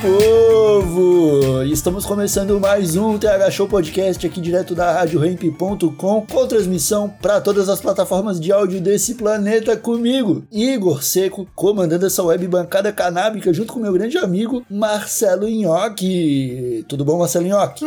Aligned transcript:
Povo! 0.00 1.62
Estamos 1.64 2.06
começando 2.06 2.58
mais 2.58 2.96
um 2.96 3.18
TH 3.18 3.50
Show 3.50 3.68
Podcast 3.68 4.26
aqui 4.26 4.40
direto 4.40 4.74
da 4.74 4.92
RadioRamp.com 4.92 6.22
com 6.26 6.46
transmissão 6.46 7.08
para 7.20 7.40
todas 7.40 7.68
as 7.68 7.80
plataformas 7.80 8.40
de 8.40 8.50
áudio 8.50 8.80
desse 8.80 9.14
planeta 9.14 9.76
comigo, 9.76 10.42
Igor 10.50 11.02
Seco, 11.02 11.46
comandando 11.54 12.06
essa 12.06 12.22
web 12.22 12.48
bancada 12.48 12.90
canábica 12.92 13.52
junto 13.52 13.74
com 13.74 13.80
meu 13.80 13.92
grande 13.92 14.16
amigo 14.16 14.64
Marcelo 14.70 15.46
Nhoque. 15.48 16.84
Tudo 16.88 17.04
bom, 17.04 17.18
Marcelo 17.18 17.46
Nhoque? 17.46 17.84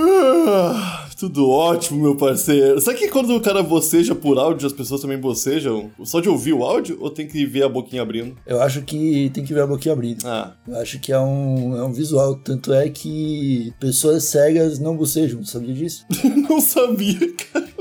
Tudo 1.23 1.49
ótimo, 1.49 2.01
meu 2.01 2.17
parceiro. 2.17 2.81
Sabe 2.81 2.99
que 2.99 3.07
quando 3.07 3.33
o 3.33 3.39
cara 3.39 3.63
boceja 3.63 4.13
por 4.13 4.37
áudio, 4.37 4.67
as 4.67 4.73
pessoas 4.73 4.99
também 4.99 5.17
bocejam? 5.17 5.89
Só 6.03 6.19
de 6.19 6.27
ouvir 6.27 6.51
o 6.51 6.65
áudio 6.65 6.97
ou 6.99 7.09
tem 7.09 7.25
que 7.25 7.45
ver 7.45 7.63
a 7.63 7.69
boquinha 7.69 8.01
abrindo? 8.01 8.35
Eu 8.45 8.61
acho 8.61 8.81
que 8.81 9.31
tem 9.33 9.45
que 9.45 9.53
ver 9.53 9.61
a 9.61 9.67
boquinha 9.67 9.93
abrindo. 9.93 10.27
Ah, 10.27 10.53
Eu 10.67 10.75
acho 10.79 10.99
que 10.99 11.13
é 11.13 11.19
um, 11.19 11.77
é 11.77 11.83
um 11.85 11.93
visual. 11.93 12.35
Tanto 12.35 12.73
é 12.73 12.89
que 12.89 13.71
pessoas 13.79 14.25
cegas 14.25 14.79
não 14.79 14.97
bocejam, 14.97 15.45
sabia 15.45 15.73
disso? 15.73 16.05
não 16.49 16.59
sabia, 16.59 17.17
cara. 17.51 17.72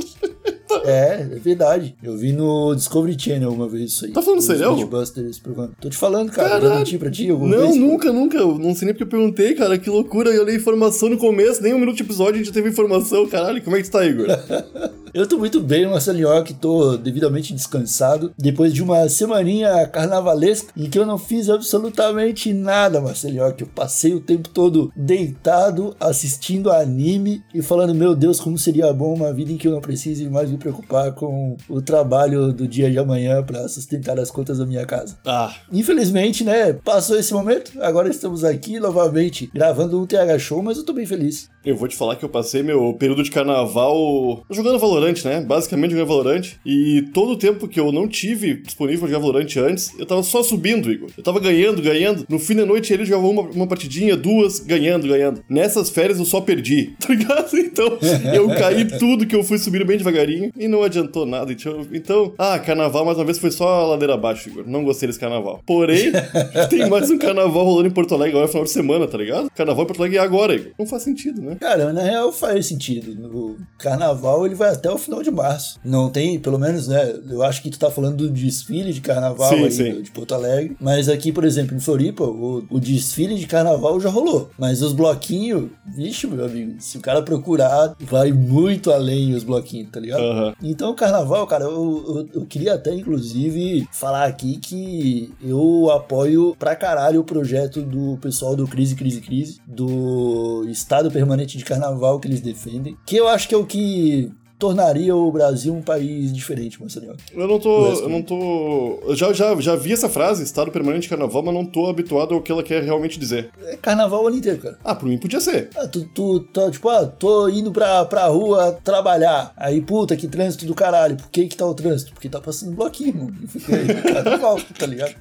É, 0.85 1.21
é 1.33 1.39
verdade. 1.39 1.95
Eu 2.03 2.17
vi 2.17 2.33
no 2.33 2.75
Discovery 2.75 3.17
Channel 3.19 3.51
uma 3.51 3.69
vez 3.69 3.93
isso 3.93 4.07
aí. 4.07 4.13
Tá 4.13 4.23
falando 4.23 4.41
sério? 4.41 4.71
Ghostbusters. 4.71 5.41
Tô 5.81 5.89
te 5.89 5.97
falando, 5.97 6.31
cara. 6.31 6.57
Eu 6.57 6.61
Caralho. 6.61 6.79
menti 6.79 6.99
pra 6.99 7.11
ti 7.11 7.29
alguma 7.31 7.57
Não, 7.57 7.69
vez? 7.69 7.77
nunca, 7.77 8.13
nunca. 8.13 8.39
Eu 8.39 8.59
não 8.59 8.75
sei 8.75 8.87
nem 8.87 8.95
porque 8.95 9.05
eu 9.05 9.09
perguntei, 9.09 9.55
cara. 9.55 9.79
Que 9.79 9.91
loucura. 9.91 10.31
Eu 10.31 10.45
dei 10.45 10.57
informação 10.57 11.09
no 11.09 11.19
começo, 11.19 11.63
nem 11.63 11.75
um 11.75 11.79
minuto 11.79 11.97
de 11.97 12.03
episódio 12.03 12.35
a 12.41 12.45
gente 12.45 12.53
teve 12.53 12.69
informação. 12.69 13.27
Caralho, 13.29 13.63
como 13.63 13.77
é 13.77 13.83
que 13.83 13.89
tu 13.89 13.93
tá, 13.93 14.05
Igor? 14.07 14.27
Eu 15.15 15.27
tô 15.27 15.37
muito 15.37 15.61
bem, 15.61 15.87
Marcelinho, 15.87 16.43
que 16.43 16.55
tô 16.55 16.97
devidamente 16.97 17.53
descansado. 17.53 18.33
Depois 18.39 18.73
de 18.73 18.83
uma 18.83 19.07
semaninha 19.11 19.87
carnavalesca 19.87 20.73
em 20.75 20.89
que 20.89 20.99
eu 20.99 21.05
não 21.05 21.19
fiz 21.19 21.51
absolutamente 21.51 22.51
nada, 22.55 22.99
Marcelinho. 22.99 23.53
que 23.53 23.63
Eu 23.63 23.67
passei 23.67 24.15
o 24.15 24.21
tempo 24.21 24.49
todo 24.49 24.91
deitado, 24.97 25.95
assistindo 26.01 26.71
anime 26.73 27.43
e 27.53 27.61
falando, 27.61 27.95
meu 27.95 28.15
Deus, 28.15 28.41
como 28.41 28.57
seria 28.57 28.91
bom 28.91 29.13
uma 29.13 29.35
vida 29.35 29.53
em 29.53 29.59
que 29.59 29.69
eu 29.69 29.73
não 29.73 29.83
precise 29.83 30.31
mais 30.31 30.51
me 30.51 30.57
preocupar 30.57 31.13
com 31.13 31.59
o 31.69 31.83
trabalho 31.83 32.51
do 32.51 32.67
dia 32.67 32.91
de 32.91 32.99
amanhã 32.99 33.43
pra 33.43 33.69
sustentar 33.69 34.19
as 34.19 34.31
contas 34.31 34.57
da 34.59 34.65
minha 34.65 34.87
casa. 34.87 35.19
ah, 35.27 35.55
Infelizmente, 35.71 36.43
né, 36.43 36.73
passou 36.73 37.19
esse 37.19 37.35
momento. 37.35 37.73
Agora 37.83 38.09
estamos 38.09 38.45
aqui 38.45 38.81
novamente 38.81 39.51
gravando 39.53 40.01
um 40.01 40.07
TH 40.07 40.39
Show, 40.39 40.63
mas 40.63 40.79
eu 40.79 40.85
tô 40.85 40.95
bem 40.95 41.05
feliz. 41.05 41.51
eu 41.67 41.77
vou 41.77 41.87
te 41.87 41.97
falar 41.97 42.17
que 42.17 42.25
eu 42.25 42.31
passei 42.31 42.63
meu 42.63 42.95
período 42.95 43.23
de 43.23 43.31
carnaval 43.31 44.43
jogando 44.51 44.79
Valorant, 44.79 45.02
né? 45.25 45.41
Basicamente 45.41 45.91
jogando 45.93 46.09
Valorant. 46.09 46.43
E 46.65 47.03
todo 47.13 47.33
o 47.33 47.37
tempo 47.37 47.69
que 47.69 47.81
eu 47.81 47.91
não 47.93 48.07
tive 48.09 48.55
disponível 48.55 49.01
pra 49.01 49.09
jogar 49.09 49.21
Valorant 49.21 49.57
antes, 49.57 49.93
eu 49.99 50.07
tava 50.07 50.23
só 50.23 50.43
subindo, 50.43 50.91
Igor. 50.91 51.11
Eu 51.17 51.23
tava 51.23 51.41
ganhando, 51.41 51.83
ganhando. 51.83 52.25
No 52.29 52.39
fim 52.39 52.55
da 52.55 52.67
noite 52.67 52.93
ele 52.93 53.05
jogava 53.05 53.27
uma, 53.27 53.43
uma 53.43 53.67
partidinha, 53.67 54.17
duas, 54.17 54.61
ganhando, 54.61 55.09
ganhando. 55.09 55.43
Nessas 55.49 55.91
férias 55.91 56.19
eu 56.19 56.25
só 56.25 56.41
perdi, 56.41 56.95
tá 57.01 57.13
ligado? 57.13 57.57
Então 57.57 57.99
eu 58.35 58.49
caí 58.49 58.85
tudo 58.99 59.27
que 59.27 59.35
eu 59.35 59.43
fui 59.43 59.59
subindo 59.59 59.85
bem 59.85 59.99
devagarinho 59.99 60.53
e 60.57 60.69
não 60.69 60.83
adiantou 60.83 61.27
nada. 61.27 61.53
Então, 61.53 61.87
então, 61.93 62.35
ah, 62.39 62.59
carnaval 62.59 63.05
mais 63.05 63.19
uma 63.19 63.25
vez 63.25 63.39
foi 63.39 63.51
só 63.51 63.69
a 63.69 63.87
ladeira 63.89 64.15
abaixo, 64.15 64.49
Igor. 64.49 64.65
Não 64.67 64.85
gostei 64.85 65.07
desse 65.07 65.19
carnaval. 65.19 65.61
Porém, 65.67 66.13
tem 66.71 66.89
mais 66.89 67.11
um 67.11 67.19
carnaval 67.19 67.65
rolando 67.65 67.89
em 67.89 67.93
Porto 67.93 68.15
Alegre 68.15 68.37
agora 68.37 68.49
final 68.49 68.65
de 68.65 68.71
semana, 68.71 69.07
tá 69.07 69.19
ligado? 69.19 69.51
Carnaval 69.51 69.85
em 69.85 69.87
Porto 69.87 70.01
Alegre 70.01 70.19
é 70.19 70.21
agora, 70.21 70.55
Igor. 70.55 70.73
Não 70.79 70.87
faz 70.87 71.03
sentido, 71.03 71.41
né? 71.41 71.57
Cara, 71.61 71.93
na 71.93 72.03
real 72.03 72.33
faz 72.33 72.67
sentido. 72.67 73.13
O 73.33 73.57
carnaval 73.79 74.47
ele 74.47 74.55
vai 74.55 74.71
até 74.71 74.91
o 74.93 74.99
final 74.99 75.23
de 75.23 75.31
março. 75.31 75.79
Não 75.85 76.11
tem, 76.11 76.39
pelo 76.39 76.59
menos, 76.59 76.89
né? 76.89 77.15
Eu 77.29 77.43
acho 77.43 77.63
que 77.63 77.71
tu 77.71 77.79
tá 77.79 77.91
falando 77.91 78.17
do 78.17 78.31
desfile 78.31 78.93
de 78.93 79.01
carnaval 79.01 79.51
Sim, 79.51 79.65
aí 79.65 79.71
sim. 79.71 80.03
de 80.03 80.11
Porto 80.11 80.35
Alegre. 80.35 80.77
Mas 80.81 81.09
aqui, 81.09 81.33
por 81.33 81.45
exemplo, 81.45 81.77
em 81.77 81.81
Floripa, 81.81 82.25
o, 82.25 82.65
o 82.71 82.81
desfile 82.81 83.37
de 83.37 83.47
carnaval 83.47 84.01
já 84.01 84.11
rolou. 84.11 84.51
Mas 84.59 84.83
os 84.83 84.93
bloquinhos, 84.93 85.71
vixe, 85.87 86.27
meu 86.27 86.45
amigo, 86.45 86.77
se 86.81 86.99
o 86.99 87.01
cara 87.01 87.23
procurar, 87.23 87.95
vai 88.01 88.33
muito 88.33 88.91
além 88.91 89.35
os 89.35 89.45
bloquinhos, 89.45 89.91
tá 89.91 90.01
ligado? 90.01 90.23
Aham. 90.23 90.55
Então, 90.63 90.91
o 90.91 90.95
carnaval, 90.95 91.47
cara, 91.47 91.65
eu, 91.65 92.29
eu, 92.33 92.41
eu 92.41 92.47
queria 92.47 92.75
até, 92.75 92.95
inclusive, 92.95 93.87
falar 93.93 94.25
aqui 94.25 94.59
que 94.59 95.33
eu 95.43 95.91
apoio 95.91 96.55
pra 96.59 96.77
caralho 96.77 97.21
o 97.21 97.25
projeto 97.25 97.83
do 97.83 98.17
pessoal 98.19 98.55
do 98.55 98.67
Crise, 98.67 98.95
Crise, 98.95 99.21
Crise, 99.21 99.61
do 99.67 100.65
Estado 100.69 101.11
Permanente 101.11 101.57
de 101.57 101.65
Carnaval 101.65 102.19
que 102.21 102.29
eles 102.29 102.41
defendem, 102.41 102.97
que 103.07 103.17
eu 103.17 103.29
acho 103.29 103.49
que 103.49 103.55
é 103.55 103.59
o 103.59 103.67
que 103.67 104.31
tornaria 104.63 105.17
o 105.17 105.33
Brasil 105.33 105.75
um 105.75 105.83
país 105.83 106.33
diferente, 106.33 106.81
Marcelinho. 106.81 107.17
Eu 107.35 107.49
não 107.49 107.59
tô. 107.59 107.87
Eu 107.95 108.09
não 108.09 108.23
tô. 108.23 109.01
Eu 109.03 109.17
já, 109.17 109.33
já, 109.33 109.61
já 109.61 109.75
vi 109.75 109.93
essa 109.93 110.09
frase, 110.09 110.45
estado 110.45 110.71
permanente 110.71 111.03
de 111.03 111.09
carnaval, 111.09 111.43
mas 111.43 111.53
não 111.53 111.67
tô 111.67 111.89
habituado 111.89 112.33
ao 112.33 112.41
que 112.41 112.53
ela 112.53 112.63
quer 112.63 112.81
realmente 112.81 113.19
dizer. 113.19 113.51
É 113.65 113.77
carnaval 113.77 114.23
o 114.23 114.29
ano 114.29 114.37
inteiro, 114.37 114.61
cara. 114.61 114.79
Ah, 114.85 114.95
por 114.95 115.09
mim 115.09 115.19
podia 115.19 115.41
ser. 115.41 115.71
Ah, 115.75 115.89
tu, 115.89 116.05
tu, 116.05 116.39
tá, 116.39 116.71
tipo, 116.71 116.89
ah, 116.89 117.05
tô 117.07 117.49
indo 117.49 117.73
pra, 117.73 118.05
pra 118.05 118.29
rua 118.29 118.79
trabalhar. 118.85 119.53
Aí, 119.57 119.81
puta, 119.81 120.17
que 120.17 120.29
trânsito 120.29 120.65
do 120.65 120.77
caralho. 120.77 121.17
Por 121.17 121.29
que 121.29 121.49
que 121.49 121.57
tá 121.57 121.67
o 121.67 121.75
trânsito? 121.75 122.13
Porque 122.13 122.29
tá 122.29 122.41
passando 122.41 122.77
bloquinho, 122.77 123.17
mano. 123.17 123.35
Carnaval, 124.15 124.61
tá 124.79 124.87
ligado? 124.87 125.17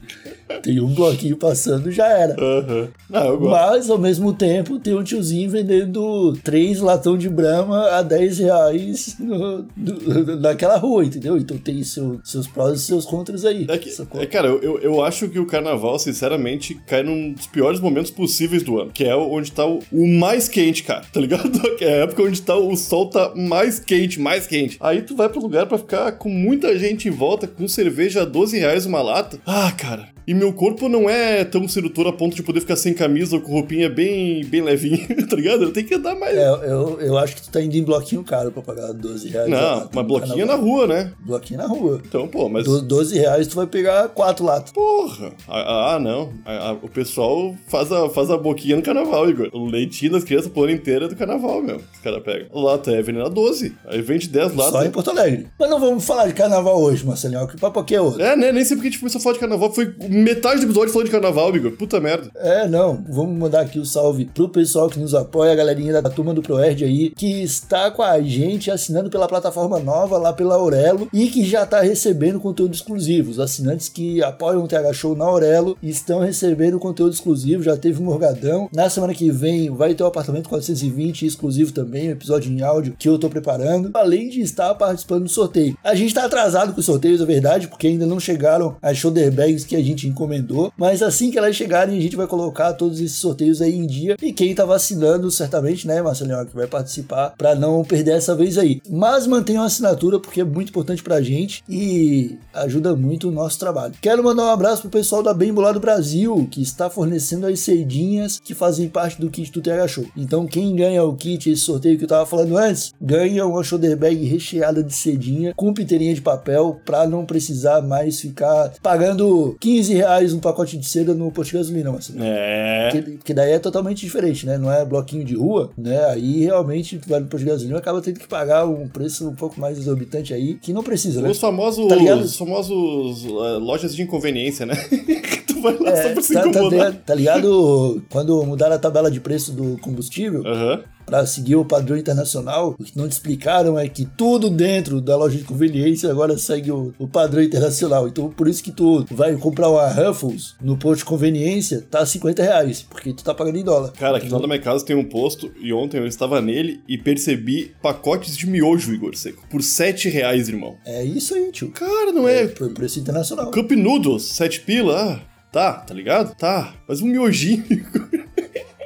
Tem 0.60 0.80
um 0.80 0.94
bloquinho 0.94 1.38
passando, 1.38 1.92
já 1.92 2.08
era. 2.08 2.34
Aham. 2.40 2.88
Ah, 3.12 3.26
eu 3.28 3.38
gosto. 3.40 3.52
Mas, 3.52 3.90
ao 3.90 3.98
mesmo 3.98 4.34
tempo, 4.34 4.80
tem 4.80 4.96
um 4.96 5.04
tiozinho 5.04 5.50
vendendo 5.50 6.34
três 6.44 6.80
latão 6.80 7.18
de 7.18 7.30
brama 7.30 7.90
a 7.90 8.02
10 8.02 8.40
reais 8.40 9.16
no- 9.20 9.66
no- 9.78 10.36
naquela 10.40 10.78
rua, 10.78 11.04
entendeu? 11.06 11.38
Então 11.38 11.58
tem 11.58 11.84
seu- 11.84 12.20
seus 12.24 12.48
prós 12.48 12.80
e 12.80 12.84
seus 12.84 13.06
contras 13.06 13.46
aí. 13.46 13.66
É, 13.70 13.78
que- 13.78 13.90
é, 14.20 14.26
cara, 14.26 14.48
eu, 14.48 14.80
eu- 14.80 15.02
acho 15.04 15.28
que 15.30 15.40
o 15.40 15.46
carnaval, 15.46 15.98
sinceramente, 15.98 16.76
cai 16.88 17.02
num 17.04 17.34
dos 17.34 17.48
piores 17.48 17.80
momentos 17.80 18.12
possíveis 18.12 18.62
do 18.64 18.80
ano. 18.80 18.92
Que 18.94 19.04
é 19.06 19.16
onde 19.16 19.52
tá 19.52 19.66
o, 19.66 19.80
o 19.92 20.08
mais 20.08 20.48
quente, 20.48 20.84
cara. 20.84 21.02
Tá 21.12 21.20
ligado? 21.20 21.52
É 21.82 21.86
a 22.02 22.04
época 22.04 22.22
onde 22.22 22.40
tá, 22.42 22.56
o 22.56 22.76
sol 22.76 23.08
tá 23.10 23.34
mais 23.36 23.80
quente, 23.80 24.20
mais 24.20 24.46
quente. 24.46 24.78
Aí 24.80 25.02
tu 25.02 25.16
vai 25.16 25.28
pro 25.28 25.42
lugar 25.42 25.66
pra 25.66 25.80
ficar 25.80 26.12
com 26.12 26.30
muita 26.30 26.78
gente 26.78 27.08
em 27.08 27.12
volta, 27.12 27.48
com 27.48 27.68
cerveja 27.68 28.22
a 28.22 28.26
12 28.26 28.60
reais 28.60 28.86
uma 28.86 29.02
lata. 29.02 29.40
Ah, 29.48 29.72
cara. 29.76 30.10
E 30.32 30.34
meu 30.34 30.54
corpo 30.54 30.88
não 30.88 31.10
é 31.10 31.44
tão 31.44 31.68
sedutor 31.68 32.08
a 32.08 32.14
ponto 32.14 32.34
de 32.38 32.42
poder 32.42 32.62
ficar 32.62 32.78
sem 32.78 32.94
camisa 32.94 33.36
ou 33.36 33.42
com 33.42 33.52
roupinha 33.52 33.90
bem, 33.90 34.46
bem 34.46 34.62
levinha, 34.62 35.06
tá 35.30 35.36
ligado? 35.36 35.64
Eu 35.64 35.74
tenho 35.74 35.86
que 35.86 35.94
andar 35.96 36.16
mais. 36.16 36.38
É, 36.38 36.48
eu, 36.48 37.02
eu 37.02 37.18
acho 37.18 37.36
que 37.36 37.42
tu 37.42 37.50
tá 37.52 37.62
indo 37.62 37.76
em 37.76 37.84
bloquinho 37.84 38.24
caro 38.24 38.50
pra 38.50 38.62
pagar 38.62 38.94
12 38.94 39.28
reais. 39.28 39.48
a 39.48 39.50
não, 39.50 39.80
mas 39.80 39.94
no 39.94 40.04
bloquinha 40.06 40.46
na 40.46 40.56
rua, 40.56 40.88
né? 40.88 41.12
Bloquinho 41.20 41.60
na 41.60 41.68
rua. 41.68 42.02
Então, 42.08 42.30
pô, 42.30 42.48
mas. 42.48 42.64
Do- 42.64 42.82
12 42.82 43.20
reais 43.20 43.46
tu 43.46 43.58
vai 43.58 43.68
pegar 43.68 44.08
quatro 44.08 44.46
latas. 44.46 44.72
Porra! 44.72 45.34
Ah, 45.50 45.96
ah, 45.96 46.00
não. 46.00 46.32
Ah, 46.46 46.70
ah, 46.70 46.78
o 46.82 46.88
pessoal 46.88 47.54
faz 47.68 47.92
a, 47.92 48.08
faz 48.08 48.30
a 48.32 48.38
boquinha 48.38 48.78
no 48.78 48.82
carnaval, 48.82 49.30
Igor. 49.30 49.50
O 49.52 49.66
leitinho 49.66 50.14
das 50.14 50.24
crianças 50.24 50.50
por 50.50 50.64
ano 50.64 50.72
inteiro 50.72 51.04
é 51.04 51.08
do 51.10 51.16
carnaval, 51.18 51.62
meu. 51.62 51.76
Os 51.94 52.00
caras 52.02 52.24
pegam. 52.24 52.48
Lata 52.54 52.90
é 52.92 53.02
veneno 53.02 53.30
12. 53.30 53.76
Aí 53.86 54.02
vende 54.02 54.30
10 54.30 54.54
Só 54.54 54.70
em 54.70 54.72
latas. 54.72 54.88
Porto 54.92 55.10
Alegre. 55.10 55.48
Mas 55.60 55.70
não 55.70 55.78
vamos 55.78 56.06
falar 56.06 56.28
de 56.28 56.34
carnaval 56.34 56.82
hoje, 56.82 57.06
Marcelinho. 57.06 57.46
Que 57.50 57.58
papo 57.60 57.82
aqui 57.82 57.96
é 57.96 58.00
outro. 58.02 58.22
É, 58.22 58.34
né? 58.38 58.54
Nem 58.54 58.64
sei 58.64 58.78
porque 58.78 58.88
a 58.88 58.92
gente 58.92 59.00
começou 59.02 59.20
a 59.20 59.22
falar 59.22 59.34
de 59.34 59.40
carnaval. 59.42 59.74
Foi 59.74 59.94
metade 60.22 60.62
do 60.62 60.68
episódio 60.68 60.94
falando 60.94 61.08
de 61.08 61.12
carnaval, 61.12 61.56
Igor. 61.56 61.72
Puta 61.72 62.00
merda. 62.00 62.30
É, 62.36 62.68
não. 62.68 63.04
Vamos 63.10 63.38
mandar 63.38 63.62
aqui 63.62 63.80
o 63.80 63.86
salve 63.86 64.26
pro 64.26 64.50
pessoal 64.50 64.90
que 64.90 65.00
nos 65.00 65.14
apoia, 65.14 65.52
a 65.52 65.56
galerinha 65.56 66.02
da 66.02 66.10
turma 66.10 66.34
do 66.34 66.42
Proerd 66.42 66.84
aí, 66.84 67.10
que 67.12 67.44
está 67.44 67.92
com 67.92 68.02
a 68.02 68.22
gente 68.22 68.72
assinando 68.72 69.10
pela 69.10 69.28
plataforma 69.28 69.80
nova 69.80 70.18
lá 70.18 70.34
pela 70.34 70.56
Aurelo 70.56 71.08
e 71.14 71.28
que 71.28 71.44
já 71.44 71.66
tá 71.66 71.82
recebendo 71.82 72.40
conteúdo 72.40 72.74
exclusivo. 72.74 73.32
Os 73.32 73.40
assinantes 73.40 73.90
que 73.90 74.24
apoiam 74.24 74.64
o 74.64 74.68
TH 74.68 74.94
Show 74.94 75.16
na 75.16 75.26
Aurelo 75.26 75.78
estão 75.82 76.20
recebendo 76.20 76.80
conteúdo 76.80 77.14
exclusivo. 77.14 77.64
Já 77.64 77.76
teve 77.76 78.02
um 78.02 78.06
morgadão. 78.06 78.70
Na 78.74 78.90
semana 78.90 79.14
que 79.14 79.32
vem 79.32 79.70
vai 79.70 79.94
ter 79.94 80.04
o 80.04 80.08
apartamento 80.08 80.50
420 80.50 81.26
exclusivo 81.26 81.72
também, 81.72 82.10
um 82.10 82.12
episódio 82.12 82.52
em 82.52 82.62
áudio 82.62 82.96
que 82.98 83.10
eu 83.10 83.18
tô 83.18 83.30
preparando. 83.30 83.92
Além 83.94 84.30
de 84.30 84.42
estar 84.42 84.74
participando 84.76 85.24
do 85.24 85.30
sorteio. 85.30 85.78
A 85.84 85.96
gente 85.96 86.14
tá 86.14 86.26
atrasado 86.26 86.74
com 86.74 86.80
os 86.80 86.86
sorteios, 86.86 87.22
é 87.22 87.26
verdade, 87.26 87.68
porque 87.68 87.88
ainda 87.88 88.06
não 88.06 88.20
chegaram 88.20 88.76
as 88.82 88.98
shoulder 88.98 89.32
bags 89.32 89.66
que 89.66 89.76
a 89.76 89.84
gente 89.84 90.01
gente 90.02 90.08
encomendou. 90.08 90.74
Mas 90.78 91.02
assim 91.02 91.30
que 91.32 91.38
elas 91.38 91.56
chegarem, 91.56 91.98
a 91.98 92.02
gente 92.02 92.16
vai 92.16 92.28
colocar 92.28 92.74
todos 92.74 93.00
esses 93.00 93.18
sorteios 93.18 93.62
aí 93.62 93.76
em 93.76 93.86
dia. 93.86 94.16
E 94.22 94.34
quem 94.34 94.56
tá 94.56 94.66
vacinando, 94.66 95.30
certamente, 95.30 95.88
né, 95.88 96.02
Marcelinho, 96.02 96.46
que 96.46 96.56
vai 96.56 96.68
participar 96.68 97.34
para 97.38 97.56
não 97.56 97.84
perder 97.84 98.12
essa 98.12 98.36
vez 98.36 98.58
aí. 98.58 98.82
Mas 98.90 99.28
mantenham 99.28 99.64
a 99.64 99.68
assinatura 99.68 100.20
porque 100.20 100.42
é 100.42 100.46
muito 100.46 100.70
importante 100.70 101.04
pra 101.04 101.22
gente 101.22 101.64
e 101.70 102.38
ajuda 102.54 102.96
muito 102.96 103.30
o 103.30 103.32
nosso 103.32 103.60
trabalho. 103.60 103.94
Quero 104.02 104.24
mandar 104.24 104.44
um 104.44 104.50
abraço 104.50 104.82
pro 104.82 104.92
pessoal 104.92 105.22
da 105.22 105.34
Bem 105.34 105.54
Bolado 105.54 105.80
Brasil, 105.80 106.48
que 106.50 106.62
está 106.62 106.90
fornecendo 106.90 107.46
as 107.48 107.60
cedinhas 107.60 108.40
que 108.40 108.54
fazem 108.54 108.88
parte 108.88 109.20
do 109.20 109.30
kit 109.30 109.52
do 109.52 109.62
TH 109.62 109.88
Show. 109.88 110.06
Então, 110.16 110.48
quem 110.48 110.76
ganha 110.76 111.04
o 111.04 111.16
kit, 111.16 111.50
esse 111.50 111.62
sorteio 111.62 111.98
que 111.98 112.04
eu 112.04 112.10
tava 112.10 112.26
falando 112.26 112.58
antes, 112.58 112.94
ganha 113.02 113.46
uma 113.46 113.64
shoulder 113.64 113.98
bag 113.98 114.24
recheada 114.26 114.84
de 114.84 114.94
cedinha 114.94 115.54
com 115.56 115.74
piteirinha 115.74 116.14
de 116.14 116.22
papel 116.22 116.80
para 116.86 117.08
não 117.08 117.26
precisar 117.26 117.82
mais 117.82 118.20
ficar 118.20 118.74
pagando 118.82 119.56
15 119.60 119.91
reais 119.94 120.34
um 120.34 120.40
pacote 120.40 120.78
de 120.78 120.86
seda 120.86 121.14
no 121.14 121.32
posto 121.32 121.52
de 121.52 121.58
gasolina, 121.58 121.92
Marcelo. 121.92 122.20
É. 122.22 122.90
Que, 122.92 123.02
que 123.18 123.34
daí 123.34 123.52
é 123.52 123.60
totalmente 123.60 124.02
diferente, 124.02 124.46
né? 124.46 124.58
Não 124.58 124.72
é 124.72 124.86
bloquinho 124.86 125.24
de 125.24 125.36
rua, 125.36 125.72
né? 125.78 126.06
Aí 126.06 126.44
realmente 126.44 126.98
tu 126.98 127.10
vai 127.10 127.20
no 127.20 127.28
posto 127.28 127.44
de 127.44 127.50
gasolina 127.50 127.78
acaba 127.78 128.02
tendo 128.02 128.20
que 128.20 128.28
pagar 128.28 128.66
um 128.66 128.88
preço 128.88 129.28
um 129.30 129.36
pouco 129.36 129.60
mais 129.60 129.78
exorbitante 129.78 130.34
aí, 130.34 130.56
que 130.56 130.74
não 130.74 130.84
precisa, 130.84 131.22
né? 131.22 131.30
Os 131.30 131.40
famosos, 131.40 131.88
Tá 131.88 131.96
os 132.16 132.38
famosos 132.38 133.26
uh, 133.26 133.60
lojas 133.60 133.96
de 133.96 134.02
inconveniência, 134.04 134.66
né? 134.66 134.76
vai 135.62 135.78
lá 135.78 135.96
só 135.96 136.02
É, 136.10 136.14
pra 136.14 136.22
se 136.22 136.34
tá, 136.34 136.42
tá 136.42 136.50
incomodar. 136.50 136.72
ligado, 136.90 136.98
tá 137.06 137.16
ligado? 137.16 138.02
Quando 138.10 138.44
mudaram 138.46 138.76
a 138.76 138.80
tabela 138.80 139.10
de 139.12 139.20
preço 139.20 139.52
do 139.52 139.78
combustível 139.80 140.46
Aham. 140.46 140.82
para 141.06 141.26
seguir 141.26 141.56
o 141.56 141.66
padrão 141.66 141.98
internacional, 141.98 142.76
o 142.80 142.84
que 142.84 142.98
não 142.98 143.08
te 143.08 143.12
explicaram 143.14 143.78
é 143.78 143.88
que 143.90 144.06
tudo 144.06 144.50
dentro 144.50 145.02
da 145.02 145.16
loja 145.18 145.38
de 145.38 145.44
conveniência 145.44 146.10
agora 146.10 146.38
segue 146.38 146.72
o, 146.72 146.94
o 146.98 147.08
padrão 147.08 147.42
internacional. 147.44 148.08
Então, 148.08 148.30
por 148.30 148.48
isso 148.48 148.64
que 148.64 148.72
tu 148.72 149.06
vai 149.12 149.36
comprar 149.36 149.70
uma 149.70 149.88
Ruffles 149.90 150.56
no 150.62 150.78
posto 150.78 151.00
de 151.00 151.06
conveniência, 151.06 151.86
tá 151.90 152.06
50 152.06 152.42
reais, 152.42 152.86
porque 152.90 153.14
tu 153.14 153.24
tá 153.24 153.34
pagando 153.34 153.58
em 153.58 153.64
dólar. 153.64 153.92
Cara, 153.94 154.18
aqui 154.18 154.30
lado 154.30 154.42
da 154.42 154.48
minha 154.48 154.60
casa 154.60 154.86
tem 154.86 154.96
um 154.96 155.04
posto 155.04 155.52
e 155.60 155.74
ontem 155.74 155.98
eu 155.98 156.08
estava 156.08 156.42
nele 156.42 156.82
e 156.88 156.98
percebi 156.98 157.74
pacotes 157.82 158.38
de 158.38 158.48
miojo, 158.48 158.94
Igor 158.94 159.16
Seco, 159.16 159.44
por 159.50 159.62
7 159.62 160.08
reais, 160.10 160.48
irmão. 160.48 160.76
É 160.86 161.04
isso 161.04 161.34
aí, 161.36 161.52
tio. 161.52 161.72
Cara, 161.72 162.12
não 162.12 162.28
é. 162.28 162.48
Por 162.48 162.70
preço 162.74 163.00
internacional. 163.00 163.52
Cup 163.52 163.72
Noodles, 163.72 164.24
7 164.24 164.62
pila, 164.62 164.98
ah, 165.18 165.31
tá, 165.52 165.74
tá 165.74 165.94
ligado? 165.94 166.36
Tá, 166.36 166.74
mas 166.88 167.02
um 167.02 167.08
miojinho. 167.08 167.64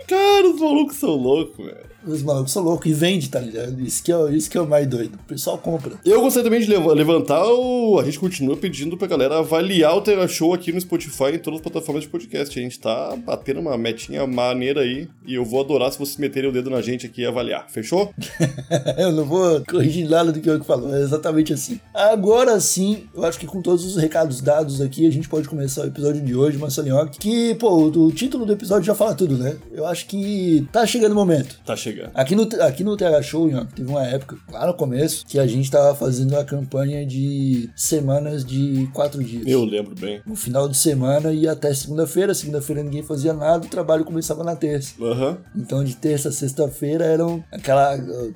Cara, 0.08 0.50
os 0.50 0.60
malucos 0.60 0.98
são 0.98 1.12
loucos, 1.12 1.66
velho. 1.66 1.95
Os 2.06 2.22
malucos 2.24 2.52
são 2.52 2.64
loucos 2.64 2.90
e 2.90 2.94
vende, 2.94 3.30
tá 3.30 3.40
ligado? 3.40 3.80
Isso 3.82 4.04
que, 4.04 4.12
é, 4.12 4.32
isso 4.32 4.50
que 4.50 4.58
é 4.58 4.62
o 4.62 4.68
mais 4.68 4.88
doido. 4.88 5.16
O 5.16 5.28
pessoal 5.28 5.58
compra. 5.58 5.94
Eu 6.06 6.22
gostaria 6.22 6.44
também 6.50 6.62
de 6.62 6.68
lev- 6.68 6.86
levantar 6.94 7.44
o. 7.46 8.00
A 8.00 8.04
gente 8.06 8.20
continua 8.20 8.56
pedindo 8.58 8.98
pra 8.98 9.08
galera 9.08 9.40
avaliar 9.40 9.96
o 9.96 10.02
Terra 10.02 10.28
Show 10.28 10.54
aqui 10.54 10.72
no 10.72 10.80
Spotify 10.80 11.26
e 11.34 11.36
em 11.36 11.40
todas 11.40 11.60
as 11.60 11.64
plataformas 11.64 12.04
de 12.04 12.10
podcast. 12.10 12.58
A 12.58 12.62
gente 12.62 12.80
tá 12.80 13.16
batendo 13.26 13.60
uma 13.60 13.78
metinha 13.78 14.26
maneira 14.28 14.82
aí 14.82 15.08
e 15.26 15.36
eu 15.36 15.44
vou 15.46 15.62
adorar 15.62 15.92
se 15.92 15.98
vocês 16.00 16.18
meterem 16.18 16.50
o 16.50 16.54
dedo 16.54 16.70
na 16.70 16.82
gente 16.82 17.06
aqui 17.06 17.22
e 17.22 17.26
avaliar. 17.26 17.68
Fechou? 17.70 18.14
eu 18.98 19.12
não 19.12 19.26
vou 19.26 19.62
corrigir 19.66 20.08
nada 20.10 20.32
do 20.32 20.40
que 20.40 20.50
eu 20.50 20.64
falou, 20.64 20.96
é 20.96 21.02
exatamente 21.02 21.54
assim. 21.54 21.80
Agora 21.94 22.60
sim, 22.60 23.04
eu 23.14 23.24
acho 23.24 23.40
que 23.40 23.46
com 23.48 23.62
todos 23.62 23.86
os 23.86 23.96
recados 23.96 24.42
dados 24.42 24.82
aqui, 24.82 25.08
a 25.08 25.12
gente 25.12 25.28
pode 25.30 25.48
começar 25.48 25.82
o 25.82 25.88
episódio 25.88 26.22
de 26.22 26.36
hoje, 26.36 26.58
Marcelinhoque, 26.58 27.18
que, 27.20 27.56
pô, 27.56 27.86
o 27.86 28.12
título 28.12 28.46
do 28.46 28.54
episódio 28.54 28.84
já 28.86 28.96
fala 28.96 29.14
tudo, 29.16 29.38
né? 29.38 29.56
Eu 29.72 29.86
acho 29.86 30.06
que 30.08 30.68
tá 30.72 30.86
chegando 30.86 31.14
o 31.14 31.16
momento. 31.16 31.60
Tá 31.66 31.76
chegando. 31.76 31.95
Aqui 32.14 32.36
no, 32.36 32.48
aqui 32.62 32.84
no 32.84 32.96
TH 32.98 33.22
Show, 33.22 33.50
Ian, 33.50 33.66
teve 33.76 33.90
uma 33.90 34.04
época, 34.06 34.38
lá 34.52 34.68
no 34.68 34.74
começo, 34.74 35.26
que 35.26 35.40
a 35.40 35.48
gente 35.48 35.70
tava 35.72 35.96
fazendo 35.96 36.36
a 36.38 36.44
campanha 36.44 37.06
de 37.06 37.70
semanas 37.76 38.44
de 38.46 38.88
quatro 38.94 39.24
dias. 39.24 39.44
Eu 39.48 39.64
lembro 39.64 39.96
bem. 39.96 40.22
No 40.26 40.36
final 40.36 40.68
de 40.68 40.78
semana 40.78 41.32
e 41.34 41.48
até 41.48 41.74
segunda-feira. 41.74 42.34
Segunda-feira 42.34 42.84
ninguém 42.84 43.04
fazia 43.04 43.34
nada, 43.34 43.66
o 43.66 43.70
trabalho 43.70 44.04
começava 44.06 44.44
na 44.44 44.56
terça. 44.56 44.94
Aham. 45.02 45.38
Então 45.56 45.84
de 45.84 45.96
terça 45.96 46.30
a 46.30 46.32
sexta-feira 46.32 47.06
eram 47.06 47.44
aquela 47.52 47.96
o, 47.96 48.34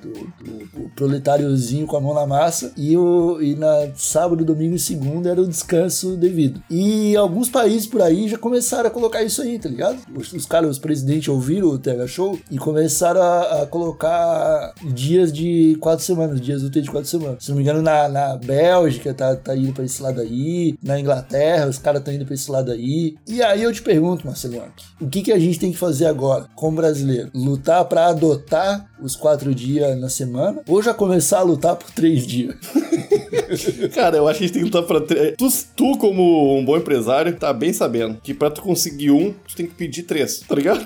o- 0.78 0.84
o 0.84 0.90
proletáriozinho 0.96 1.86
com 1.86 1.96
a 1.96 2.00
mão 2.00 2.14
na 2.14 2.26
massa 2.26 2.72
e 2.76 2.96
o 2.96 3.40
e 3.40 3.54
na 3.54 3.88
sábado, 3.96 4.44
domingo 4.44 4.74
e 4.74 4.78
segunda 4.78 5.30
era 5.30 5.40
o 5.40 5.46
descanso 5.46 6.16
devido. 6.16 6.62
E 6.70 7.16
alguns 7.16 7.48
países 7.48 7.86
por 7.86 8.00
aí 8.02 8.28
já 8.28 8.38
começaram 8.38 8.88
a 8.88 8.90
colocar 8.90 9.22
isso 9.22 9.42
aí, 9.42 9.58
tá 9.58 9.68
ligado? 9.68 9.98
Os, 10.14 10.32
os 10.32 10.46
caras, 10.46 10.70
os 10.70 10.78
presidentes 10.78 11.28
ouviram 11.28 11.68
o 11.68 11.78
TH 11.78 12.06
Show 12.06 12.38
e 12.50 12.58
começaram 12.58 13.20
a, 13.22 13.42
a 13.50 13.66
colocar 13.66 14.72
dias 14.82 15.32
de 15.32 15.76
quatro 15.80 16.04
semanas, 16.04 16.40
dias 16.40 16.62
úteis 16.62 16.84
de 16.84 16.90
quatro 16.90 17.08
semanas. 17.08 17.44
Se 17.44 17.50
não 17.50 17.56
me 17.56 17.62
engano, 17.62 17.82
na, 17.82 18.08
na 18.08 18.36
Bélgica 18.36 19.12
tá, 19.12 19.34
tá 19.36 19.56
indo 19.56 19.72
pra 19.72 19.84
esse 19.84 20.02
lado 20.02 20.20
aí, 20.20 20.74
na 20.82 20.98
Inglaterra 21.00 21.66
os 21.66 21.78
caras 21.78 22.00
estão 22.00 22.14
indo 22.14 22.24
pra 22.24 22.34
esse 22.34 22.50
lado 22.50 22.70
aí. 22.70 23.16
E 23.28 23.42
aí 23.42 23.62
eu 23.62 23.72
te 23.72 23.82
pergunto, 23.82 24.26
Marcelinho, 24.26 24.62
o 25.00 25.08
que, 25.08 25.22
que 25.22 25.32
a 25.32 25.38
gente 25.38 25.58
tem 25.58 25.72
que 25.72 25.78
fazer 25.78 26.06
agora, 26.06 26.46
como 26.54 26.76
brasileiro? 26.76 27.30
Lutar 27.34 27.84
pra 27.86 28.06
adotar 28.08 28.88
os 29.02 29.16
quatro 29.16 29.54
dias 29.54 29.98
na 29.98 30.08
semana 30.08 30.60
ou 30.68 30.82
já 30.82 30.92
começar 30.94 31.38
a 31.38 31.42
lutar 31.42 31.74
por 31.76 31.90
três 31.90 32.26
dias? 32.26 32.54
Cara, 33.94 34.16
eu 34.16 34.28
acho 34.28 34.38
que 34.38 34.44
a 34.44 34.46
gente 34.46 34.54
tem 34.54 34.62
que 34.62 34.68
lutar 34.76 34.82
pra. 34.84 35.00
tre- 35.00 35.32
Tu, 35.36 35.48
tu, 35.76 35.98
como 35.98 36.56
um 36.58 36.64
bom 36.64 36.76
empresário, 36.76 37.34
tá 37.36 37.52
bem 37.52 37.72
sabendo 37.72 38.18
que 38.22 38.32
pra 38.34 38.50
tu 38.50 38.62
conseguir 38.62 39.10
um, 39.10 39.32
tu 39.46 39.56
tem 39.56 39.66
que 39.66 39.74
pedir 39.74 40.02
três, 40.04 40.40
tá 40.40 40.54
ligado? 40.54 40.84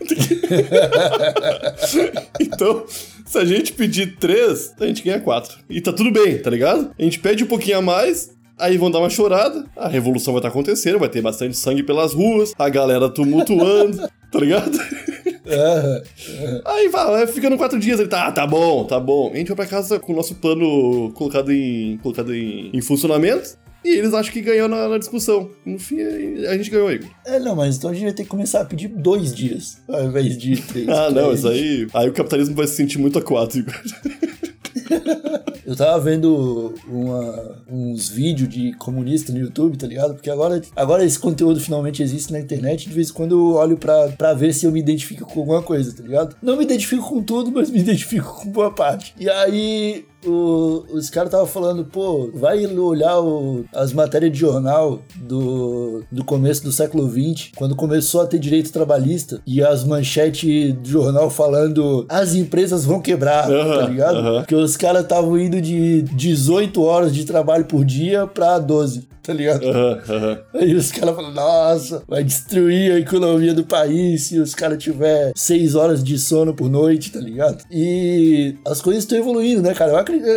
então, 2.40 2.84
se 3.26 3.38
a 3.38 3.44
gente 3.44 3.72
pedir 3.72 4.16
três, 4.16 4.74
a 4.78 4.86
gente 4.86 5.02
ganha 5.02 5.20
quatro. 5.20 5.58
E 5.68 5.80
tá 5.80 5.92
tudo 5.92 6.10
bem, 6.10 6.38
tá 6.38 6.50
ligado? 6.50 6.92
A 6.98 7.02
gente 7.02 7.18
pede 7.18 7.44
um 7.44 7.48
pouquinho 7.48 7.78
a 7.78 7.82
mais. 7.82 8.36
Aí 8.58 8.76
vão 8.76 8.90
dar 8.90 8.98
uma 8.98 9.08
chorada, 9.08 9.64
a 9.76 9.86
revolução 9.86 10.34
vai 10.34 10.40
estar 10.40 10.48
acontecendo, 10.48 10.98
vai 10.98 11.08
ter 11.08 11.22
bastante 11.22 11.56
sangue 11.56 11.84
pelas 11.84 12.12
ruas, 12.12 12.52
a 12.58 12.68
galera 12.68 13.08
tumultuando, 13.08 13.98
tá 14.32 14.40
ligado? 14.40 14.76
Aí 16.64 16.88
vai, 16.88 17.24
ficando 17.28 17.56
quatro 17.56 17.78
dias, 17.78 18.00
ele 18.00 18.08
tá, 18.08 18.32
tá 18.32 18.44
bom, 18.44 18.84
tá 18.84 18.98
bom. 18.98 19.30
A 19.32 19.36
gente 19.36 19.46
vai 19.46 19.58
pra 19.58 19.66
casa 19.66 20.00
com 20.00 20.12
o 20.12 20.16
nosso 20.16 20.34
plano 20.34 21.12
colocado 21.12 21.52
em, 21.52 21.98
colocado 21.98 22.34
em, 22.34 22.70
em 22.72 22.80
funcionamento. 22.80 23.56
E 23.84 23.90
eles 23.96 24.12
acham 24.12 24.32
que 24.32 24.40
ganhou 24.40 24.68
na, 24.68 24.88
na 24.88 24.98
discussão. 24.98 25.50
No 25.64 25.78
fim, 25.78 26.00
a 26.00 26.56
gente 26.56 26.70
ganhou, 26.70 26.90
Igor. 26.90 27.08
É, 27.24 27.38
não, 27.38 27.54
mas 27.54 27.76
então 27.76 27.90
a 27.90 27.94
gente 27.94 28.04
vai 28.04 28.12
ter 28.12 28.24
que 28.24 28.28
começar 28.28 28.60
a 28.60 28.64
pedir 28.64 28.88
dois 28.88 29.34
dias 29.34 29.78
ao 29.88 30.04
invés 30.04 30.36
de 30.36 30.56
três. 30.66 30.88
Ah, 30.88 31.10
não, 31.10 31.32
isso 31.32 31.46
aí. 31.48 31.86
Aí 31.94 32.08
o 32.08 32.12
capitalismo 32.12 32.54
vai 32.54 32.66
se 32.66 32.74
sentir 32.74 32.98
muito 32.98 33.18
acuado, 33.18 33.56
Igor. 33.56 33.74
Eu 35.64 35.76
tava 35.76 36.00
vendo 36.02 36.74
uma- 36.88 37.62
uns 37.70 38.08
vídeos 38.08 38.48
de 38.48 38.72
comunista 38.78 39.30
no 39.32 39.38
YouTube, 39.38 39.76
tá 39.76 39.86
ligado? 39.86 40.14
Porque 40.14 40.30
agora, 40.30 40.62
agora 40.74 41.04
esse 41.04 41.18
conteúdo 41.18 41.60
finalmente 41.60 42.02
existe 42.02 42.32
na 42.32 42.40
internet. 42.40 42.88
De 42.88 42.94
vez 42.94 43.10
em 43.10 43.12
quando 43.12 43.32
eu 43.32 43.54
olho 43.56 43.76
pra, 43.76 44.08
pra 44.16 44.32
ver 44.32 44.54
se 44.54 44.64
eu 44.64 44.72
me 44.72 44.80
identifico 44.80 45.26
com 45.30 45.40
alguma 45.40 45.60
coisa, 45.62 45.94
tá 45.94 46.02
ligado? 46.02 46.36
Não 46.40 46.56
me 46.56 46.64
identifico 46.64 47.06
com 47.06 47.22
tudo, 47.22 47.52
mas 47.52 47.70
me 47.70 47.80
identifico 47.80 48.40
com 48.42 48.50
boa 48.50 48.70
parte. 48.74 49.14
E 49.20 49.28
aí. 49.28 50.06
O- 50.26 50.84
os 50.92 51.08
caras 51.10 51.28
estavam 51.28 51.46
falando, 51.46 51.84
pô, 51.84 52.30
vai 52.34 52.66
olhar 52.66 53.20
o- 53.20 53.64
as 53.74 53.92
matérias 53.92 54.32
de 54.32 54.38
jornal 54.38 55.00
do, 55.16 56.02
do 56.10 56.24
começo 56.24 56.62
do 56.64 56.72
século 56.72 57.08
XX, 57.08 57.50
quando 57.56 57.76
começou 57.76 58.20
a 58.22 58.26
ter 58.26 58.38
direito 58.38 58.72
trabalhista, 58.72 59.40
e 59.46 59.62
as 59.62 59.84
manchetes 59.84 60.72
do 60.74 60.88
jornal 60.88 61.30
falando 61.30 62.04
as 62.08 62.34
empresas 62.34 62.84
vão 62.84 63.00
quebrar, 63.00 63.46
tá 63.46 63.52
Aham, 63.52 63.86
ligado? 63.88 64.16
aham. 64.18 64.38
Porque 64.40 64.54
os 64.54 64.76
caras 64.76 65.02
estavam 65.02 65.38
indo 65.38 65.60
de 65.60 66.02
18 66.02 66.82
horas 66.82 67.14
de 67.14 67.24
trabalho 67.24 67.64
por 67.64 67.84
dia 67.84 68.26
pra 68.26 68.58
12, 68.58 69.06
tá 69.28 69.34
ligado? 69.34 69.68
Aham, 69.68 70.00
aham. 70.08 70.38
Aí 70.54 70.74
os 70.74 70.90
caras 70.90 71.14
falam, 71.14 71.32
nossa, 71.32 72.02
vai 72.08 72.24
destruir 72.24 72.92
a 72.92 72.98
economia 72.98 73.52
do 73.52 73.62
país 73.62 74.22
se 74.22 74.38
os 74.38 74.54
caras 74.54 74.82
tiver 74.82 75.32
6 75.36 75.74
horas 75.74 76.02
de 76.02 76.18
sono 76.18 76.54
por 76.54 76.70
noite, 76.70 77.12
tá 77.12 77.20
ligado? 77.20 77.62
E 77.70 78.56
as 78.66 78.80
coisas 78.80 79.04
estão 79.04 79.18
evoluindo, 79.18 79.60
né, 79.60 79.74
cara? 79.74 79.92
Eu 79.92 79.98
acredito, 79.98 80.30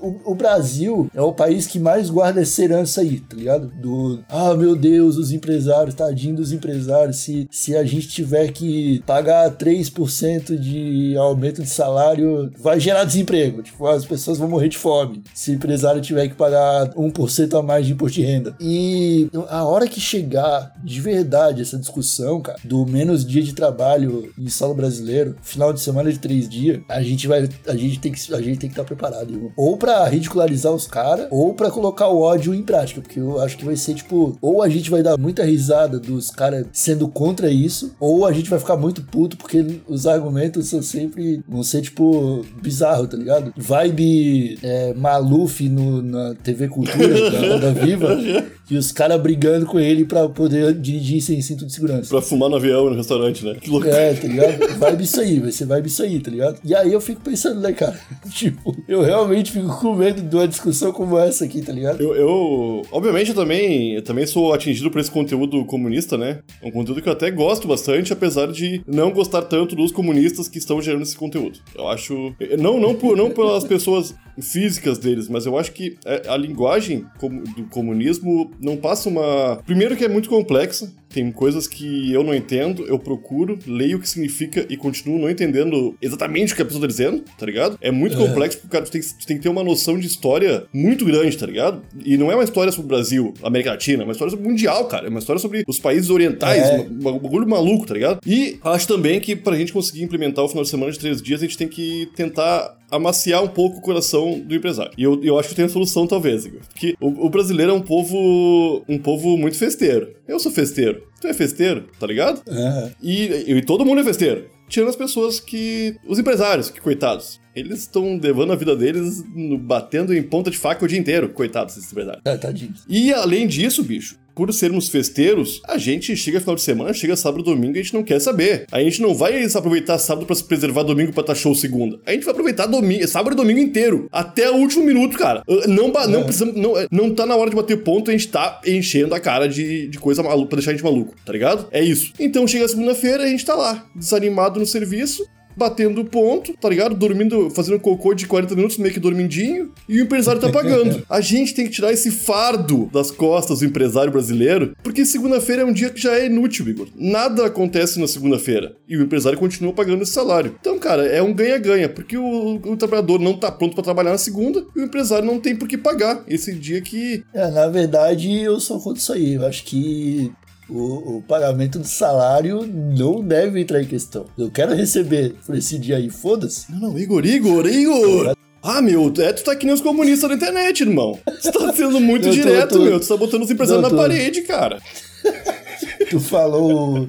o, 0.00 0.32
o 0.32 0.34
Brasil 0.34 1.08
é 1.14 1.22
o 1.22 1.32
país 1.32 1.68
que 1.68 1.78
mais 1.78 2.10
guarda 2.10 2.40
essa 2.40 2.64
herança 2.64 3.02
aí, 3.02 3.20
tá 3.20 3.36
ligado? 3.36 3.68
Do, 3.80 4.18
ah, 4.28 4.52
meu 4.54 4.74
Deus, 4.74 5.16
os 5.16 5.30
empresários, 5.30 5.94
tadinho 5.94 6.34
dos 6.34 6.50
empresários, 6.50 7.18
se, 7.18 7.46
se 7.52 7.76
a 7.76 7.84
gente 7.84 8.08
tiver 8.08 8.50
que 8.50 9.00
pagar 9.06 9.48
3% 9.52 10.58
de 10.58 11.16
aumento 11.16 11.62
de 11.62 11.68
salário, 11.68 12.50
vai 12.58 12.80
gerar 12.80 13.04
desemprego. 13.04 13.62
Tipo, 13.62 13.86
as 13.86 14.04
pessoas 14.04 14.38
vão 14.38 14.48
morrer 14.48 14.70
de 14.70 14.78
fome. 14.78 15.22
Se 15.32 15.52
o 15.52 15.54
empresário 15.54 16.00
tiver 16.00 16.26
que 16.26 16.34
pagar 16.34 16.88
1% 16.94 17.56
a 17.56 17.62
mais 17.62 17.86
de 17.86 17.91
imposto 17.92 18.20
de 18.20 18.26
renda. 18.26 18.54
E 18.60 19.30
a 19.48 19.64
hora 19.64 19.86
que 19.86 20.00
chegar 20.00 20.74
de 20.82 21.00
verdade 21.00 21.62
essa 21.62 21.78
discussão, 21.78 22.40
cara, 22.40 22.58
do 22.64 22.86
menos 22.86 23.24
dia 23.24 23.42
de 23.42 23.54
trabalho 23.54 24.32
em 24.38 24.48
solo 24.48 24.74
brasileiro, 24.74 25.36
final 25.42 25.72
de 25.72 25.80
semana 25.80 26.12
de 26.12 26.18
três 26.18 26.48
dias, 26.48 26.80
a 26.88 27.02
gente 27.02 27.26
vai, 27.26 27.48
a 27.66 27.76
gente 27.76 27.98
tem 27.98 28.12
que, 28.12 28.34
a 28.34 28.40
gente 28.40 28.58
tem 28.58 28.68
que 28.68 28.74
estar 28.74 28.84
preparado. 28.84 29.32
irmão. 29.32 29.52
Ou 29.56 29.76
pra 29.76 30.06
ridicularizar 30.08 30.72
os 30.72 30.86
caras, 30.86 31.28
ou 31.30 31.54
pra 31.54 31.70
colocar 31.70 32.08
o 32.08 32.20
ódio 32.20 32.54
em 32.54 32.62
prática, 32.62 33.00
porque 33.00 33.20
eu 33.20 33.40
acho 33.40 33.56
que 33.56 33.64
vai 33.64 33.76
ser 33.76 33.94
tipo, 33.94 34.36
ou 34.40 34.62
a 34.62 34.68
gente 34.68 34.90
vai 34.90 35.02
dar 35.02 35.16
muita 35.16 35.44
risada 35.44 35.98
dos 35.98 36.30
caras 36.30 36.66
sendo 36.72 37.08
contra 37.08 37.50
isso, 37.50 37.94
ou 37.98 38.26
a 38.26 38.32
gente 38.32 38.50
vai 38.50 38.58
ficar 38.58 38.76
muito 38.76 39.02
puto 39.02 39.36
porque 39.36 39.80
os 39.86 40.06
argumentos 40.06 40.68
são 40.68 40.82
sempre, 40.82 41.42
vão 41.48 41.62
ser 41.62 41.82
tipo, 41.82 42.44
bizarro, 42.60 43.06
tá 43.06 43.16
ligado? 43.16 43.52
Vibe 43.56 44.58
é, 44.62 44.94
Maluf 44.94 45.68
no, 45.68 46.02
na 46.02 46.34
TV 46.34 46.68
Cultura, 46.68 47.30
da 47.30 47.40
Roda 47.40 47.71
Viva 47.74 48.16
e 48.70 48.76
os 48.76 48.92
caras 48.92 49.20
brigando 49.20 49.66
com 49.66 49.78
ele 49.78 50.04
pra 50.04 50.28
poder 50.28 50.72
dirigir 50.74 51.20
sem 51.20 51.40
cinto 51.42 51.66
de 51.66 51.72
segurança. 51.72 52.08
Pra 52.08 52.22
fumar 52.22 52.48
no 52.48 52.56
avião 52.56 52.88
no 52.90 52.96
restaurante, 52.96 53.44
né? 53.44 53.56
Que 53.60 53.68
loucura. 53.70 53.92
É, 53.94 54.14
tá 54.14 54.26
ligado? 54.28 54.78
Vibe 54.78 55.04
isso 55.04 55.20
aí, 55.20 55.40
vai 55.40 55.52
ser 55.52 55.66
vibe 55.66 55.86
isso 55.86 56.02
aí, 56.02 56.20
tá 56.20 56.30
ligado? 56.30 56.58
E 56.64 56.74
aí 56.74 56.92
eu 56.92 57.00
fico 57.00 57.20
pensando, 57.20 57.60
né, 57.60 57.72
cara? 57.72 57.98
Tipo, 58.32 58.74
eu 58.88 59.02
realmente 59.02 59.52
fico 59.52 59.68
com 59.80 59.94
medo 59.94 60.22
de 60.22 60.34
uma 60.36 60.48
discussão 60.48 60.92
como 60.92 61.18
essa 61.18 61.44
aqui, 61.44 61.60
tá 61.60 61.72
ligado? 61.72 62.00
Eu, 62.02 62.14
eu- 62.14 62.82
obviamente, 62.90 63.28
eu 63.30 63.34
também, 63.34 63.94
eu 63.94 64.02
também 64.02 64.26
sou 64.26 64.52
atingido 64.52 64.90
por 64.90 65.00
esse 65.00 65.10
conteúdo 65.10 65.64
comunista, 65.66 66.16
né? 66.16 66.38
Um 66.62 66.70
conteúdo 66.70 67.02
que 67.02 67.08
eu 67.08 67.12
até 67.12 67.30
gosto 67.30 67.68
bastante, 67.68 68.12
apesar 68.12 68.46
de 68.50 68.82
não 68.86 69.10
gostar 69.10 69.42
tanto 69.42 69.74
dos 69.76 69.92
comunistas 69.92 70.48
que 70.48 70.58
estão 70.58 70.80
gerando 70.80 71.02
esse 71.02 71.16
conteúdo. 71.16 71.58
Eu 71.76 71.88
acho. 71.88 72.34
Não, 72.58 72.80
não, 72.80 72.94
por, 72.94 73.16
não 73.16 73.30
pelas 73.30 73.64
pessoas 73.64 74.14
físicas 74.40 74.98
deles, 74.98 75.28
mas 75.28 75.44
eu 75.46 75.58
acho 75.58 75.72
que 75.72 75.96
é, 76.06 76.22
a 76.28 76.36
linguagem 76.36 77.04
com- 77.18 77.42
do 77.62 77.68
comunismo 77.68 78.50
não 78.60 78.76
passa 78.76 79.08
uma. 79.08 79.60
Primeiro, 79.64 79.96
que 79.96 80.04
é 80.04 80.08
muito 80.08 80.28
complexa. 80.28 80.92
Tem 81.12 81.30
coisas 81.30 81.66
que 81.66 82.12
eu 82.12 82.22
não 82.22 82.34
entendo, 82.34 82.84
eu 82.86 82.98
procuro, 82.98 83.58
leio 83.66 83.98
o 83.98 84.00
que 84.00 84.08
significa 84.08 84.66
e 84.68 84.76
continuo 84.76 85.18
não 85.18 85.28
entendendo 85.30 85.94
exatamente 86.00 86.52
o 86.52 86.56
que 86.56 86.62
a 86.62 86.64
pessoa 86.64 86.80
tá 86.82 86.86
dizendo, 86.86 87.22
tá 87.38 87.44
ligado? 87.46 87.78
É 87.80 87.90
muito 87.90 88.16
complexo 88.16 88.58
porque, 88.58 88.72
cara, 88.72 88.84
tu 88.84 88.90
tem, 88.90 89.00
tu 89.00 89.26
tem 89.26 89.36
que 89.36 89.42
ter 89.42 89.48
uma 89.48 89.62
noção 89.62 89.98
de 89.98 90.06
história 90.06 90.64
muito 90.72 91.04
grande, 91.04 91.36
tá 91.36 91.46
ligado? 91.46 91.82
E 92.04 92.16
não 92.16 92.30
é 92.30 92.34
uma 92.34 92.44
história 92.44 92.72
sobre 92.72 92.86
o 92.86 92.88
Brasil, 92.88 93.34
América 93.42 93.70
Latina, 93.70 94.02
é 94.02 94.04
uma 94.04 94.12
história 94.12 94.30
sobre 94.30 94.46
o 94.46 94.48
mundial, 94.50 94.86
cara. 94.86 95.06
É 95.06 95.10
uma 95.10 95.18
história 95.18 95.40
sobre 95.40 95.64
os 95.66 95.78
países 95.78 96.10
orientais, 96.10 96.62
É. 96.62 96.80
um 96.80 96.98
bagulho 96.98 97.48
maluco, 97.48 97.86
tá 97.86 97.94
ligado? 97.94 98.20
E 98.26 98.58
acho 98.64 98.88
também 98.88 99.20
que 99.20 99.36
pra 99.36 99.56
gente 99.56 99.72
conseguir 99.72 100.02
implementar 100.02 100.44
o 100.44 100.48
final 100.48 100.64
de 100.64 100.70
semana 100.70 100.92
de 100.92 100.98
três 100.98 101.20
dias, 101.20 101.40
a 101.40 101.44
gente 101.44 101.58
tem 101.58 101.68
que 101.68 102.08
tentar 102.16 102.76
amaciar 102.90 103.42
um 103.42 103.48
pouco 103.48 103.78
o 103.78 103.80
coração 103.80 104.38
do 104.40 104.54
empresário. 104.54 104.92
E 104.98 105.02
eu, 105.02 105.18
eu 105.24 105.38
acho 105.38 105.48
que 105.48 105.54
tem 105.54 105.64
a 105.64 105.68
solução, 105.68 106.06
talvez, 106.06 106.44
Igor. 106.44 106.60
Porque 106.68 106.94
o, 107.00 107.26
o 107.26 107.30
brasileiro 107.30 107.72
é 107.72 107.74
um 107.74 107.80
povo, 107.80 108.84
um 108.88 108.98
povo 108.98 109.36
muito 109.38 109.56
festeiro. 109.56 110.10
Eu 110.28 110.38
sou 110.38 110.52
festeiro. 110.52 111.01
Tu 111.20 111.26
é 111.28 111.34
festeiro, 111.34 111.88
tá 111.98 112.06
ligado? 112.06 112.42
É. 112.48 112.90
E, 113.02 113.24
e 113.56 113.62
todo 113.62 113.84
mundo 113.84 114.00
é 114.00 114.04
festeiro. 114.04 114.46
Tirando 114.68 114.88
as 114.88 114.96
pessoas 114.96 115.38
que. 115.38 115.96
Os 116.08 116.18
empresários, 116.18 116.70
que 116.70 116.80
coitados. 116.80 117.40
Eles 117.54 117.80
estão 117.80 118.18
levando 118.22 118.52
a 118.52 118.56
vida 118.56 118.74
deles 118.74 119.22
no- 119.34 119.58
batendo 119.58 120.14
em 120.14 120.22
ponta 120.22 120.50
de 120.50 120.56
faca 120.56 120.84
o 120.84 120.88
dia 120.88 120.98
inteiro. 120.98 121.28
Coitados 121.28 121.74
desses 121.74 121.92
empresários. 121.92 122.22
É, 122.24 122.36
tadinho. 122.38 122.72
E 122.88 123.12
além 123.12 123.46
disso, 123.46 123.82
bicho, 123.84 124.18
por 124.34 124.52
sermos 124.52 124.88
festeiros, 124.88 125.60
a 125.66 125.78
gente 125.78 126.16
chega 126.16 126.40
final 126.40 126.54
de 126.54 126.62
semana, 126.62 126.92
chega 126.92 127.16
sábado 127.16 127.42
domingo 127.42 127.76
e 127.76 127.80
a 127.80 127.82
gente 127.82 127.94
não 127.94 128.02
quer 128.02 128.20
saber. 128.20 128.66
A 128.70 128.80
gente 128.80 129.00
não 129.02 129.14
vai 129.14 129.42
aproveitar 129.44 129.98
sábado 129.98 130.26
pra 130.26 130.34
se 130.34 130.44
preservar 130.44 130.82
domingo 130.82 131.12
pra 131.12 131.20
estar 131.20 131.34
show 131.34 131.54
segunda. 131.54 131.98
A 132.06 132.12
gente 132.12 132.24
vai 132.24 132.32
aproveitar 132.32 132.66
domingo, 132.66 133.06
sábado 133.06 133.34
e 133.34 133.36
domingo 133.36 133.60
inteiro. 133.60 134.08
Até 134.10 134.50
o 134.50 134.56
último 134.56 134.84
minuto, 134.84 135.16
cara. 135.16 135.42
Uh, 135.48 135.68
Não, 135.68 135.88
não 135.88 136.24
precisamos. 136.24 136.54
Não, 136.54 136.72
uh, 136.72 136.86
não 136.90 137.14
tá 137.14 137.26
na 137.26 137.36
hora 137.36 137.50
de 137.50 137.56
bater 137.56 137.82
ponto, 137.82 138.10
a 138.10 138.12
gente 138.12 138.28
tá 138.28 138.60
enchendo 138.66 139.14
a 139.14 139.20
cara 139.20 139.48
de, 139.48 139.88
de 139.88 139.98
coisa 139.98 140.22
maluca 140.22 140.48
pra 140.48 140.56
deixar 140.56 140.70
a 140.70 140.74
gente 140.74 140.84
maluco, 140.84 141.14
tá 141.24 141.32
ligado? 141.32 141.68
É 141.70 141.82
isso. 141.82 142.12
Então 142.18 142.46
chega 142.46 142.66
segunda-feira, 142.68 143.24
a 143.24 143.28
gente 143.28 143.44
tá 143.44 143.54
lá, 143.54 143.86
desanimado 143.94 144.58
no 144.58 144.66
serviço 144.66 145.24
batendo 145.56 146.04
ponto, 146.04 146.52
tá 146.54 146.68
ligado? 146.68 146.94
Dormindo, 146.94 147.50
fazendo 147.50 147.80
cocô 147.80 148.14
de 148.14 148.26
40 148.26 148.54
minutos, 148.54 148.78
meio 148.78 148.92
que 148.92 149.00
dormindinho, 149.00 149.72
e 149.88 150.00
o 150.00 150.04
empresário 150.04 150.40
tá 150.40 150.50
pagando. 150.50 151.02
A 151.08 151.20
gente 151.20 151.54
tem 151.54 151.66
que 151.66 151.72
tirar 151.72 151.92
esse 151.92 152.10
fardo 152.10 152.88
das 152.92 153.10
costas 153.10 153.60
do 153.60 153.66
empresário 153.66 154.12
brasileiro, 154.12 154.74
porque 154.82 155.04
segunda-feira 155.04 155.62
é 155.62 155.64
um 155.64 155.72
dia 155.72 155.90
que 155.90 156.00
já 156.00 156.14
é 156.18 156.26
inútil, 156.26 156.68
Igor. 156.68 156.88
Nada 156.94 157.46
acontece 157.46 158.00
na 158.00 158.06
segunda-feira, 158.06 158.76
e 158.88 158.96
o 158.96 159.02
empresário 159.02 159.38
continua 159.38 159.72
pagando 159.72 160.02
esse 160.02 160.12
salário. 160.12 160.54
Então, 160.60 160.78
cara, 160.78 161.06
é 161.06 161.22
um 161.22 161.32
ganha-ganha, 161.32 161.88
porque 161.88 162.16
o, 162.16 162.54
o 162.54 162.76
trabalhador 162.76 163.18
não 163.20 163.34
tá 163.34 163.50
pronto 163.50 163.74
pra 163.74 163.84
trabalhar 163.84 164.12
na 164.12 164.18
segunda, 164.18 164.64
e 164.76 164.80
o 164.80 164.84
empresário 164.84 165.24
não 165.24 165.40
tem 165.40 165.56
por 165.56 165.68
que 165.68 165.76
pagar 165.76 166.24
esse 166.28 166.52
dia 166.54 166.80
que... 166.80 167.22
É, 167.34 167.50
na 167.50 167.68
verdade, 167.68 168.32
eu 168.40 168.58
sou 168.60 168.80
contra 168.80 169.00
isso 169.00 169.12
aí. 169.12 169.34
Eu 169.34 169.46
acho 169.46 169.64
que 169.64 170.32
o, 170.68 171.16
o 171.18 171.22
pagamento 171.22 171.78
do 171.78 171.86
salário 171.86 172.66
não 172.66 173.22
deve 173.22 173.60
entrar 173.60 173.82
em 173.82 173.86
questão. 173.86 174.26
Eu 174.38 174.50
quero 174.50 174.74
receber 174.74 175.34
por 175.44 175.56
esse 175.56 175.78
dia 175.78 175.96
aí, 175.96 176.08
foda-se. 176.10 176.70
Não, 176.72 176.78
não, 176.90 176.98
Igor, 176.98 177.24
Igor, 177.26 177.66
Igor! 177.66 178.36
Ah, 178.62 178.80
meu, 178.80 179.12
é, 179.18 179.32
tu 179.32 179.42
tá 179.42 179.56
que 179.56 179.66
nem 179.66 179.74
os 179.74 179.80
comunistas 179.80 180.30
na 180.30 180.36
internet, 180.36 180.80
irmão. 180.82 181.18
Você 181.40 181.50
tá 181.50 181.72
sendo 181.72 181.98
muito 182.00 182.24
tô- 182.28 182.30
direto, 182.30 182.78
tô- 182.78 182.84
meu. 182.84 183.00
Tu 183.00 183.08
tá 183.08 183.16
botando 183.16 183.42
os 183.42 183.50
empresários 183.50 183.90
na 183.90 183.96
parede, 183.96 184.42
cara. 184.42 184.80
Tu 186.10 186.20
falou. 186.20 187.08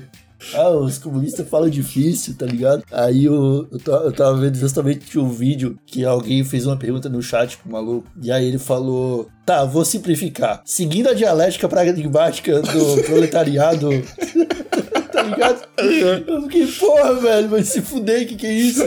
Ah, 0.54 0.70
os 0.70 0.98
comunistas 0.98 1.48
falam 1.48 1.70
difícil, 1.70 2.36
tá 2.38 2.46
ligado? 2.46 2.84
Aí 2.92 3.26
eu, 3.26 3.68
eu, 3.72 3.94
eu 3.94 4.12
tava 4.12 4.38
vendo 4.38 4.56
justamente 4.56 5.18
um 5.18 5.30
vídeo 5.30 5.78
que 5.86 6.04
alguém 6.04 6.44
fez 6.44 6.66
uma 6.66 6.78
pergunta 6.78 7.10
no 7.10 7.22
chat 7.22 7.58
pro 7.58 7.72
maluco. 7.72 8.08
E 8.22 8.32
aí 8.32 8.46
ele 8.46 8.60
falou: 8.60 9.28
Tá, 9.46 9.66
vou 9.66 9.84
simplificar. 9.84 10.62
Seguindo 10.66 11.10
a 11.10 11.14
dialética 11.14 11.68
pragmática 11.68 12.62
do 12.62 13.04
proletariado. 13.04 13.90
tá 15.12 15.24
ligado? 15.24 15.68
Eu 16.28 16.42
fiquei, 16.44 16.68
porra, 16.68 17.14
velho, 17.16 17.50
vai 17.50 17.64
se 17.64 17.82
fuder, 17.82 18.28
que 18.28 18.36
que 18.36 18.48
é 18.48 18.54
isso? 18.54 18.84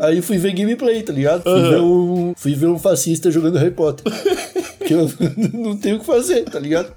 Aí 0.00 0.20
fui 0.20 0.36
ver 0.36 0.52
gameplay, 0.52 1.02
tá 1.02 1.12
ligado? 1.12 1.42
Fui, 1.42 1.62
ver, 1.62 1.80
um, 1.80 2.34
fui 2.36 2.54
ver 2.54 2.66
um 2.66 2.78
fascista 2.78 3.30
jogando 3.30 3.58
Harry 3.58 3.72
Potter. 3.72 4.12
Que 4.86 4.94
eu 4.94 5.10
não 5.52 5.76
tenho 5.76 5.96
o 5.96 5.98
que 5.98 6.06
fazer, 6.06 6.44
tá 6.44 6.60
ligado? 6.60 6.94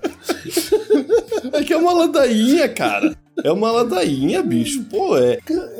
É 1.51 1.63
que 1.63 1.74
é 1.74 1.77
uma 1.77 1.91
ladainha, 1.91 2.70
cara. 2.70 3.15
É 3.43 3.51
uma 3.51 3.72
ladainha, 3.72 4.41
bicho. 4.43 4.84
Pô, 4.89 5.17
é. 5.17 5.38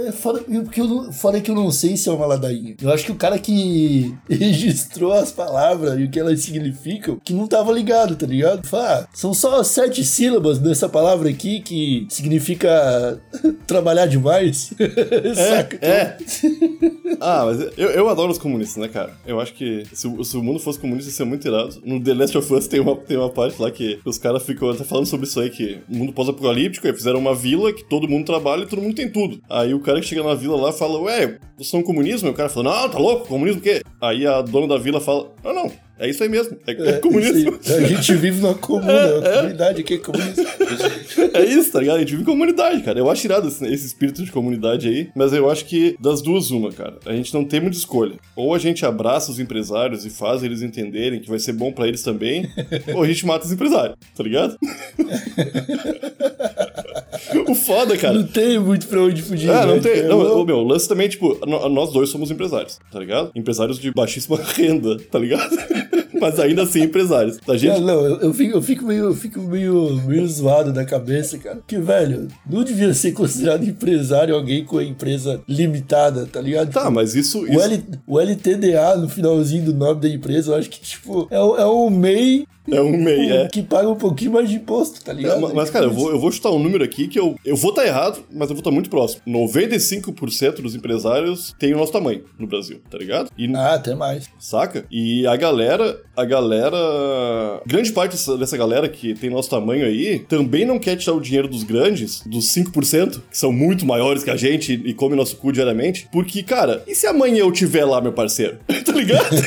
É 0.08 0.12
foda, 0.12 0.39
porque 0.42 0.82
eu 0.82 0.88
não, 0.88 1.12
foda 1.12 1.42
que 1.42 1.51
eu 1.51 1.56
não 1.56 1.72
sei 1.72 1.98
se 1.98 2.10
é 2.10 2.12
uma 2.12 2.25
ladainha. 2.25 2.75
Eu 2.82 2.92
acho 2.92 3.06
que 3.06 3.12
o 3.12 3.16
cara 3.16 3.38
que 3.39 4.13
registrou 4.30 5.12
as 5.13 5.32
palavras 5.32 6.00
e 6.00 6.04
o 6.04 6.10
que 6.10 6.20
elas 6.20 6.39
significam, 6.42 7.20
que 7.24 7.34
não 7.34 7.48
tava 7.48 7.72
ligado, 7.72 8.16
tá 8.16 8.25
ligado? 8.25 8.66
Fala, 8.68 9.01
ah, 9.01 9.08
são 9.13 9.34
só 9.34 9.62
sete 9.63 10.04
sílabas 10.04 10.58
dessa 10.60 10.88
palavra 10.89 11.30
aqui 11.30 11.60
que 11.62 12.06
significa 12.10 13.20
trabalhar 13.68 14.06
demais. 14.06 14.72
Saca? 15.36 15.78
É. 15.86 16.18
Ah, 17.20 17.44
mas 17.46 17.60
eu, 17.78 17.89
eu 17.89 18.10
adoro 18.10 18.32
os 18.32 18.38
comunistas, 18.38 18.78
né, 18.82 18.88
cara? 18.88 19.13
Eu 19.25 19.39
acho 19.39 19.54
que 19.54 19.84
se, 19.94 20.08
o- 20.08 20.24
se 20.24 20.38
o 20.38 20.44
mundo 20.44 20.60
fosse 20.60 20.80
comunista, 20.80 21.10
ia 21.10 21.16
ser 21.16 21.24
muito 21.25 21.48
irado. 21.48 21.75
No 21.84 22.00
The 22.01 22.13
Last 22.13 22.38
of 22.38 22.54
Us 22.54 22.68
tem 22.68 22.80
uma, 22.80 22.96
tem 22.96 23.18
uma 23.18 23.30
parte 23.30 23.62
lá 23.62 23.70
que 23.72 24.00
os 24.06 24.18
caras 24.18 24.44
ficam 24.44 24.70
até 24.70 24.84
falando 24.84 25.06
sobre 25.06 25.25
isso 25.28 25.39
aí, 25.39 25.50
que 25.50 25.80
o 25.89 25.96
mundo 25.98 26.13
pós-apocalíptico, 26.13 26.88
aí 26.88 26.94
fizeram 26.94 27.20
uma 27.20 27.36
vila 27.50 27.74
que 27.74 27.84
todo 27.84 28.08
mundo 28.08 28.25
trabalha 28.25 28.63
e 28.63 28.68
todo 28.68 28.82
mundo 28.82 28.96
tem 28.96 29.10
tudo. 29.10 29.41
Aí 29.50 29.74
o 29.74 29.79
cara 29.79 30.00
que 30.00 30.08
chega 30.08 30.24
na 30.24 30.36
vila 30.36 30.56
lá 30.56 30.72
fala, 30.72 31.00
ué, 31.01 31.39
vocês 31.58 31.70
são 31.70 31.82
comunismo? 31.82 32.29
E 32.29 32.32
o 32.32 32.36
cara 32.36 32.50
fala, 32.50 32.82
não, 32.82 32.89
tá 32.89 33.00
louco, 33.00 33.27
comunismo 33.27 33.60
o 33.60 33.63
quê? 33.63 33.82
Aí 34.00 34.25
a 34.25 34.41
dona 34.41 34.68
da 34.68 34.77
vila 34.77 35.01
fala, 35.01 35.32
não, 35.44 35.53
não, 35.53 35.72
é 36.00 36.10
isso 36.10 36.24
aí 36.24 36.29
mesmo, 36.29 36.58
é, 36.65 36.72
é 36.72 36.94
comunismo. 37.00 37.60
isso 37.60 37.74
aí. 37.74 37.84
A 37.84 37.88
gente 37.88 38.15
vive 38.15 38.41
numa 38.41 38.53
comuna, 38.53 39.15
uma 39.20 39.29
comunidade 39.29 39.82
aqui 39.82 39.96
é 39.96 39.98
comunista. 39.98 40.44
É 41.34 41.44
isso, 41.44 41.74
tá 41.74 41.82
ligado? 41.82 41.98
A 41.98 42.00
gente 42.00 42.12
vive 42.12 42.22
em 42.22 42.25
comunidade, 42.25 42.82
cara. 42.84 42.98
Eu 42.98 43.10
acho 43.10 43.27
irado 43.27 43.50
esse, 43.50 43.68
esse 43.68 43.88
espírito 43.88 44.24
de 44.24 44.32
comunidade 44.32 44.88
aí, 44.88 45.10
mas 45.13 45.34
eu 45.34 45.50
acho 45.50 45.65
que 45.65 45.98
das 46.00 46.22
duas, 46.22 46.51
uma, 46.51 46.72
cara. 46.72 46.98
A 47.06 47.12
gente 47.12 47.34
não 47.34 47.44
tem 47.44 47.60
muita 47.60 47.75
escolha. 47.75 48.15
Ou 48.34 48.56
a 48.56 48.60
gente 48.60 48.86
abraça 48.86 49.29
os 49.29 49.39
empresários 49.39 50.06
e 50.06 50.10
faz 50.10 50.41
eles 50.41 50.62
entenderem 50.62 51.20
que 51.20 51.29
vai 51.29 51.39
ser 51.39 51.51
bom 51.51 51.74
pra 51.74 51.86
eles 51.86 52.01
também, 52.01 52.50
ou 52.96 53.03
a 53.03 53.08
gente 53.08 53.25
mata 53.25 53.46
os 53.46 53.51
empresários, 53.51 53.98
tá 54.15 54.24
ligado? 54.24 54.58
o 57.48 57.56
foda, 57.56 57.98
cara. 57.98 58.14
Não 58.14 58.24
tem 58.28 58.60
muito 58.60 58.88
pra 58.88 59.02
onde 59.02 59.22
fugir. 59.22 59.50
É, 59.50 59.66
não 59.66 59.80
tem. 59.80 60.04
Não, 60.04 60.22
Eu- 60.22 60.40
ô, 60.40 60.46
meu, 60.46 60.58
o 60.58 60.64
lance 60.64 60.88
também, 60.88 61.08
tipo, 61.10 61.38
no- 61.46 61.70
nós 61.70 61.92
dois 61.92 62.10
somos 62.10 62.32
empresários, 62.32 62.80
tá 62.92 63.00
ligado? 63.00 63.32
Empresários 63.36 63.80
de 63.80 63.92
baixíssima 63.92 64.38
renda, 64.56 64.98
tá 65.12 65.20
ligado? 65.20 65.50
Mas 66.20 66.40
ainda 66.40 66.64
assim 66.64 66.82
empresários. 66.84 67.38
A 67.48 67.52
Não, 67.52 67.58
gente. 67.58 67.82
não, 67.82 68.06
eu, 68.06 68.20
eu 68.22 68.34
fico, 68.34 68.58
eu 68.58 68.62
fico 68.62 68.86
meio, 68.86 69.06
eu 69.06 69.16
fico 69.16 69.40
meio, 69.42 69.96
meio 70.06 70.28
zoado 70.28 70.72
da 70.74 70.86
cabeça, 70.86 71.38
cara. 71.38 71.58
Porque, 71.58 71.78
velho, 71.78 72.28
não 72.50 72.64
devia 72.64 72.94
ser 72.94 73.12
considerado 73.12 73.64
empresário 73.68 74.36
alguém 74.36 74.64
com 74.64 74.78
a 74.78 74.84
empresa 74.84 75.42
limitada, 75.48 76.26
tá 76.26 76.42
ligado? 76.42 76.72
Tá, 76.72 76.90
mas 76.92 77.16
isso. 77.16 77.42
O, 77.42 77.48
isso... 77.48 77.60
L, 77.62 77.84
o 78.08 78.20
LTDA 78.20 78.96
no 78.98 79.10
finalzinho 79.10 79.66
do 79.66 79.74
nome 79.74 80.02
da 80.02 80.10
empresa, 80.10 80.52
eu 80.52 80.56
acho 80.56 80.70
que, 80.70 80.80
tipo, 80.82 81.28
é, 81.32 81.40
o- 81.40 81.58
é 81.58 81.66
um 81.66 81.90
MEI 81.90 82.46
É 82.72 82.82
um 82.82 82.92
MEI, 82.98 83.32
é. 83.32 83.48
que 83.48 83.64
paga 83.64 83.90
um 83.90 83.96
pouquinho 83.96 84.34
mais 84.34 84.48
de 84.50 84.56
imposto, 84.58 85.04
tá 85.04 85.12
ligado? 85.12 85.42
Mas, 85.42 85.54
mas, 85.54 85.70
cara, 85.72 85.86
eu 85.86 85.92
vou, 85.92 86.12
eu 86.12 86.20
vou 86.20 86.32
chutar 86.32 86.52
um 86.52 86.60
número 86.60 86.84
aqui 86.84 87.08
que 87.08 87.20
eu, 87.20 87.36
eu 87.44 87.56
vou 87.56 87.72
estar 87.72 87.86
errado, 87.86 88.20
mas 88.32 88.50
eu 88.50 88.56
vou 88.56 88.60
estar 88.60 88.70
muito 88.72 88.90
próximo. 88.90 89.22
95% 89.28 90.62
dos 90.62 90.76
empresários 90.76 91.56
têm 91.60 91.74
o 91.74 91.78
nosso 91.78 91.92
tamanho 91.92 92.24
no 92.38 92.48
Brasil, 92.48 92.80
tá 92.90 92.98
ligado? 92.98 93.30
E, 93.38 93.52
Ah, 93.56 93.74
até 93.76 93.96
mais. 93.96 94.28
saca? 94.38 94.86
E 94.92 95.26
a 95.26 95.36
galera, 95.36 96.00
a 96.20 96.26
galera. 96.26 96.78
Grande 97.66 97.92
parte 97.92 98.18
dessa, 98.38 98.58
galera 98.58 98.90
que 98.90 99.14
tem 99.14 99.30
nosso 99.30 99.50
tamanho 99.50 99.86
aí 99.86 100.20
também 100.20 100.66
não 100.66 100.78
quer 100.78 100.96
tirar 100.96 101.14
o 101.14 101.22
dinheiro 101.22 101.48
dos 101.48 101.64
grandes, 101.64 102.22
dos 102.26 102.54
5%, 102.54 103.22
que 103.32 103.38
são 103.38 103.52
muito 103.52 103.86
maiores 103.86 104.24
que 104.24 104.30
a 104.30 104.36
gente 104.36 104.74
e 104.74 104.94
comem 104.94 105.18
nosso 105.18 105.38
cu 105.38 105.52
diariamente. 105.52 106.08
Porque, 106.12 106.44
cara, 106.44 106.84
e 106.88 106.94
se 106.94 107.08
amanhã 107.08 107.40
eu 107.40 107.52
tiver 107.52 107.86
lá, 107.86 108.02
meu 108.02 108.12
parceiro? 108.12 108.58
tá 108.86 108.92
ligado? 108.92 109.30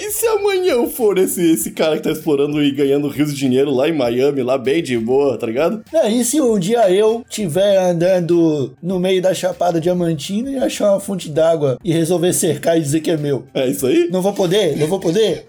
E 0.00 0.10
se 0.10 0.26
amanhã 0.26 0.72
eu 0.72 0.88
for 0.88 1.18
esse, 1.18 1.52
esse 1.52 1.70
cara 1.70 1.96
que 1.96 2.02
tá 2.02 2.10
explorando 2.10 2.62
e 2.62 2.70
ganhando 2.70 3.08
rios 3.08 3.32
de 3.32 3.38
dinheiro 3.38 3.70
lá 3.70 3.88
em 3.88 3.92
Miami, 3.92 4.42
lá 4.42 4.56
bem 4.56 4.82
de 4.82 4.96
boa, 4.98 5.36
tá 5.36 5.46
ligado? 5.46 5.82
É, 5.92 6.10
e 6.10 6.24
se 6.24 6.40
um 6.40 6.58
dia 6.58 6.90
eu 6.90 7.24
estiver 7.28 7.78
andando 7.78 8.74
no 8.82 8.98
meio 8.98 9.20
da 9.20 9.34
Chapada 9.34 9.80
Diamantina 9.80 10.50
e 10.50 10.56
achar 10.56 10.92
uma 10.92 11.00
fonte 11.00 11.28
d'água 11.28 11.78
e 11.84 11.92
resolver 11.92 12.32
cercar 12.32 12.76
e 12.78 12.80
dizer 12.80 13.00
que 13.00 13.10
é 13.10 13.16
meu? 13.16 13.44
É 13.54 13.66
isso 13.68 13.86
aí? 13.86 14.08
Não 14.10 14.22
vou 14.22 14.32
poder? 14.32 14.76
Não 14.76 14.86
vou 14.86 15.00
poder? 15.00 15.46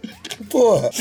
Porra. 0.49 0.89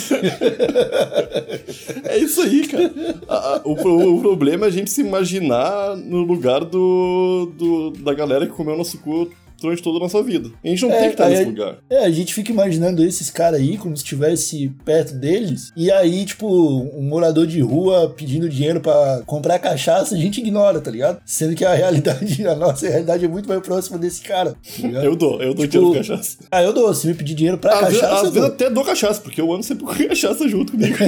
É 2.04 2.19
isso 2.19 2.40
aí, 2.43 2.66
cara. 2.66 2.93
A- 3.28 3.57
a- 3.57 3.62
o, 3.64 3.73
o 4.16 4.21
problema 4.21 4.66
é 4.66 4.69
a 4.69 4.73
gente 4.73 4.90
se 4.90 5.00
imaginar 5.00 5.97
no 5.97 6.19
lugar 6.23 6.64
do, 6.64 7.52
do- 7.57 7.90
da 7.90 8.14
galera 8.14 8.47
que 8.47 8.52
comeu 8.52 8.76
nosso 8.76 8.99
cu 8.99 9.31
durante 9.61 9.82
toda 9.82 9.96
a 9.99 10.00
nossa 10.00 10.23
vida. 10.23 10.50
A 10.64 10.68
gente 10.68 10.82
não 10.82 10.90
É, 10.92 10.99
tem 10.99 11.04
que 11.06 11.14
estar 11.14 11.28
nesse 11.28 11.44
lugar. 11.44 11.78
É, 11.88 12.04
a 12.04 12.11
gente 12.11 12.34
fica 12.34 12.52
imaginando 12.52 13.04
esses 13.04 13.30
caras 13.30 13.61
aí 13.61 13.76
como 13.78 13.96
se 13.96 14.02
estivesse 14.02 14.68
perto 14.84 15.14
deles. 15.14 15.70
E 15.76 15.90
aí, 15.90 16.25
tipo, 16.25 16.46
um 16.46 17.02
morador 17.08 17.46
de 17.46 17.61
rua 17.61 18.12
pedindo 18.16 18.49
dinheiro 18.49 18.80
pra 18.80 19.23
comprar 19.26 19.58
cachaça, 19.58 20.14
a 20.14 20.18
gente 20.18 20.40
ignora, 20.40 20.80
tá 20.80 20.90
ligado? 20.90 21.20
Sendo 21.25 21.54
que 21.54 21.64
a 21.64 21.75
realidade, 21.75 22.46
a 22.46 22.54
nossa 22.54 22.87
realidade 22.88 23.25
é 23.25 23.28
muito 23.28 23.49
mais 23.49 23.61
próxima 23.62 23.99
desse 23.99 24.20
cara. 24.23 24.52
Tá? 24.52 24.88
Eu 25.04 25.16
dou, 25.16 25.40
eu 25.40 25.54
dou 25.54 25.66
Tipo, 25.66 25.68
dinheiro 25.68 25.90
pra 25.92 25.99
cachaça. 26.16 26.38
Ah, 26.50 26.62
eu 26.62 26.73
dou. 26.73 26.92
Se 26.94 27.06
me 27.06 27.14
pedir 27.14 27.34
dinheiro 27.34 27.58
pra 27.58 27.75
Às 27.75 27.87
vezes, 27.87 28.00
cachaça, 28.00 28.26
às 28.26 28.32
vezes 28.34 28.49
até 28.49 28.70
dou 28.70 28.84
cachaça, 28.84 29.20
porque 29.20 29.40
eu 29.40 29.52
ando 29.52 29.62
sempre 29.62 29.84
com 29.84 29.94
cachaça 29.94 30.46
junto 30.49 30.73
comigo. 30.73 30.96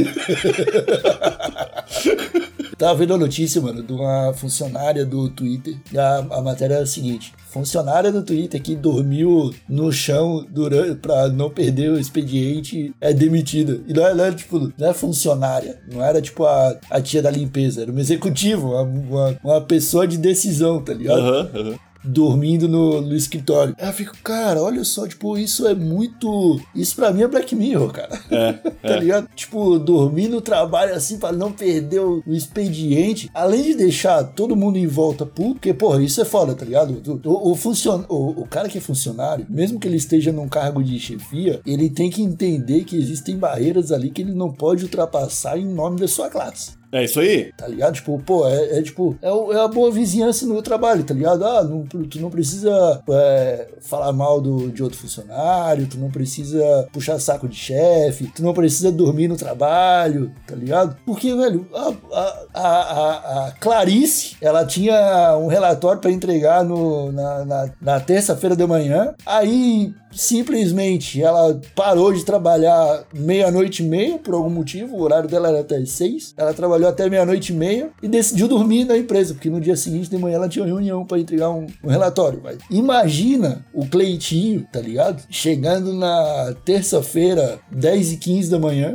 Tava 2.79 2.95
vendo 2.95 3.15
a 3.15 3.19
notícia, 3.19 3.61
mano, 3.61 3.83
de 3.83 3.93
uma 3.93 4.33
funcionária 4.35 5.05
do 5.05 5.31
Twitter. 5.31 5.77
E 5.93 5.99
a, 5.99 6.19
a 6.19 6.43
matéria 6.43 6.75
é 6.75 6.83
a 6.83 6.87
seguinte: 6.87 7.33
funcionária 7.57 8.13
do 8.13 8.23
Twitter 8.23 8.61
que 8.61 8.77
dormiu 8.77 9.51
no 9.67 9.91
chão 9.91 10.45
durante, 10.51 10.97
pra 10.97 11.29
não 11.29 11.49
perder 11.49 11.91
o 11.91 11.99
expediente 11.99 12.95
é 13.01 13.15
demitida. 13.15 13.81
E 13.89 13.95
não 13.95 14.25
é, 14.25 14.33
tipo, 14.33 14.73
não 14.77 14.89
é 14.89 14.93
funcionária. 14.93 15.79
Não 15.91 16.05
era 16.05 16.21
tipo 16.21 16.45
a, 16.45 16.77
a 16.91 17.01
tia 17.01 17.23
da 17.23 17.31
limpeza, 17.31 17.83
era 17.83 17.91
um 17.93 17.99
executivo, 17.99 18.73
uma, 18.73 18.83
uma, 18.83 19.39
uma 19.43 19.61
pessoa 19.63 20.07
de 20.07 20.19
decisão, 20.19 20.83
tá 20.83 20.93
ligado? 20.93 21.21
Aham, 21.21 21.51
aham. 21.55 21.75
Dormindo 22.07 22.69
no, 22.69 23.01
no 23.01 23.15
escritório. 23.15 23.75
Aí 23.79 23.89
eu 23.89 23.93
fico, 23.93 24.17
cara, 24.23 24.63
olha 24.63 24.85
só, 24.85 25.07
tipo, 25.07 25.37
isso 25.37 25.67
é 25.67 25.75
muito. 25.75 26.61
Isso 26.75 26.95
pra 26.95 27.13
mim 27.13 27.23
é 27.23 27.29
Black 27.29 27.55
Mirror, 27.55 27.93
cara. 27.93 28.19
É, 28.31 28.53
tá 28.87 28.97
ligado? 28.97 29.29
Tipo, 29.35 29.79
dormir 29.79 30.29
no 30.29 30.41
trabalho 30.41 30.95
assim 30.95 31.19
pra 31.19 31.33
não 31.33 31.53
perder 31.53 32.01
o, 32.01 32.23
o 32.27 32.35
expediente, 32.35 33.31
além 33.35 33.63
de 33.63 33.75
deixar 33.75 34.23
todo 34.25 34.57
mundo 34.57 34.79
em 34.79 34.87
volta 34.87 35.27
puto, 35.27 35.57
porque, 35.57 35.73
porra, 35.73 36.03
isso 36.03 36.21
é 36.21 36.25
foda, 36.25 36.55
tá 36.55 36.65
ligado? 36.65 37.03
O, 37.25 37.29
o, 37.29 37.53
o, 37.53 37.55
funcion... 37.55 38.05
o, 38.09 38.43
o 38.43 38.47
cara 38.47 38.69
que 38.69 38.79
é 38.79 38.81
funcionário, 38.81 39.47
mesmo 39.49 39.81
que 39.81 39.89
ele 39.89 39.97
esteja 39.97 40.31
num 40.33 40.49
cargo 40.49 40.83
de 40.83 40.99
chefia, 40.99 41.61
ele 41.67 41.89
tem 41.89 42.11
que 42.11 42.23
entender 42.23 42.85
que 42.85 42.97
existem 42.97 43.37
barreiras 43.37 43.91
ali 43.91 44.11
que 44.11 44.23
ele 44.23 44.33
não 44.33 44.53
pode 44.53 44.85
ultrapassar 44.85 45.59
em 45.59 45.65
nome 45.65 45.99
da 45.99 46.07
sua 46.07 46.29
classe. 46.29 46.73
É 46.97 47.05
isso 47.05 47.21
aí. 47.21 47.53
Tá 47.57 47.67
ligado? 47.69 47.95
Tipo, 47.95 48.19
pô, 48.25 48.49
é, 48.49 48.79
é 48.79 48.83
tipo, 48.83 49.17
é, 49.23 49.29
é 49.29 49.61
a 49.61 49.69
boa 49.69 49.91
vizinhança 49.91 50.47
no 50.47 50.61
trabalho, 50.63 51.05
tá 51.05 51.13
ligado? 51.15 51.45
Ah, 51.45 51.63
não, 51.63 51.85
tu 51.85 52.21
não 52.21 52.31
precisa 52.31 53.03
é, 53.11 53.69
falar 53.81 54.13
mal 54.13 54.41
do, 54.41 54.71
de 54.71 54.83
outro 54.83 54.99
funcionário, 54.99 55.87
tu 55.87 55.99
não 55.99 56.11
precisa 56.11 56.89
puxar 56.93 57.19
saco 57.19 57.49
de 57.49 57.57
chefe, 57.57 58.31
tu 58.35 58.43
não 58.43 58.55
precisa 58.55 58.91
dormir 58.91 59.29
no 59.29 59.37
trabalho, 59.37 60.33
tá 60.47 60.55
ligado? 60.55 60.97
Porque, 61.05 61.35
velho, 61.35 61.67
a, 61.75 61.93
a, 62.13 62.35
a, 62.55 63.47
a- 63.49 63.53
Clarice, 63.61 64.37
ela 64.41 64.65
tinha 64.65 65.37
um 65.37 65.47
relatório 65.49 66.01
pra 66.01 66.11
entregar 66.11 66.65
no, 66.65 67.13
na, 67.13 67.45
na, 67.45 67.71
na 67.81 68.01
terça-feira 68.01 68.57
de 68.57 68.67
manhã, 68.67 69.15
aí 69.25 69.93
simplesmente 70.17 71.23
ela 71.23 71.61
parou 71.75 72.13
de 72.13 72.25
trabalhar 72.25 73.05
meia-noite 73.15 73.83
e 73.83 73.87
meia, 73.87 74.19
por 74.19 74.35
algum 74.35 74.51
motivo, 74.51 74.97
o 74.97 75.03
horário 75.03 75.29
dela 75.29 75.49
era 75.49 75.61
até 75.61 75.85
seis. 75.85 76.35
Ela 76.37 76.53
trabalhou 76.53 76.89
até 76.89 77.09
meia-noite 77.09 77.53
e 77.53 77.57
meia 77.57 77.91
e 78.03 78.09
decidiu 78.09 78.49
dormir 78.49 78.85
na 78.85 78.97
empresa, 78.97 79.35
porque 79.35 79.51
no 79.51 79.61
dia 79.61 79.77
seguinte 79.77 80.11
de 80.11 80.19
manhã 80.19 80.37
ela 80.37 80.49
tinha 80.49 80.65
uma 80.65 80.69
reunião 80.69 81.05
pra 81.05 81.19
entregar 81.19 81.51
um, 81.51 81.67
um 81.85 81.89
relatório. 81.89 82.41
Mas 82.43 82.59
imagina 82.71 83.65
o 83.73 83.87
Cleitinho, 83.87 84.67
tá 84.73 84.81
ligado? 84.81 85.23
Chegando 85.31 85.93
na 85.93 86.55
terça-feira, 86.65 87.59
10 87.71 88.13
e 88.13 88.17
15 88.17 88.51
da 88.51 88.59
manhã. 88.59 88.95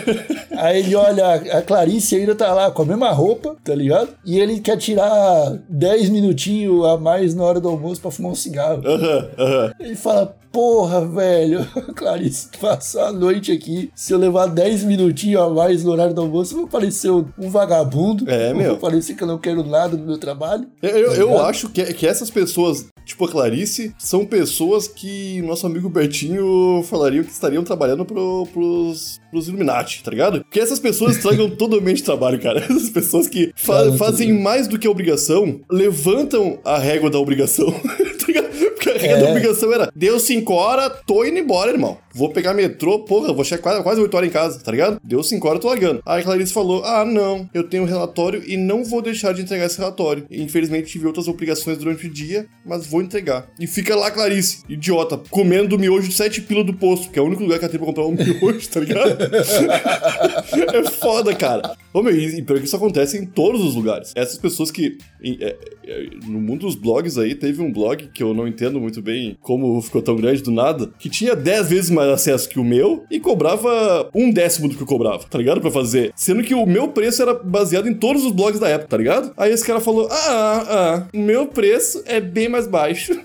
Aí 0.56 0.78
ele 0.78 0.94
olha, 0.94 1.34
a 1.34 1.62
Clarice 1.62 2.14
ainda 2.16 2.34
tá 2.34 2.52
lá 2.52 2.70
com 2.70 2.82
a 2.82 2.86
mesma 2.86 3.10
roupa, 3.10 3.56
tá 3.64 3.74
ligado? 3.74 4.10
E 4.24 4.38
ele 4.38 4.60
quer 4.60 4.76
tirar 4.76 5.58
10 5.68 6.08
minutinhos 6.10 6.84
a 6.86 6.96
mais 6.96 7.34
na 7.34 7.42
hora 7.42 7.60
do 7.60 7.68
almoço 7.68 8.00
pra 8.00 8.10
fumar 8.10 8.32
um 8.32 8.36
cigarro. 8.36 8.82
Aham, 8.86 9.30
aham. 9.38 9.72
Ele 9.80 9.96
fala, 9.96 10.36
porra, 10.52 11.06
velho, 11.06 11.66
Clarice, 11.96 12.48
passar 12.60 13.08
a 13.08 13.12
noite 13.12 13.50
aqui, 13.50 13.90
se 13.94 14.12
eu 14.12 14.18
levar 14.18 14.46
10 14.46 14.84
minutinhos 14.84 15.40
a 15.42 15.48
mais 15.48 15.82
no 15.82 15.90
horário 15.92 16.14
do 16.14 16.20
almoço, 16.20 16.54
eu 16.54 16.58
vou 16.60 16.68
parecer 16.68 17.10
um 17.10 17.24
um 17.38 17.48
vagabundo. 17.50 18.28
É, 18.30 18.50
eu 18.50 18.56
meu. 18.56 18.70
Vou 18.72 18.78
parecer 18.78 19.14
que 19.14 19.22
eu 19.22 19.26
não 19.26 19.38
quero 19.38 19.64
nada 19.64 19.96
no 19.96 20.04
meu 20.06 20.18
trabalho. 20.18 20.66
Eu, 20.82 20.90
eu- 20.90 21.10
Tá 21.12 21.16
eu 21.20 21.40
acho 21.44 21.68
que, 21.70 21.82
que 21.94 22.06
essas 22.06 22.30
pessoas, 22.30 22.86
tipo 23.04 23.24
a 23.24 23.28
Clarice, 23.28 23.94
são 23.98 24.24
pessoas 24.26 24.86
que 24.86 25.40
nosso 25.42 25.66
amigo 25.66 25.88
Bertinho 25.88 26.82
falaria 26.84 27.22
que 27.24 27.30
estariam 27.32 27.64
trabalhando 27.64 28.04
pro, 28.04 28.46
pros, 28.52 29.18
pros 29.30 29.48
Illuminati, 29.48 30.02
tá 30.02 30.10
ligado? 30.10 30.40
Porque 30.42 30.60
essas 30.60 30.78
pessoas 30.78 31.16
estragam 31.16 31.48
totalmente 31.56 32.02
o 32.02 32.04
trabalho, 32.04 32.38
cara. 32.40 32.60
Essas 32.72 32.90
pessoas 32.90 33.26
que 33.28 33.52
fa- 33.56 33.92
fazem 33.92 34.32
mais 34.32 34.68
do 34.68 34.78
que 34.78 34.86
a 34.86 34.90
obrigação, 34.90 35.60
levantam 35.70 36.58
a 36.64 36.78
régua 36.78 37.08
da 37.10 37.18
obrigação, 37.18 37.70
tá 37.72 38.26
ligado? 38.26 38.71
Regra 38.90 39.18
É. 39.26 39.30
obrigação 39.30 39.72
era, 39.72 39.90
deu 39.94 40.18
5 40.18 40.52
horas, 40.52 40.92
tô 41.06 41.24
indo 41.24 41.38
embora, 41.38 41.70
irmão. 41.70 41.98
Vou 42.14 42.30
pegar 42.30 42.54
metrô, 42.54 43.00
porra, 43.00 43.32
vou 43.32 43.44
chegar 43.44 43.62
quase, 43.62 43.82
quase 43.82 44.00
8 44.00 44.14
horas 44.16 44.28
em 44.28 44.32
casa, 44.32 44.60
tá 44.60 44.70
ligado? 44.70 45.00
Deu 45.02 45.22
5 45.22 45.46
horas, 45.48 45.60
tô 45.60 45.68
largando. 45.68 46.02
Aí 46.06 46.20
a 46.20 46.24
Clarice 46.24 46.52
falou, 46.52 46.84
ah, 46.84 47.04
não, 47.04 47.48
eu 47.54 47.64
tenho 47.64 47.82
um 47.82 47.86
relatório 47.86 48.42
e 48.46 48.56
não 48.56 48.84
vou 48.84 49.00
deixar 49.02 49.32
de 49.32 49.42
entregar 49.42 49.66
esse 49.66 49.78
relatório. 49.78 50.26
Infelizmente 50.30 50.90
tive 50.90 51.06
outras 51.06 51.28
obrigações 51.28 51.78
durante 51.78 52.06
o 52.06 52.10
dia, 52.10 52.46
mas 52.66 52.86
vou 52.86 53.02
entregar. 53.02 53.48
E 53.58 53.66
fica 53.66 53.94
lá, 53.96 54.10
Clarice, 54.10 54.62
idiota, 54.68 55.20
comendo 55.30 55.78
miojo 55.78 56.08
de 56.08 56.14
7 56.14 56.42
pila 56.42 56.64
do 56.64 56.74
posto, 56.74 57.10
que 57.10 57.18
é 57.18 57.22
o 57.22 57.26
único 57.26 57.42
lugar 57.42 57.58
que 57.58 57.64
ela 57.64 57.70
tem 57.72 57.78
pra 57.80 57.86
comprar 57.86 58.04
um 58.06 58.12
miojo, 58.14 58.68
tá 58.68 58.80
ligado? 58.80 59.16
é 60.74 60.90
foda, 60.90 61.34
cara. 61.34 61.76
Ô, 61.92 62.02
meu, 62.02 62.14
e 62.14 62.38
e 62.38 62.42
que 62.42 62.54
isso 62.64 62.76
acontece 62.76 63.18
em 63.18 63.26
todos 63.26 63.62
os 63.62 63.74
lugares. 63.74 64.12
Essas 64.14 64.38
pessoas 64.38 64.70
que. 64.70 64.96
em- 65.22 65.36
é- 65.40 65.56
é- 65.86 66.06
no 66.26 66.40
mundo 66.40 66.60
dos 66.66 66.74
blogs 66.74 67.18
aí, 67.18 67.34
teve 67.34 67.60
um 67.60 67.72
blog 67.72 68.08
que 68.14 68.22
eu 68.22 68.32
não 68.32 68.46
entendo 68.46 68.80
muito 68.80 69.02
bem 69.02 69.36
como 69.40 69.80
ficou 69.82 70.00
tão 70.00 70.16
grande 70.16 70.42
do 70.42 70.50
nada, 70.50 70.90
que 70.98 71.08
tinha 71.10 71.34
10 71.34 71.68
vezes 71.68 71.90
mais 71.90 72.01
acesso 72.10 72.48
que 72.48 72.58
o 72.58 72.64
meu 72.64 73.04
e 73.10 73.20
cobrava 73.20 74.08
um 74.14 74.30
décimo 74.30 74.68
do 74.68 74.76
que 74.76 74.82
eu 74.82 74.86
cobrava, 74.86 75.24
tá 75.28 75.38
ligado? 75.38 75.60
Pra 75.60 75.70
fazer. 75.70 76.12
Sendo 76.16 76.42
que 76.42 76.54
o 76.54 76.66
meu 76.66 76.88
preço 76.88 77.22
era 77.22 77.34
baseado 77.34 77.88
em 77.88 77.94
todos 77.94 78.24
os 78.24 78.32
blogs 78.32 78.58
da 78.60 78.68
época, 78.68 78.88
tá 78.88 78.96
ligado? 78.96 79.32
Aí 79.36 79.52
esse 79.52 79.64
cara 79.66 79.80
falou: 79.80 80.08
Ah, 80.10 80.16
ah, 80.28 80.66
ah, 80.68 81.06
o 81.14 81.18
meu 81.18 81.46
preço 81.46 82.02
é 82.06 82.20
bem 82.20 82.48
mais 82.48 82.66
baixo. 82.66 83.12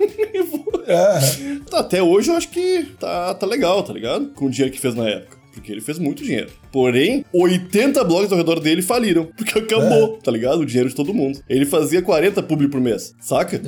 É, 0.88 1.60
Tá, 1.70 1.80
Até 1.80 2.02
hoje 2.02 2.32
eu 2.32 2.38
acho 2.38 2.48
que 2.50 2.86
tá, 2.98 3.34
tá 3.34 3.46
legal, 3.46 3.84
tá 3.84 3.92
ligado? 3.92 4.28
Com 4.30 4.46
o 4.46 4.50
dinheiro 4.50 4.74
que 4.74 4.80
fez 4.80 4.96
na 4.96 5.06
época. 5.08 5.36
Porque 5.54 5.72
ele 5.72 5.82
fez 5.82 5.98
muito 6.00 6.24
dinheiro. 6.24 6.50
Porém, 6.72 7.26
80 7.34 8.04
blogs 8.04 8.32
ao 8.32 8.38
redor 8.38 8.60
dele 8.60 8.82
faliram. 8.82 9.26
Porque 9.36 9.58
acabou, 9.60 10.18
tá 10.18 10.32
ligado? 10.32 10.60
O 10.60 10.66
dinheiro 10.66 10.88
de 10.88 10.96
todo 10.96 11.14
mundo. 11.14 11.40
Ele 11.50 11.66
fazia 11.66 12.02
40 12.02 12.42
publi 12.44 12.70
por 12.70 12.80
mês, 12.80 13.14
saca? 13.20 13.60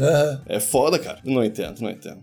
é. 0.48 0.56
É 0.58 0.60
foda, 0.60 0.98
cara. 1.00 1.17
Não 1.26 1.43
entendo, 1.43 1.82
não 1.82 1.89
entendo. 1.89 2.19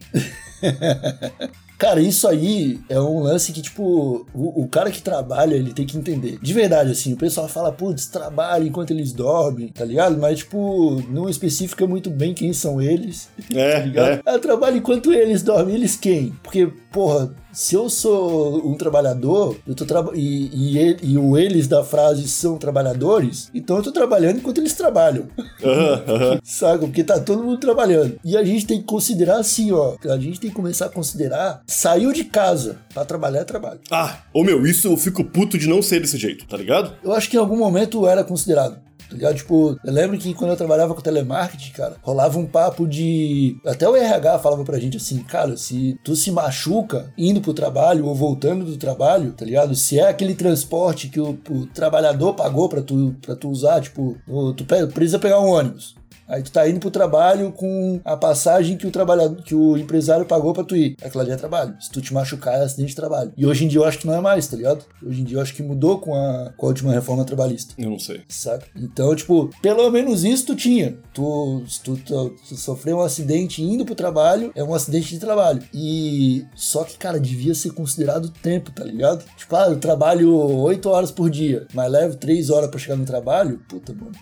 Cara, 1.78 2.00
isso 2.00 2.26
aí 2.26 2.80
é 2.88 2.98
um 2.98 3.20
lance 3.20 3.52
que, 3.52 3.60
tipo, 3.60 4.26
o, 4.32 4.62
o 4.62 4.68
cara 4.68 4.90
que 4.90 5.02
trabalha, 5.02 5.54
ele 5.54 5.72
tem 5.72 5.86
que 5.86 5.96
entender. 5.96 6.38
De 6.40 6.52
verdade, 6.54 6.90
assim, 6.90 7.12
o 7.12 7.16
pessoal 7.16 7.48
fala, 7.48 7.70
putz, 7.70 8.06
trabalha 8.06 8.64
enquanto 8.64 8.92
eles 8.92 9.12
dormem, 9.12 9.68
tá 9.68 9.84
ligado? 9.84 10.16
Mas, 10.18 10.38
tipo, 10.38 11.02
não 11.10 11.28
especifica 11.28 11.86
muito 11.86 12.08
bem 12.08 12.32
quem 12.32 12.52
são 12.52 12.80
eles. 12.80 13.28
É, 13.54 13.72
tá 13.80 13.86
ligado? 13.86 14.08
é. 14.08 14.22
Ah, 14.24 14.38
trabalho 14.38 14.78
enquanto 14.78 15.12
eles 15.12 15.42
dormem. 15.42 15.74
Eles 15.74 15.96
quem? 15.96 16.32
Porque, 16.42 16.66
porra, 16.90 17.34
se 17.56 17.74
eu 17.74 17.88
sou 17.88 18.68
um 18.68 18.74
trabalhador, 18.74 19.56
eu 19.66 19.74
tô 19.74 19.86
traba 19.86 20.12
e, 20.14 20.50
e, 20.52 20.96
e 21.02 21.16
o 21.16 21.38
eles 21.38 21.66
da 21.66 21.82
frase 21.82 22.28
são 22.28 22.58
trabalhadores, 22.58 23.50
então 23.54 23.78
eu 23.78 23.82
tô 23.82 23.90
trabalhando 23.90 24.36
enquanto 24.36 24.58
eles 24.58 24.74
trabalham. 24.74 25.26
Aham. 25.64 26.38
Saca? 26.44 26.80
Porque 26.80 27.02
tá 27.02 27.18
todo 27.18 27.42
mundo 27.42 27.58
trabalhando. 27.58 28.20
E 28.22 28.36
a 28.36 28.44
gente 28.44 28.66
tem 28.66 28.80
que 28.80 28.84
considerar 28.84 29.38
assim, 29.38 29.72
ó. 29.72 29.96
A 30.04 30.18
gente 30.18 30.38
tem 30.38 30.50
que 30.50 30.56
começar 30.56 30.86
a 30.86 30.90
considerar. 30.90 31.62
Saiu 31.66 32.12
de 32.12 32.24
casa 32.24 32.76
pra 32.92 33.06
trabalhar 33.06 33.40
é 33.40 33.44
trabalho. 33.44 33.80
Ah, 33.90 34.18
ô 34.34 34.44
meu, 34.44 34.66
isso 34.66 34.88
eu 34.88 34.96
fico 34.98 35.24
puto 35.24 35.56
de 35.56 35.66
não 35.66 35.80
ser 35.80 36.00
desse 36.00 36.18
jeito, 36.18 36.46
tá 36.46 36.58
ligado? 36.58 36.92
Eu 37.02 37.14
acho 37.14 37.30
que 37.30 37.36
em 37.38 37.40
algum 37.40 37.56
momento 37.56 38.06
era 38.06 38.22
considerado. 38.22 38.84
Tá 39.08 39.14
ligado? 39.14 39.36
Tipo, 39.36 39.78
eu 39.84 39.92
lembro 39.92 40.18
que 40.18 40.34
quando 40.34 40.50
eu 40.50 40.56
trabalhava 40.56 40.94
com 40.94 41.00
telemarketing, 41.00 41.72
cara, 41.72 41.96
rolava 42.02 42.38
um 42.38 42.46
papo 42.46 42.86
de. 42.86 43.56
Até 43.64 43.88
o 43.88 43.96
RH 43.96 44.38
falava 44.38 44.64
pra 44.64 44.78
gente 44.78 44.96
assim, 44.96 45.22
cara, 45.22 45.56
se 45.56 45.98
tu 46.04 46.14
se 46.16 46.30
machuca 46.30 47.12
indo 47.16 47.40
pro 47.40 47.54
trabalho 47.54 48.06
ou 48.06 48.14
voltando 48.14 48.64
do 48.64 48.76
trabalho, 48.76 49.32
tá 49.32 49.44
ligado? 49.44 49.74
Se 49.74 49.98
é 49.98 50.08
aquele 50.08 50.34
transporte 50.34 51.08
que 51.08 51.20
o, 51.20 51.38
o 51.50 51.66
trabalhador 51.66 52.34
pagou 52.34 52.68
pra 52.68 52.82
tu, 52.82 53.14
pra 53.22 53.34
tu 53.34 53.48
usar, 53.48 53.80
tipo, 53.80 54.16
tu 54.56 54.64
precisa 54.92 55.18
pegar 55.18 55.40
um 55.40 55.48
ônibus. 55.48 55.95
Aí 56.28 56.42
tu 56.42 56.50
tá 56.50 56.68
indo 56.68 56.80
pro 56.80 56.90
trabalho 56.90 57.52
com 57.52 58.00
a 58.04 58.16
passagem 58.16 58.76
que 58.76 58.86
o 58.86 58.90
trabalhador, 58.90 59.42
que 59.42 59.54
o 59.54 59.76
empresário 59.76 60.26
pagou 60.26 60.52
pra 60.52 60.64
tu 60.64 60.76
ir. 60.76 60.96
Aquilo 61.02 61.22
ali 61.22 61.32
é 61.32 61.36
trabalho. 61.36 61.76
Se 61.80 61.90
tu 61.90 62.00
te 62.00 62.12
machucar, 62.12 62.54
é 62.54 62.64
acidente 62.64 62.90
de 62.90 62.96
trabalho. 62.96 63.32
E 63.36 63.46
hoje 63.46 63.64
em 63.64 63.68
dia 63.68 63.80
eu 63.80 63.84
acho 63.84 63.98
que 63.98 64.06
não 64.06 64.14
é 64.14 64.20
mais, 64.20 64.46
tá 64.48 64.56
ligado? 64.56 64.84
Hoje 65.04 65.20
em 65.20 65.24
dia 65.24 65.38
eu 65.38 65.42
acho 65.42 65.54
que 65.54 65.62
mudou 65.62 65.98
com 65.98 66.14
a, 66.14 66.52
com 66.56 66.66
a 66.66 66.68
última 66.68 66.92
reforma 66.92 67.24
trabalhista. 67.24 67.74
Eu 67.78 67.90
não 67.90 67.98
sei. 67.98 68.22
Saca? 68.28 68.66
Então, 68.76 69.14
tipo, 69.14 69.50
pelo 69.62 69.90
menos 69.90 70.24
isso 70.24 70.46
tu 70.46 70.56
tinha. 70.56 70.98
Tu, 71.12 71.64
se 71.68 71.82
tu, 71.82 71.96
tu, 71.96 72.36
tu 72.48 72.56
sofreu 72.56 72.98
um 72.98 73.02
acidente 73.02 73.62
indo 73.62 73.84
pro 73.84 73.94
trabalho, 73.94 74.50
é 74.54 74.64
um 74.64 74.74
acidente 74.74 75.10
de 75.10 75.20
trabalho. 75.20 75.62
E 75.72 76.44
só 76.54 76.84
que, 76.84 76.96
cara, 76.96 77.20
devia 77.20 77.54
ser 77.54 77.70
considerado 77.70 78.30
tempo, 78.30 78.70
tá 78.70 78.84
ligado? 78.84 79.24
Tipo, 79.36 79.56
ah, 79.56 79.68
eu 79.68 79.78
trabalho 79.78 80.34
8 80.34 80.88
horas 80.88 81.10
por 81.10 81.30
dia, 81.30 81.66
mas 81.72 81.90
levo 81.90 82.16
3 82.16 82.50
horas 82.50 82.70
pra 82.70 82.78
chegar 82.78 82.96
no 82.96 83.04
trabalho. 83.04 83.60
Puta, 83.68 83.92
mano. 83.92 84.12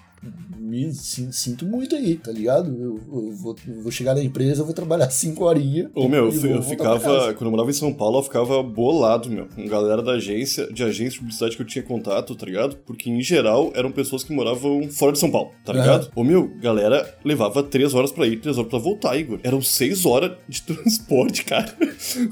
Me 0.58 0.92
sin- 0.92 1.30
sinto 1.30 1.66
muito 1.66 1.94
aí, 1.94 2.16
tá 2.16 2.32
ligado? 2.32 2.68
Eu, 2.74 3.00
eu 3.12 3.32
vou, 3.32 3.54
eu 3.68 3.82
vou 3.82 3.92
chegar 3.92 4.14
na 4.14 4.22
empresa, 4.22 4.62
eu 4.62 4.64
vou 4.64 4.74
trabalhar 4.74 5.08
5 5.12 5.44
horinhas. 5.44 5.90
Ô, 5.94 6.08
meu, 6.08 6.30
eu, 6.30 6.46
eu 6.50 6.62
ficava. 6.62 7.34
Quando 7.34 7.44
eu 7.46 7.50
morava 7.50 7.70
em 7.70 7.74
São 7.74 7.92
Paulo, 7.92 8.18
eu 8.18 8.22
ficava 8.22 8.62
bolado, 8.62 9.28
meu. 9.30 9.46
Com 9.54 9.66
galera 9.68 10.02
da 10.02 10.12
agência, 10.12 10.66
de 10.72 10.82
agência 10.82 11.12
de 11.12 11.18
publicidade 11.18 11.56
que 11.56 11.62
eu 11.62 11.66
tinha 11.66 11.82
contato, 11.84 12.34
tá 12.34 12.46
ligado? 12.46 12.76
Porque, 12.86 13.10
em 13.10 13.20
geral, 13.20 13.72
eram 13.74 13.92
pessoas 13.92 14.24
que 14.24 14.32
moravam 14.32 14.88
fora 14.90 15.12
de 15.12 15.18
São 15.18 15.30
Paulo, 15.30 15.50
tá 15.64 15.72
ligado? 15.72 16.10
Ô, 16.16 16.24
meu, 16.24 16.48
galera 16.60 17.14
levava 17.24 17.62
três 17.62 17.92
horas 17.94 18.10
pra 18.10 18.26
ir, 18.26 18.40
três 18.40 18.56
horas 18.56 18.70
pra 18.70 18.78
voltar, 18.78 19.16
Igor. 19.18 19.38
Eram 19.44 19.60
seis 19.60 20.06
horas 20.06 20.32
de 20.48 20.62
transporte, 20.64 21.44
cara. 21.44 21.72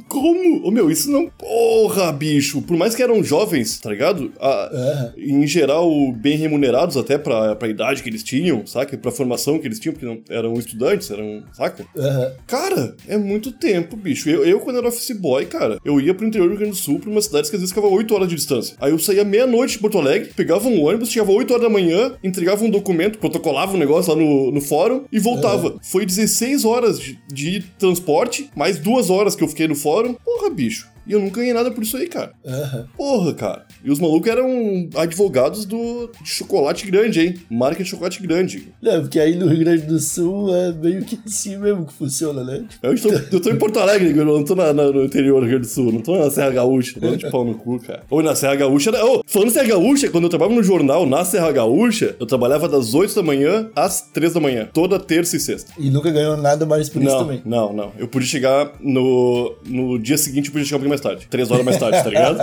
Como? 0.08 0.66
Ô, 0.66 0.70
meu, 0.70 0.90
isso 0.90 1.10
não. 1.10 1.28
Porra, 1.28 2.10
bicho. 2.12 2.62
Por 2.62 2.76
mais 2.76 2.94
que 2.94 3.02
eram 3.02 3.22
jovens, 3.22 3.78
tá 3.78 3.90
ligado? 3.90 4.32
A- 4.40 4.70
Aham. 4.72 5.12
em 5.18 5.46
geral, 5.46 5.90
bem 6.12 6.36
remunerados 6.38 6.96
até 6.96 7.18
pra, 7.18 7.54
pra 7.54 7.68
idade 7.68 7.81
que 8.02 8.08
eles 8.08 8.22
tinham, 8.22 8.66
saca? 8.66 8.96
Pra 8.96 9.10
formação 9.10 9.58
que 9.58 9.66
eles 9.66 9.78
tinham, 9.78 9.94
porque 9.94 10.06
não 10.06 10.20
eram 10.28 10.54
estudantes, 10.54 11.10
eram, 11.10 11.44
saca? 11.52 11.84
Aham. 11.96 12.32
Cara, 12.46 12.96
é 13.08 13.16
muito 13.16 13.52
tempo, 13.52 13.96
bicho. 13.96 14.28
Eu, 14.28 14.44
eu, 14.44 14.60
quando 14.60 14.76
era 14.78 14.88
office 14.88 15.16
boy, 15.16 15.46
cara, 15.46 15.78
eu 15.84 16.00
ia 16.00 16.14
pro 16.14 16.26
interior 16.26 16.46
do 16.46 16.50
Rio 16.50 16.58
Grande 16.58 16.76
do 16.76 16.82
Sul, 16.82 16.98
pra 16.98 17.10
umas 17.10 17.24
cidades 17.24 17.50
que 17.50 17.56
às 17.56 17.62
vezes 17.62 17.74
ficava 17.74 17.92
8 17.92 18.14
horas 18.14 18.28
de 18.28 18.34
distância. 18.34 18.76
Aí 18.80 18.92
eu 18.92 18.98
saía 18.98 19.24
meia-noite 19.24 19.74
de 19.74 19.78
Porto 19.78 19.98
Alegre, 19.98 20.32
pegava 20.34 20.68
um 20.68 20.82
ônibus, 20.82 21.10
chegava 21.10 21.32
8 21.32 21.50
horas 21.52 21.62
da 21.62 21.70
manhã, 21.70 22.14
entregava 22.22 22.64
um 22.64 22.70
documento, 22.70 23.18
protocolava 23.18 23.74
um 23.74 23.78
negócio 23.78 24.12
lá 24.12 24.18
no, 24.18 24.50
no 24.50 24.60
fórum 24.60 25.04
e 25.10 25.18
voltava. 25.18 25.78
Foi 25.82 26.04
16 26.06 26.64
horas 26.64 26.98
de, 27.00 27.18
de 27.32 27.62
transporte, 27.78 28.50
mais 28.54 28.78
duas 28.78 29.10
horas 29.10 29.34
que 29.34 29.42
eu 29.42 29.48
fiquei 29.48 29.68
no 29.68 29.74
fórum. 29.74 30.14
Porra, 30.14 30.50
bicho. 30.50 30.90
E 31.06 31.12
eu 31.12 31.20
não 31.20 31.28
ganhei 31.30 31.52
nada 31.52 31.70
por 31.70 31.82
isso 31.82 31.96
aí, 31.96 32.06
cara. 32.06 32.32
Aham. 32.46 32.86
Porra, 32.96 33.34
cara. 33.34 33.66
E 33.84 33.90
os 33.90 33.98
malucos 33.98 34.30
eram 34.30 34.88
advogados 34.94 35.64
do 35.64 36.10
de 36.22 36.28
chocolate 36.28 36.86
grande, 36.90 37.20
hein? 37.20 37.34
Marca 37.50 37.82
de 37.82 37.88
chocolate 37.90 38.22
grande. 38.22 38.68
Não, 38.80 39.00
porque 39.00 39.18
aí 39.18 39.34
no 39.34 39.46
Rio 39.48 39.58
Grande 39.60 39.82
do 39.82 39.98
Sul 39.98 40.54
é 40.54 40.72
meio 40.72 41.04
que 41.04 41.18
assim 41.26 41.56
mesmo 41.56 41.86
que 41.86 41.92
funciona, 41.92 42.44
né? 42.44 42.64
Eu 42.82 43.00
tô, 43.00 43.08
eu 43.32 43.40
tô 43.40 43.50
em 43.50 43.56
Porto 43.56 43.78
Alegre, 43.78 44.16
eu 44.16 44.24
não 44.24 44.44
tô 44.44 44.54
na- 44.54 44.72
na- 44.72 44.90
no 44.92 45.04
interior 45.04 45.40
do 45.40 45.46
Rio 45.46 45.58
Grande 45.58 45.66
do 45.66 45.72
Sul, 45.72 45.92
não 45.92 46.00
tô 46.00 46.16
na 46.18 46.30
Serra 46.30 46.50
Gaúcha, 46.50 47.00
tô 47.00 47.16
de 47.16 47.30
pau 47.30 47.44
no 47.44 47.54
cu, 47.54 47.78
cara. 47.80 48.02
Ou 48.10 48.22
na 48.22 48.34
Serra 48.34 48.54
Gaúcha, 48.56 48.90
era- 48.90 49.04
ô, 49.04 49.22
falando 49.26 49.48
em 49.48 49.52
Serra 49.52 49.68
Gaúcha, 49.68 50.08
quando 50.10 50.24
eu 50.24 50.30
trabalhava 50.30 50.56
no 50.56 50.62
jornal 50.62 51.06
na 51.06 51.24
Serra 51.24 51.50
Gaúcha, 51.52 52.14
eu 52.20 52.26
trabalhava 52.26 52.68
das 52.68 52.94
8 52.94 53.14
da 53.14 53.22
manhã 53.22 53.68
às 53.74 54.00
3 54.02 54.32
da 54.32 54.40
manhã, 54.40 54.68
toda 54.72 54.98
terça 54.98 55.36
e 55.36 55.40
sexta. 55.40 55.72
E 55.78 55.90
nunca 55.90 56.10
ganhou 56.10 56.36
nada 56.36 56.64
mais 56.64 56.88
por 56.88 57.02
isso 57.02 57.10
Não, 57.10 57.18
também. 57.24 57.42
não, 57.44 57.72
não. 57.72 57.92
Eu 57.98 58.08
podia 58.08 58.28
chegar 58.28 58.72
no, 58.80 59.54
no 59.66 59.98
dia 59.98 60.16
seguinte, 60.18 60.46
eu 60.46 60.52
podia 60.52 60.66
chegar 60.66 60.78
mais 60.92 61.00
tarde. 61.00 61.26
Três 61.28 61.50
horas 61.50 61.64
mais 61.64 61.78
tarde, 61.78 62.02
tá 62.02 62.10
ligado? 62.10 62.38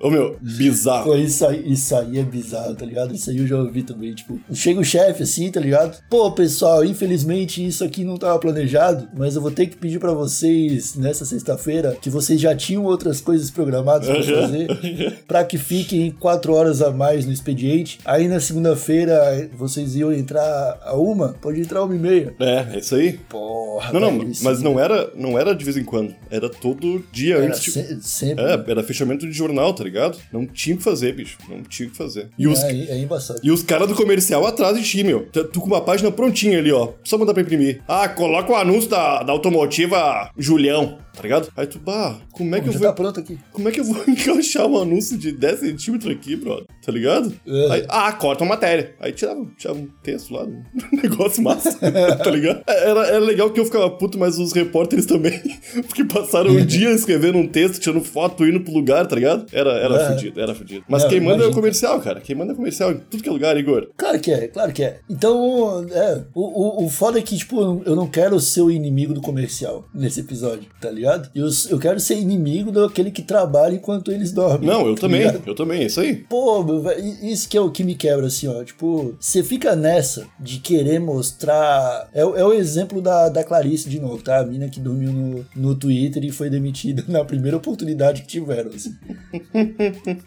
Ô, 0.00 0.10
meu, 0.10 0.36
bizarro. 0.40 1.04
Pô, 1.04 1.16
isso 1.16 1.46
aí, 1.46 1.72
isso 1.72 1.96
aí 1.96 2.18
é 2.18 2.22
bizarro, 2.22 2.74
tá 2.74 2.84
ligado? 2.84 3.14
Isso 3.14 3.30
aí 3.30 3.38
eu 3.38 3.46
já 3.46 3.56
ouvi 3.56 3.82
também, 3.82 4.14
tipo, 4.14 4.38
chega 4.52 4.80
o 4.80 4.84
chefe 4.84 5.22
assim, 5.22 5.50
tá 5.50 5.60
ligado? 5.60 5.98
Pô, 6.08 6.30
pessoal, 6.32 6.84
infelizmente 6.84 7.64
isso 7.66 7.82
aqui 7.84 8.04
não 8.04 8.16
tava 8.16 8.38
planejado, 8.38 9.08
mas 9.16 9.36
eu 9.36 9.42
vou 9.42 9.50
ter 9.50 9.66
que 9.66 9.76
pedir 9.76 9.98
pra 9.98 10.12
vocês 10.12 10.94
nessa 10.96 11.24
sexta-feira 11.24 11.96
que 12.00 12.10
vocês 12.10 12.40
já 12.40 12.54
tinham 12.54 12.84
outras 12.84 13.20
coisas 13.20 13.50
programadas 13.50 14.08
pra 14.08 14.22
fazer, 14.22 15.18
pra 15.26 15.44
que 15.44 15.58
fiquem 15.58 16.10
quatro 16.10 16.52
horas 16.54 16.82
a 16.82 16.90
mais 16.90 17.24
no 17.26 17.32
expediente. 17.32 17.98
Aí 18.04 18.28
na 18.28 18.40
segunda-feira 18.40 19.48
vocês 19.56 19.96
iam 19.96 20.12
entrar 20.12 20.78
a 20.82 20.94
uma, 20.94 21.34
pode 21.40 21.60
entrar 21.60 21.82
uma 21.84 21.94
e 21.94 21.98
meia. 21.98 22.34
É, 22.38 22.74
é 22.74 22.78
isso 22.78 22.94
aí. 22.94 23.14
Porra, 23.28 23.92
Não, 23.92 24.00
não, 24.00 24.32
mas 24.42 24.60
não 24.60 24.78
era, 24.78 25.10
não 25.14 25.38
era 25.38 25.54
de 25.54 25.64
vez 25.64 25.76
em 25.76 25.84
quando. 25.84 26.14
Era 26.30 26.48
todo 26.48 27.04
dia 27.12 27.36
era 27.36 27.53
antes 27.56 27.64
de. 27.64 27.70
se- 27.72 28.02
sempre. 28.02 28.44
É, 28.44 28.64
era 28.68 28.82
fechamento 28.82 29.26
de 29.26 29.32
jornal, 29.32 29.72
tá 29.74 29.82
ligado? 29.84 30.18
Não 30.32 30.46
tinha 30.46 30.74
o 30.74 30.78
que 30.78 30.84
fazer, 30.84 31.14
bicho. 31.14 31.38
Não 31.48 31.62
tinha 31.62 31.88
o 31.88 31.90
que 31.92 31.96
fazer. 31.96 32.28
E 32.38 32.46
os, 32.46 32.62
É, 32.62 32.70
é 32.72 32.98
embaçado. 32.98 33.40
e 33.42 33.50
os 33.50 33.62
caras 33.62 33.88
do 33.88 33.94
comercial 33.94 34.46
atrás 34.46 34.76
de 34.76 34.82
ti, 34.84 35.02
meu. 35.04 35.26
Tu 35.32 35.44
tu 35.44 35.60
com 35.60 35.66
uma 35.66 35.80
página 35.80 36.10
prontinha 36.10 36.58
ali, 36.58 36.72
ó. 36.72 36.92
Só 37.04 37.16
mandar 37.18 37.32
pra 37.34 37.42
imprimir. 37.42 37.82
Ah, 37.88 38.08
coloca 38.08 38.52
o 38.52 38.56
anúncio 38.56 38.88
da, 38.90 39.22
da 39.22 39.32
automotiva 39.32 40.30
Julião, 40.36 40.98
tá 41.14 41.22
ligado? 41.22 41.48
Aí 41.56 41.66
tu, 41.66 41.78
bah, 41.78 42.18
como 42.32 42.54
é 42.54 42.60
que 42.60 42.68
eu 42.68 42.72
Já 42.72 42.78
vou. 42.78 42.88
tá 42.88 42.92
pronto 42.94 43.20
aqui. 43.20 43.38
Como 43.52 43.68
é 43.68 43.72
que 43.72 43.80
eu 43.80 43.84
vou 43.84 44.02
encaixar 44.08 44.66
um 44.66 44.78
anúncio 44.80 45.16
de 45.16 45.32
10 45.32 45.60
centímetros 45.60 46.12
aqui, 46.12 46.36
brother? 46.36 46.64
Tá 46.84 46.92
ligado? 46.92 47.32
É. 47.46 47.72
Aí, 47.72 47.84
ah, 47.88 48.12
corta 48.12 48.42
uma 48.44 48.50
matéria. 48.50 48.94
Aí 49.00 49.12
tirava, 49.12 49.46
tirava 49.56 49.78
um 49.78 49.88
texto 50.02 50.32
lá, 50.34 50.44
um 50.44 50.62
negócio 51.02 51.42
massa, 51.42 51.78
tá 52.22 52.30
ligado? 52.30 52.62
Era, 52.66 53.06
era 53.06 53.18
legal 53.20 53.50
que 53.50 53.60
eu 53.60 53.64
ficava 53.64 53.88
puto, 53.90 54.18
mas 54.18 54.38
os 54.38 54.52
repórteres 54.52 55.06
também. 55.06 55.40
Porque 55.86 56.04
passaram 56.04 56.50
um 56.50 56.64
dia 56.64 56.90
escrevendo 56.90 57.38
um 57.38 57.43
texto, 57.48 57.80
tirando 57.80 58.02
foto, 58.02 58.44
indo 58.46 58.60
pro 58.60 58.72
lugar, 58.72 59.06
tá 59.06 59.14
ligado? 59.16 59.46
Era, 59.52 59.72
era 59.72 59.94
É. 60.02 60.08
fudido, 60.10 60.40
era 60.40 60.54
fudido. 60.54 60.84
Mas 60.88 61.02
Não, 61.02 61.10
quem 61.10 61.20
manda 61.20 61.44
é 61.44 61.46
o 61.46 61.52
comercial, 61.52 62.00
cara. 62.00 62.20
Quem 62.20 62.34
manda 62.36 62.52
é 62.52 62.54
o 62.54 62.56
comercial 62.56 62.92
em 62.92 62.96
tudo 63.10 63.22
que 63.22 63.28
é 63.28 63.32
lugar, 63.32 63.56
Igor. 63.56 63.88
Claro 63.96 64.20
que 64.20 64.30
é, 64.32 64.48
claro 64.48 64.72
que 64.72 64.82
é. 64.82 64.98
Então, 65.08 65.86
é, 65.90 66.22
o, 66.34 66.82
o, 66.82 66.86
o 66.86 66.88
foda 66.88 67.18
é 67.18 67.22
que, 67.22 67.36
tipo, 67.36 67.82
eu 67.84 67.94
não 67.96 68.06
quero 68.06 68.38
ser 68.40 68.60
o 68.62 68.70
inimigo 68.70 69.14
do 69.14 69.20
comercial 69.20 69.84
nesse 69.94 70.20
episódio, 70.20 70.64
tá 70.80 70.90
ligado? 70.90 71.30
Eu, 71.34 71.48
eu 71.70 71.78
quero 71.78 71.98
ser 72.00 72.16
inimigo 72.16 72.70
daquele 72.72 73.10
que 73.10 73.22
trabalha 73.22 73.74
enquanto 73.74 74.10
eles 74.10 74.32
dormem. 74.32 74.68
Não, 74.68 74.86
eu 74.86 74.94
tá 74.94 75.02
também, 75.02 75.20
ligado? 75.20 75.42
eu 75.46 75.54
também, 75.54 75.82
é 75.82 75.86
isso 75.86 76.00
aí. 76.00 76.14
Pô, 76.16 76.64
i- 76.98 77.32
isso 77.32 77.48
que 77.48 77.56
é 77.56 77.60
o 77.60 77.70
que 77.70 77.84
me 77.84 77.94
quebra, 77.94 78.26
assim, 78.26 78.46
ó. 78.48 78.62
Tipo, 78.64 79.14
você 79.18 79.42
fica 79.42 79.74
nessa 79.76 80.26
de 80.38 80.58
querer 80.58 80.98
mostrar. 81.00 82.08
É, 82.12 82.24
o- 82.24 82.36
é 82.36 82.44
o 82.44 82.52
exemplo 82.52 83.00
da, 83.00 83.28
da 83.28 83.42
Clarice 83.44 83.88
de 83.88 84.00
novo, 84.00 84.22
tá? 84.22 84.38
A 84.40 84.44
mina 84.46 84.68
que 84.68 84.80
dormiu 84.80 85.12
no, 85.12 85.46
no 85.54 85.74
Twitter 85.74 86.24
e 86.24 86.30
foi 86.30 86.48
demitida 86.50 87.04
na 87.08 87.24
primeira 87.34 87.56
oportunidade 87.56 88.22
que 88.22 88.28
tiveram, 88.28 88.70
assim. 88.70 88.94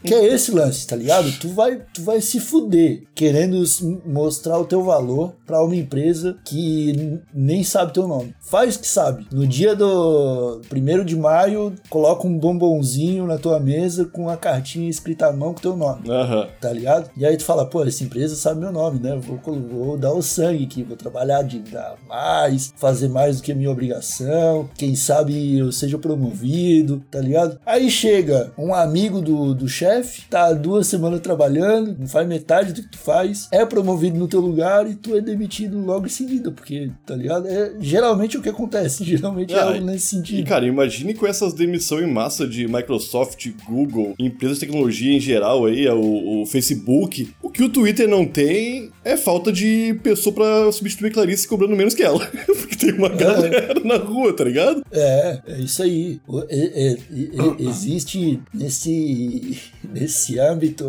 que 0.03 0.13
é 0.13 0.33
esse 0.33 0.51
lance, 0.51 0.85
tá 0.87 0.95
ligado? 0.95 1.31
Tu 1.39 1.49
vai, 1.49 1.81
tu 1.93 2.03
vai 2.03 2.21
se 2.21 2.39
fuder 2.39 3.03
querendo 3.15 3.63
mostrar 4.05 4.57
o 4.59 4.65
teu 4.65 4.83
valor 4.83 5.33
pra 5.45 5.63
uma 5.63 5.75
empresa 5.75 6.37
que 6.45 7.19
nem 7.33 7.63
sabe 7.63 7.93
teu 7.93 8.07
nome. 8.07 8.33
Faz 8.39 8.77
que 8.77 8.87
sabe. 8.87 9.27
No 9.31 9.45
dia 9.45 9.75
do 9.75 10.61
1 10.71 11.05
de 11.05 11.15
maio, 11.15 11.73
coloca 11.89 12.27
um 12.27 12.37
bombonzinho 12.37 13.25
na 13.25 13.37
tua 13.37 13.59
mesa 13.59 14.05
com 14.05 14.29
a 14.29 14.37
cartinha 14.37 14.89
escrita 14.89 15.27
à 15.27 15.33
mão 15.33 15.53
com 15.53 15.61
teu 15.61 15.75
nome 15.75 16.09
Aham. 16.09 16.47
tá 16.61 16.71
ligado? 16.71 17.09
E 17.17 17.25
aí 17.25 17.35
tu 17.37 17.43
fala, 17.43 17.65
pô, 17.65 17.83
essa 17.83 18.03
empresa 18.03 18.35
sabe 18.35 18.59
meu 18.61 18.71
nome, 18.71 18.99
né? 18.99 19.15
Vou, 19.15 19.39
vou 19.59 19.97
dar 19.97 20.13
o 20.13 20.21
sangue 20.21 20.63
aqui, 20.65 20.83
vou 20.83 20.97
trabalhar 20.97 21.41
de 21.43 21.59
dar 21.59 21.95
mais, 22.07 22.73
fazer 22.77 23.07
mais 23.09 23.37
do 23.37 23.43
que 23.43 23.51
a 23.51 23.55
minha 23.55 23.71
obrigação, 23.71 24.69
quem 24.77 24.95
sabe 24.95 25.57
eu 25.57 25.71
seja 25.71 25.97
promovido, 25.97 26.96
tá 27.11 27.19
ligado? 27.19 27.59
Aí 27.65 27.89
chega 27.89 28.51
um 28.57 28.73
amigo 28.73 29.21
do, 29.21 29.53
do 29.53 29.67
chefe, 29.67 30.23
tá 30.29 30.51
duas 30.53 30.87
semanas 30.87 31.19
trabalhando, 31.19 31.95
não 31.99 32.07
faz 32.07 32.27
metade 32.27 32.73
do 32.73 32.81
que 32.81 32.91
tu 32.91 32.97
faz, 32.97 33.47
é 33.51 33.65
promovido 33.65 34.17
no 34.17 34.27
teu 34.27 34.39
lugar 34.41 34.89
e 34.89 34.95
tu 34.95 35.15
é 35.15 35.21
demitido 35.21 35.79
logo 35.79 36.05
em 36.05 36.09
seguida, 36.09 36.51
porque, 36.51 36.91
tá 37.05 37.15
ligado? 37.15 37.47
É 37.47 37.73
geralmente 37.79 38.37
o 38.37 38.41
que 38.41 38.49
acontece, 38.49 39.03
geralmente 39.05 39.53
é 39.53 39.59
Ah, 39.59 39.65
algo 39.65 39.85
nesse 39.85 40.15
E, 40.15 40.17
sentido. 40.17 40.47
cara, 40.47 40.65
imagine 40.65 41.13
com 41.13 41.25
essas 41.27 41.53
demissões 41.53 42.03
em 42.07 42.11
massa 42.11 42.47
de 42.47 42.67
Microsoft, 42.67 43.47
Google, 43.67 44.13
empresas 44.19 44.59
de 44.59 44.65
tecnologia 44.65 45.13
em 45.15 45.19
geral 45.19 45.65
aí, 45.65 45.87
o, 45.89 46.41
o 46.41 46.45
Facebook. 46.45 47.29
O 47.41 47.49
que 47.49 47.63
o 47.63 47.69
Twitter 47.69 48.07
não 48.07 48.25
tem 48.25 48.89
é 49.03 49.15
falta 49.17 49.51
de 49.51 49.97
pessoa 50.03 50.33
pra 50.33 50.71
substituir 50.71 51.11
Clarice 51.11 51.47
cobrando 51.47 51.75
menos 51.75 51.93
que 51.93 52.03
ela. 52.03 52.25
Porque 52.45 52.75
tem 52.75 52.93
uma 52.93 53.09
galera 53.09 53.73
na 53.83 53.97
rua, 53.97 54.33
tá 54.33 54.43
ligado? 54.43 54.83
É, 54.91 55.39
é 55.47 55.59
isso 55.59 55.81
aí. 55.83 56.19
É- 56.49 56.86
é- 56.93 57.63
existe 57.63 58.41
nesse, 58.53 59.59
nesse 59.83 60.39
âmbito 60.39 60.85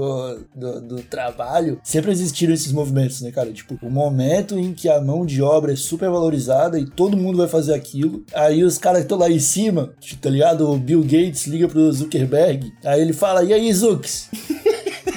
do, 0.54 0.80
do 0.80 1.02
trabalho, 1.02 1.80
sempre 1.82 2.10
existiram 2.10 2.52
esses 2.52 2.72
movimentos, 2.72 3.20
né, 3.20 3.30
cara? 3.30 3.52
Tipo, 3.52 3.78
o 3.82 3.90
momento 3.90 4.58
em 4.58 4.72
que 4.72 4.88
a 4.88 5.00
mão 5.00 5.24
de 5.24 5.42
obra 5.42 5.72
é 5.72 5.76
super 5.76 6.10
valorizada 6.10 6.78
e 6.78 6.86
todo 6.86 7.16
mundo 7.16 7.38
vai 7.38 7.48
fazer 7.48 7.74
aquilo, 7.74 8.22
aí 8.34 8.62
os 8.62 8.78
caras 8.78 9.00
que 9.00 9.04
estão 9.04 9.18
lá 9.18 9.30
em 9.30 9.38
cima, 9.38 9.92
tá 10.20 10.30
ligado? 10.30 10.70
O 10.70 10.78
Bill 10.78 11.02
Gates 11.02 11.46
liga 11.46 11.68
pro 11.68 11.92
Zuckerberg, 11.92 12.72
aí 12.84 13.00
ele 13.00 13.12
fala, 13.12 13.42
e 13.44 13.52
aí, 13.52 13.72
Zux? 13.72 14.28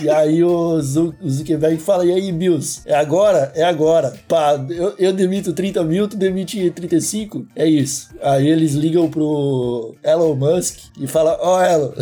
E 0.02 0.10
aí 0.10 0.44
o, 0.44 0.82
Zu- 0.82 1.14
o 1.22 1.30
Zuckerberg 1.30 1.78
fala, 1.78 2.06
e 2.06 2.12
aí, 2.12 2.32
Bills, 2.32 2.82
é 2.86 2.96
agora? 2.96 3.52
É 3.56 3.64
agora. 3.64 4.14
Pá, 4.28 4.54
eu, 4.70 4.94
eu 4.98 5.14
demito 5.14 5.54
30 5.54 5.84
mil, 5.84 6.08
tu 6.08 6.18
demite 6.18 6.70
35? 6.72 7.46
É 7.56 7.68
isso. 7.68 8.10
Aí 8.22 8.48
eles 8.48 8.74
ligam 8.74 9.10
pro 9.10 9.96
Elon 10.04 10.36
Musk 10.36 10.80
e 11.00 11.08
falam, 11.08 11.38
ó 11.40 11.58
oh, 11.58 11.62
Elon... 11.62 11.92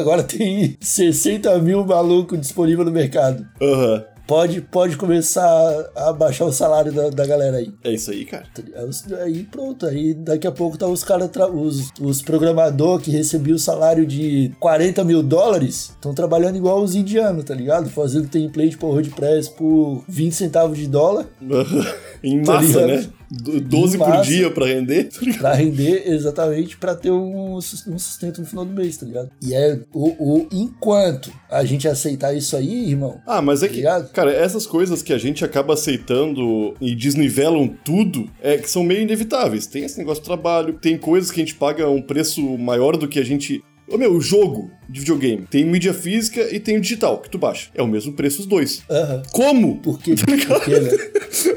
Agora 0.00 0.22
tem 0.22 0.78
60 0.80 1.58
mil 1.58 1.84
maluco 1.84 2.36
disponível 2.38 2.84
no 2.84 2.90
mercado. 2.90 3.46
Aham. 3.60 4.04
Pode, 4.26 4.60
pode 4.60 4.96
começar 4.96 5.90
a 5.94 6.12
baixar 6.12 6.44
o 6.46 6.52
salário 6.52 6.92
da, 6.92 7.10
da 7.10 7.26
galera 7.26 7.58
aí. 7.58 7.72
É 7.84 7.92
isso 7.92 8.10
aí, 8.10 8.24
cara. 8.24 8.44
Aí, 8.74 8.84
os- 8.88 9.12
aí 9.12 9.42
pronto, 9.44 9.86
aí 9.86 10.14
daqui 10.14 10.46
a 10.46 10.52
pouco 10.52 10.76
tá 10.78 10.86
os 10.86 11.02
caras, 11.04 11.30
os, 11.52 11.90
os 12.00 12.22
programadores 12.22 13.04
que 13.04 13.10
recebiam 13.10 13.56
o 13.56 13.58
salário 13.58 14.06
de 14.06 14.52
40 14.60 15.04
mil 15.04 15.22
dólares, 15.22 15.90
estão 15.90 16.14
trabalhando 16.14 16.56
igual 16.56 16.82
os 16.82 16.94
indianos, 16.94 17.44
tá 17.44 17.54
ligado? 17.54 17.88
Fazendo 17.90 18.28
template 18.28 18.76
pro 18.78 18.88
WordPress 18.88 19.50
por 19.50 20.04
20 20.08 20.32
centavos 20.34 20.78
de 20.78 20.86
dólar 20.86 21.26
em 22.22 22.42
Tá 22.42 22.52
massa, 22.54 22.66
ligado? 22.86 22.86
né? 22.88 23.10
Do- 23.32 23.60
12 23.60 23.96
por 23.96 24.20
dia 24.22 24.50
pra 24.50 24.66
render. 24.66 25.04
tá 25.04 25.20
pra 25.38 25.54
render 25.54 26.02
exatamente 26.06 26.76
pra 26.76 26.94
ter 26.94 27.10
um, 27.10 27.58
sus- 27.60 27.84
sustento 28.02 28.40
no 28.40 28.46
final 28.46 28.64
do 28.64 28.72
mês, 28.74 28.96
tá 28.98 29.06
ligado? 29.06 29.30
E 29.42 29.54
é 29.54 29.80
o, 29.92 30.08
o 30.40 30.48
enquanto 30.52 31.32
a 31.50 31.64
gente 31.64 31.88
aceitar 31.88 32.34
isso 32.34 32.56
aí, 32.56 32.90
irmão. 32.90 33.20
Ah, 33.26 33.40
mas 33.40 33.62
é 33.62 33.68
que, 33.68 33.76
Ligado? 33.76 34.10
cara, 34.12 34.32
essas 34.32 34.66
coisas 34.66 35.02
que 35.02 35.12
a 35.12 35.18
gente 35.18 35.44
acaba 35.44 35.74
aceitando 35.74 36.74
e 36.80 36.94
desnivelam 36.94 37.68
tudo, 37.84 38.28
é 38.42 38.56
que 38.58 38.68
são 38.70 38.82
meio 38.84 39.00
inevitáveis. 39.02 39.66
Tem 39.66 39.84
esse 39.84 39.98
negócio 39.98 40.22
de 40.22 40.26
trabalho, 40.28 40.74
tem 40.74 40.98
coisas 40.98 41.30
que 41.30 41.40
a 41.40 41.44
gente 41.44 41.54
paga 41.54 41.88
um 41.88 42.02
preço 42.02 42.42
maior 42.58 42.96
do 42.96 43.08
que 43.08 43.18
a 43.18 43.24
gente. 43.24 43.62
Ô 43.92 43.98
meu, 43.98 44.14
o 44.14 44.20
jogo 44.22 44.70
de 44.88 45.00
videogame 45.00 45.46
tem 45.50 45.66
mídia 45.66 45.92
física 45.92 46.40
e 46.50 46.58
tem 46.58 46.78
o 46.78 46.80
digital, 46.80 47.18
que 47.18 47.28
tu 47.28 47.36
baixa. 47.36 47.68
É 47.74 47.82
o 47.82 47.86
mesmo 47.86 48.14
preço 48.14 48.40
os 48.40 48.46
dois. 48.46 48.82
Aham. 48.90 49.22
Como? 49.32 49.76
Por 49.80 49.98
quê? 50.00 50.14
Por 50.48 50.64
quê, 50.64 50.80
né? 50.80 50.90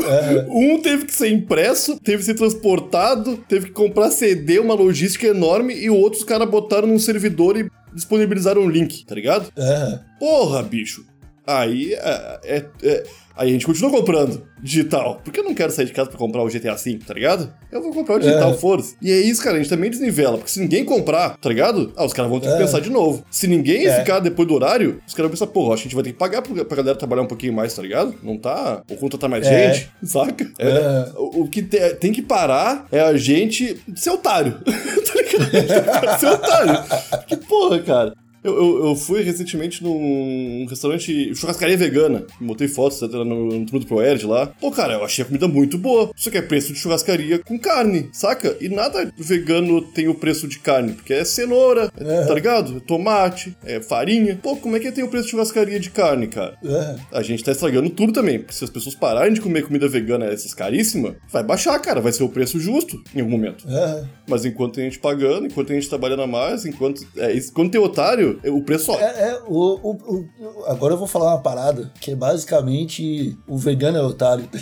Aham. 0.05 0.47
Um 0.49 0.81
teve 0.81 1.05
que 1.05 1.13
ser 1.15 1.29
impresso, 1.29 1.97
teve 2.03 2.17
que 2.17 2.23
ser 2.25 2.33
transportado, 2.33 3.37
teve 3.47 3.67
que 3.67 3.71
comprar 3.71 4.11
CD, 4.11 4.59
uma 4.59 4.73
logística 4.73 5.25
enorme, 5.27 5.73
e 5.73 5.89
o 5.89 5.95
outro 5.95 6.19
os 6.19 6.25
caras 6.25 6.49
botaram 6.49 6.87
num 6.87 6.99
servidor 6.99 7.57
e 7.57 7.69
disponibilizaram 7.93 8.63
um 8.63 8.69
link, 8.69 9.05
tá 9.05 9.15
ligado? 9.15 9.49
Aham. 9.57 10.01
Porra, 10.19 10.61
bicho. 10.61 11.05
Aí 11.47 11.93
é, 11.93 12.39
é- 12.43 12.65
é- 12.83 13.03
aí 13.37 13.49
a 13.49 13.51
gente 13.51 13.65
continua 13.65 13.91
comprando 13.91 14.43
digital. 14.61 15.21
Porque 15.23 15.39
eu 15.39 15.43
não 15.43 15.53
quero 15.53 15.71
sair 15.71 15.85
de 15.85 15.93
casa 15.93 16.09
pra 16.09 16.17
comprar 16.17 16.41
o 16.43 16.47
GTA 16.47 16.75
V, 16.75 16.99
tá 17.05 17.13
ligado? 17.13 17.53
Eu 17.71 17.81
vou 17.81 17.93
comprar 17.93 18.15
o 18.15 18.19
digital, 18.19 18.51
É. 18.51 18.53
foda-se. 18.57 18.95
E 19.01 19.11
é 19.11 19.19
isso, 19.19 19.41
cara, 19.43 19.55
a 19.55 19.59
gente 19.59 19.69
também 19.69 19.89
desnivela. 19.89 20.37
Porque 20.37 20.49
se 20.51 20.59
ninguém 20.59 20.83
comprar, 20.85 21.37
tá 21.37 21.49
ligado? 21.49 21.93
Ah, 21.95 22.05
os 22.05 22.13
caras 22.13 22.29
vão 22.31 22.39
ter 22.39 22.47
que 22.47 22.53
É. 22.53 22.57
pensar 22.57 22.79
de 22.79 22.89
novo. 22.89 23.23
Se 23.29 23.47
ninguém 23.47 23.85
É. 23.87 23.99
ficar 23.99 24.19
depois 24.19 24.47
do 24.47 24.53
horário, 24.55 25.01
os 25.07 25.13
caras 25.13 25.29
vão 25.29 25.37
pensar, 25.37 25.47
porra, 25.47 25.75
que 25.75 25.81
a 25.81 25.83
gente 25.83 25.95
vai 25.95 26.03
ter 26.03 26.11
que 26.13 26.17
pagar 26.17 26.41
pra, 26.41 26.65
pra 26.65 26.77
galera 26.77 26.97
trabalhar 26.97 27.21
um 27.23 27.27
pouquinho 27.27 27.53
mais, 27.53 27.73
tá 27.73 27.81
ligado? 27.81 28.15
Não 28.23 28.37
tá. 28.37 28.81
Ou 28.89 28.97
contratar 28.97 29.29
mais 29.29 29.45
É. 29.45 29.73
gente, 29.73 29.89
saca? 30.03 30.49
É. 30.57 30.67
É. 30.69 31.11
O, 31.17 31.43
o 31.43 31.47
que 31.49 31.61
te- 31.61 31.95
tem 31.95 32.11
que 32.11 32.21
parar 32.21 32.87
é 32.91 32.99
a 33.01 33.15
gente 33.17 33.79
ser 33.95 34.09
otário. 34.11 34.59
tá 34.65 35.13
ligado? 35.15 36.19
ser 36.19 36.27
otário. 36.27 36.83
Que 37.27 37.35
porra, 37.37 37.79
cara. 37.79 38.13
Eu, 38.45 38.55
eu, 38.55 38.85
eu 38.89 38.95
fui 38.95 39.21
recentemente 39.23 39.83
num 39.83 40.65
restaurante, 40.69 41.33
churrascaria 41.35 41.75
vegana. 41.77 42.25
Botei 42.39 42.67
fotos 42.67 43.01
até 43.01 43.17
no, 43.17 43.25
no 43.59 43.65
do 43.65 43.85
ProErd 43.85 44.25
lá. 44.27 44.47
Pô, 44.61 44.69
cara, 44.71 44.93
eu 44.93 45.03
achei 45.03 45.23
a 45.23 45.25
comida 45.25 45.47
muito 45.47 45.77
boa. 45.77 46.11
Só 46.15 46.29
que 46.29 46.37
é 46.37 46.41
preço 46.41 46.71
de 46.73 46.79
churrascaria 46.79 47.39
com 47.39 47.57
carne, 47.57 48.09
saca? 48.13 48.55
E 48.61 48.69
nada 48.69 49.11
vegano 49.17 49.81
tem 49.81 50.07
o 50.07 50.15
preço 50.15 50.47
de 50.47 50.59
carne, 50.59 50.93
porque 50.93 51.13
é 51.13 51.25
cenoura, 51.25 51.91
É. 51.97 52.25
tá 52.25 52.33
ligado? 52.33 52.77
É 52.77 52.79
tomate, 52.79 53.55
é 53.65 53.81
farinha. 53.81 54.39
Pô, 54.41 54.55
como 54.57 54.75
é 54.75 54.79
que 54.79 54.91
tem 54.91 55.03
o 55.03 55.07
preço 55.07 55.25
de 55.25 55.31
churrascaria 55.31 55.79
de 55.79 55.89
carne, 55.89 56.27
cara? 56.27 56.55
Aham. 56.63 56.95
A 57.11 57.21
gente 57.23 57.43
tá 57.43 57.51
estragando 57.51 57.89
tudo 57.89 58.13
também. 58.13 58.37
Porque 58.39 58.53
se 58.53 58.63
as 58.63 58.69
pessoas 58.69 58.93
pararem 58.95 59.33
de 59.33 59.41
comer 59.41 59.63
comida 59.63 59.87
vegana 59.87 60.25
essas 60.25 60.53
caríssimas, 60.53 61.15
vai 61.31 61.43
baixar, 61.43 61.77
cara. 61.79 61.99
Vai 61.99 62.13
ser 62.13 62.23
o 62.23 62.29
preço 62.29 62.59
justo 62.59 63.01
em 63.15 63.19
algum 63.21 63.31
momento. 63.31 63.67
Aham. 63.67 64.07
Mas 64.27 64.45
enquanto 64.45 64.75
tem 64.75 64.85
gente 64.85 64.99
pagando, 64.99 65.47
enquanto 65.47 65.67
tem 65.67 65.79
gente 65.79 65.89
trabalhando 65.89 66.21
a 66.21 66.27
mais, 66.27 66.65
enquanto. 66.65 67.05
É, 67.17 67.35
quando 67.53 67.71
tem 67.71 67.81
otário, 67.81 68.34
é, 68.34 68.34
o 68.49 68.61
preço 68.63 68.85
sobe. 68.85 69.01
É, 69.03 69.05
é, 69.29 69.41
o, 69.47 69.91
o- 69.91 70.15
o- 70.15 70.65
agora 70.67 70.93
eu 70.93 70.97
vou 70.97 71.07
falar 71.07 71.31
uma 71.33 71.41
parada, 71.41 71.91
que 71.99 72.11
é 72.11 72.15
basicamente 72.15 73.37
o 73.47 73.57
vegano 73.57 73.97
é 73.97 74.01
otário, 74.01 74.47
tá? 74.51 74.59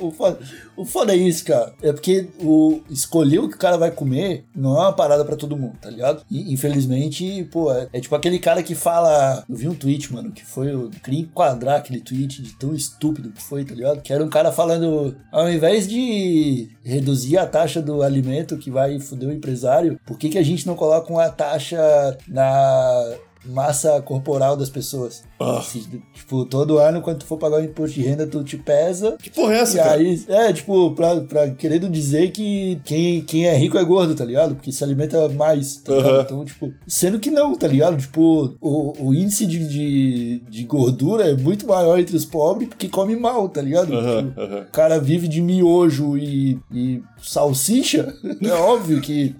O 0.00 0.10
foda, 0.10 0.38
o 0.76 0.84
foda 0.84 1.12
é 1.14 1.16
isso, 1.16 1.44
cara. 1.44 1.72
É 1.82 1.92
porque 1.92 2.28
o 2.40 2.80
escolher 2.90 3.38
o 3.38 3.48
que 3.48 3.54
o 3.56 3.58
cara 3.58 3.76
vai 3.76 3.90
comer 3.90 4.44
não 4.54 4.76
é 4.76 4.80
uma 4.80 4.92
parada 4.92 5.24
pra 5.24 5.36
todo 5.36 5.56
mundo, 5.56 5.76
tá 5.80 5.90
ligado? 5.90 6.22
E 6.30 6.52
infelizmente, 6.52 7.44
pô, 7.50 7.72
é, 7.72 7.88
é 7.92 8.00
tipo 8.00 8.14
aquele 8.14 8.38
cara 8.38 8.62
que 8.62 8.74
fala. 8.74 9.44
Eu 9.48 9.56
vi 9.56 9.68
um 9.68 9.74
tweet, 9.74 10.12
mano, 10.12 10.32
que 10.32 10.44
foi. 10.44 10.72
Eu 10.72 10.90
queria 11.02 11.20
enquadrar 11.20 11.78
aquele 11.78 12.00
tweet 12.00 12.42
de 12.42 12.52
tão 12.54 12.74
estúpido 12.74 13.30
que 13.30 13.42
foi, 13.42 13.64
tá 13.64 13.74
ligado? 13.74 14.00
Que 14.02 14.12
era 14.12 14.24
um 14.24 14.28
cara 14.28 14.52
falando, 14.52 15.16
ao 15.32 15.50
invés 15.50 15.86
de 15.88 16.68
reduzir 16.82 17.36
a 17.38 17.46
taxa 17.46 17.80
do 17.82 18.02
alimento 18.02 18.56
que 18.56 18.70
vai 18.70 18.98
foder 18.98 19.28
o 19.28 19.32
empresário, 19.32 19.98
por 20.06 20.18
que, 20.18 20.28
que 20.28 20.38
a 20.38 20.42
gente 20.42 20.66
não 20.66 20.74
coloca 20.74 21.12
uma 21.12 21.28
taxa 21.28 21.78
na 22.26 23.14
massa 23.44 24.00
corporal 24.02 24.56
das 24.56 24.68
pessoas? 24.70 25.22
Ah. 25.38 25.62
Se, 25.62 25.80
tipo, 26.12 26.44
todo 26.44 26.78
ano, 26.78 27.00
quando 27.00 27.20
tu 27.20 27.24
for 27.26 27.38
pagar 27.38 27.60
o 27.60 27.64
imposto 27.64 27.94
de 27.98 28.02
renda, 28.02 28.26
tu 28.26 28.44
te 28.44 28.58
pesa. 28.58 29.16
Que 29.22 29.30
porra 29.30 29.54
é 29.54 29.58
essa, 29.60 29.74
E 29.78 29.80
cara? 29.82 29.94
aí, 30.00 30.24
é, 30.28 30.52
tipo, 30.52 30.90
pra, 30.94 31.20
pra 31.22 31.50
querendo 31.50 31.88
dizer 31.88 32.30
que 32.30 32.78
quem, 32.84 33.22
quem 33.22 33.46
é 33.46 33.56
rico 33.56 33.78
é 33.78 33.84
gordo, 33.84 34.14
tá 34.14 34.24
ligado? 34.24 34.54
Porque 34.54 34.70
se 34.70 34.84
alimenta 34.84 35.28
mais, 35.30 35.76
tá? 35.76 35.92
Aham. 35.94 36.20
Então, 36.20 36.44
tipo, 36.44 36.72
sendo 36.86 37.18
que 37.18 37.30
não, 37.30 37.56
tá 37.56 37.66
ligado? 37.66 37.96
Tipo, 37.96 38.54
o, 38.60 39.06
o 39.08 39.14
índice 39.14 39.46
de, 39.46 39.66
de, 39.66 40.38
de 40.50 40.64
gordura 40.64 41.24
é 41.30 41.34
muito 41.34 41.66
maior 41.66 41.98
entre 41.98 42.16
os 42.16 42.24
pobres 42.26 42.68
porque 42.68 42.88
come 42.88 43.16
mal, 43.16 43.48
tá 43.48 43.62
ligado? 43.62 43.94
Aham, 43.94 44.26
Tipo, 44.28 44.40
aham. 44.40 44.60
o 44.68 44.72
cara 44.72 45.00
vive 45.00 45.26
de 45.26 45.40
miojo 45.40 46.18
e, 46.18 46.58
e 46.72 47.02
salsicha, 47.22 48.14
é 48.42 48.52
óbvio 48.52 49.00
que, 49.00 49.34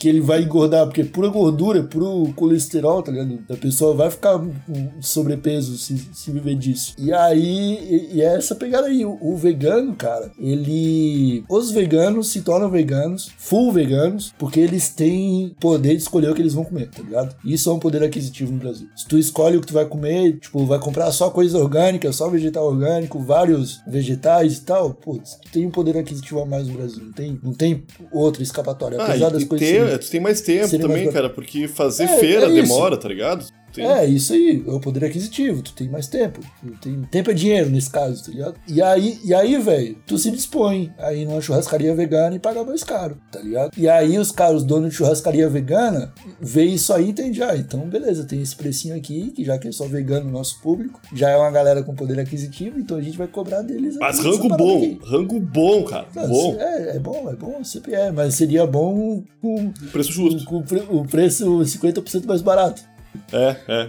que 0.00 0.08
ele 0.08 0.20
vai 0.20 0.42
engordar, 0.42 0.86
porque 0.86 1.02
é 1.02 1.04
pura 1.04 1.28
gordura, 1.28 1.78
é 1.78 1.82
puro 1.82 2.32
colesterol, 2.34 3.02
tá 3.02 3.12
ligado? 3.12 3.19
A 3.48 3.56
pessoa 3.56 3.94
vai 3.94 4.10
ficar 4.10 4.38
com 4.38 4.88
sobrepeso 5.00 5.76
se, 5.76 5.96
se 6.12 6.30
viver 6.30 6.54
disso. 6.56 6.94
E 6.98 7.12
aí, 7.12 7.78
e, 8.12 8.16
e 8.16 8.22
é 8.22 8.36
essa 8.36 8.54
pegada 8.54 8.86
aí. 8.88 9.04
O, 9.04 9.18
o 9.20 9.36
vegano, 9.36 9.94
cara, 9.94 10.30
ele. 10.38 11.44
Os 11.48 11.70
veganos 11.70 12.28
se 12.28 12.42
tornam 12.42 12.70
veganos, 12.70 13.30
full 13.38 13.72
veganos, 13.72 14.32
porque 14.38 14.60
eles 14.60 14.88
têm 14.90 15.54
poder 15.60 15.90
de 15.96 16.02
escolher 16.02 16.30
o 16.30 16.34
que 16.34 16.42
eles 16.42 16.54
vão 16.54 16.64
comer, 16.64 16.88
tá 16.88 17.02
ligado? 17.02 17.34
Isso 17.44 17.70
é 17.70 17.72
um 17.72 17.78
poder 17.78 18.02
aquisitivo 18.02 18.52
no 18.52 18.58
Brasil. 18.58 18.88
Se 18.96 19.06
tu 19.06 19.18
escolhe 19.18 19.56
o 19.56 19.60
que 19.60 19.66
tu 19.66 19.74
vai 19.74 19.84
comer, 19.86 20.38
tipo, 20.38 20.64
vai 20.66 20.78
comprar 20.78 21.10
só 21.12 21.30
coisa 21.30 21.58
orgânica, 21.58 22.12
só 22.12 22.28
vegetal 22.28 22.66
orgânico, 22.66 23.18
vários 23.20 23.80
vegetais 23.86 24.58
e 24.58 24.60
tal, 24.62 24.94
putz, 24.94 25.36
tu 25.42 25.50
tem 25.52 25.66
um 25.66 25.70
poder 25.70 25.96
aquisitivo 25.96 26.40
a 26.40 26.46
mais 26.46 26.66
no 26.68 26.74
Brasil. 26.74 27.04
Não 27.04 27.12
tem, 27.12 27.38
não 27.42 27.52
tem 27.52 27.84
outra 28.12 28.42
escapatória. 28.42 28.98
Ah, 29.00 29.06
Apesar 29.06 29.28
e, 29.28 29.32
das 29.32 29.44
coisas. 29.44 29.68
ter, 29.68 29.74
serem- 29.84 29.98
tu 29.98 30.10
tem 30.10 30.20
mais 30.20 30.40
tempo 30.40 30.78
também, 30.78 31.04
mais- 31.04 31.12
cara, 31.12 31.30
porque 31.30 31.68
fazer 31.68 32.04
É, 32.04 32.18
feira 32.18 32.46
é 32.46 32.52
demora, 32.54 32.96
tá 32.96 33.08
ligado? 33.10 33.44
Tem- 33.72 33.86
É, 33.86 34.04
isso 34.04 34.32
aí, 34.32 34.64
é 34.66 34.70
o 34.72 34.80
poder 34.80 35.04
aquisitivo, 35.04 35.62
tu 35.62 35.72
tem 35.74 35.88
mais 35.88 36.08
tempo. 36.08 36.40
Tem, 36.82 37.02
tempo 37.02 37.30
é 37.30 37.34
dinheiro 37.34 37.70
nesse 37.70 37.88
caso, 37.88 38.24
tá 38.24 38.32
ligado? 38.32 38.54
E 38.66 38.82
aí, 38.82 39.20
e 39.24 39.32
aí 39.32 39.56
velho, 39.58 39.96
tu 40.04 40.18
se 40.18 40.28
dispõe 40.32 40.92
a 40.98 41.14
ir 41.14 41.24
numa 41.24 41.40
churrascaria 41.40 41.94
vegana 41.94 42.34
e 42.34 42.40
pagar 42.40 42.64
mais 42.64 42.82
caro, 42.82 43.16
tá 43.30 43.38
ligado? 43.38 43.70
E 43.78 43.88
aí 43.88 44.18
os 44.18 44.32
caras, 44.32 44.56
os 44.56 44.64
donos 44.64 44.90
de 44.90 44.96
churrascaria 44.96 45.48
vegana, 45.48 46.12
vê 46.40 46.64
isso 46.64 46.92
aí 46.92 47.06
e 47.06 47.10
entende, 47.10 47.44
ah, 47.44 47.56
então 47.56 47.78
beleza, 47.88 48.24
tem 48.24 48.42
esse 48.42 48.56
precinho 48.56 48.96
aqui, 48.96 49.30
que 49.30 49.44
já 49.44 49.56
que 49.56 49.68
é 49.68 49.72
só 49.72 49.86
vegano 49.86 50.26
no 50.26 50.32
nosso 50.32 50.60
público, 50.60 51.00
já 51.14 51.30
é 51.30 51.36
uma 51.36 51.52
galera 51.52 51.84
com 51.84 51.94
poder 51.94 52.18
aquisitivo, 52.18 52.76
então 52.80 52.96
a 52.96 53.00
gente 53.00 53.16
vai 53.16 53.28
cobrar 53.28 53.62
deles. 53.62 53.96
Mas 54.00 54.18
rango 54.18 54.48
bom, 54.48 54.78
aqui. 54.78 55.00
rango 55.04 55.38
bom, 55.38 55.84
cara. 55.84 56.08
Ah, 56.16 56.26
Bom. 56.26 56.56
É, 56.58 56.96
é 56.96 56.98
bom, 56.98 57.30
é 57.30 57.36
bom, 57.36 57.62
sempre 57.62 57.94
é, 57.94 58.10
mas 58.10 58.34
seria 58.34 58.66
bom 58.66 59.22
com, 59.40 59.70
Preço 59.92 60.10
justo. 60.10 60.44
com 60.44 60.56
o 60.56 61.00
o 61.00 61.06
preço 61.06 61.44
50% 61.64 62.26
mais 62.26 62.42
barato. 62.42 62.82
É, 63.32 63.56
é. 63.68 63.88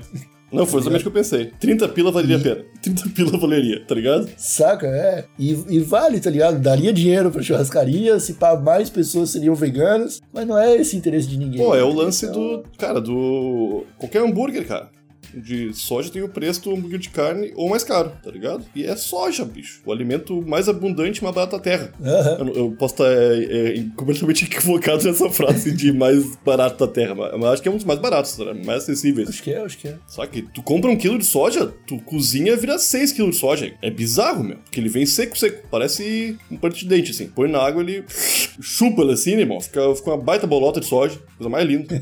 Não, 0.52 0.66
foi 0.66 0.82
exatamente 0.82 1.02
o 1.02 1.04
que 1.04 1.18
eu 1.18 1.22
pensei. 1.24 1.46
30 1.62 1.88
pila 1.90 2.12
valeria 2.12 2.36
a 2.36 2.40
pena. 2.42 2.66
30 2.84 3.10
pila 3.16 3.38
valeria, 3.38 3.82
tá 3.88 3.96
ligado? 3.96 4.30
Saca? 4.36 4.86
É. 4.86 5.24
E, 5.40 5.52
e 5.70 5.80
vale, 5.80 6.20
tá 6.20 6.30
ligado? 6.30 6.60
Daria 6.60 6.92
dinheiro 6.92 7.32
pra 7.32 7.42
churrascaria, 7.42 8.20
se 8.20 8.34
pá, 8.34 8.58
mais 8.58 8.90
pessoas 8.90 9.30
seriam 9.30 9.56
veganas, 9.56 10.22
mas 10.34 10.46
não 10.46 10.58
é 10.58 10.76
esse 10.76 10.98
interesse 10.98 11.28
de 11.28 11.38
ninguém. 11.38 11.64
Pô, 11.64 11.74
é 11.74 11.84
o 11.84 11.94
lance 11.94 12.26
Então, 12.26 12.58
do. 12.58 12.64
Cara, 12.78 13.00
do. 13.00 13.86
Qualquer 13.98 14.22
hambúrguer, 14.22 14.68
cara. 14.68 14.90
De 15.34 15.74
soja 15.74 16.12
tem 16.12 16.22
o 16.22 16.30
preço 16.30 16.62
do 16.64 16.72
hambúrguer 16.72 17.00
de 17.00 17.10
carne 17.10 17.52
ou 17.56 17.70
mais 17.70 17.84
caro, 17.84 18.12
tá 18.24 18.32
ligado? 18.32 18.66
E 18.76 18.86
é 18.86 18.96
soja, 18.96 19.46
bicho. 19.46 19.82
O 19.86 19.92
alimento 19.92 20.42
mais 20.42 20.68
abundante 20.68 21.20
e 21.20 21.24
mais 21.24 21.36
barato 21.36 21.58
da 21.58 21.62
terra. 21.62 21.94
Aham. 22.04 22.38
Eu, 22.40 22.56
eu 22.56 22.72
posso 22.72 22.96
estar 22.96 23.12
é, 23.12 23.80
é, 23.80 23.86
completamente 23.96 24.46
equivocado 24.52 25.04
nessa 25.04 25.30
frase 25.30 25.72
de 25.72 25.92
mais 25.92 26.36
barato 26.38 26.86
da 26.86 26.92
terra, 26.92 27.16
mas, 27.16 27.32
mas 27.34 27.50
acho 27.54 27.62
que 27.62 27.68
é 27.68 27.72
um 27.72 27.76
dos 27.76 27.86
mais 27.86 28.00
baratos, 28.00 28.38
né? 28.38 28.54
mais 28.66 28.84
acessíveis. 28.84 29.30
Acho 29.30 29.44
que 29.44 29.52
é, 29.52 29.62
acho 29.62 29.78
que 29.78 29.88
é. 29.88 29.96
Só 30.08 30.26
que 30.26 30.42
tu 30.42 30.62
compra 30.62 30.90
um 30.90 30.98
quilo 30.98 31.18
de 31.18 31.26
soja, 31.26 31.74
tu 31.88 31.98
cozinha 32.00 32.56
vira 32.56 32.78
6 32.78 33.12
quilos 33.12 33.36
de 33.36 33.42
soja. 33.42 33.74
É 33.82 33.90
bizarro, 33.90 34.44
meu. 34.44 34.58
Porque 34.58 34.80
ele 34.80 34.90
vem 34.90 35.06
seco, 35.06 35.38
seco. 35.38 35.68
Parece 35.70 36.38
um 36.50 36.58
pano 36.58 36.74
de 36.74 36.86
dente, 36.88 37.12
assim. 37.12 37.28
Põe 37.28 37.50
na 37.50 37.60
água, 37.60 37.82
ele 37.82 38.04
chupa 38.62 39.02
ele 39.02 39.14
assim, 39.14 39.36
né, 39.36 39.42
irmão? 39.42 39.60
Fica, 39.60 39.96
fica 39.96 40.10
uma 40.12 40.18
baita 40.18 40.48
bolota 40.48 40.80
de 40.80 40.86
soja. 40.86 41.20
Coisa 41.38 41.50
mais 41.50 41.68
linda. 41.68 42.02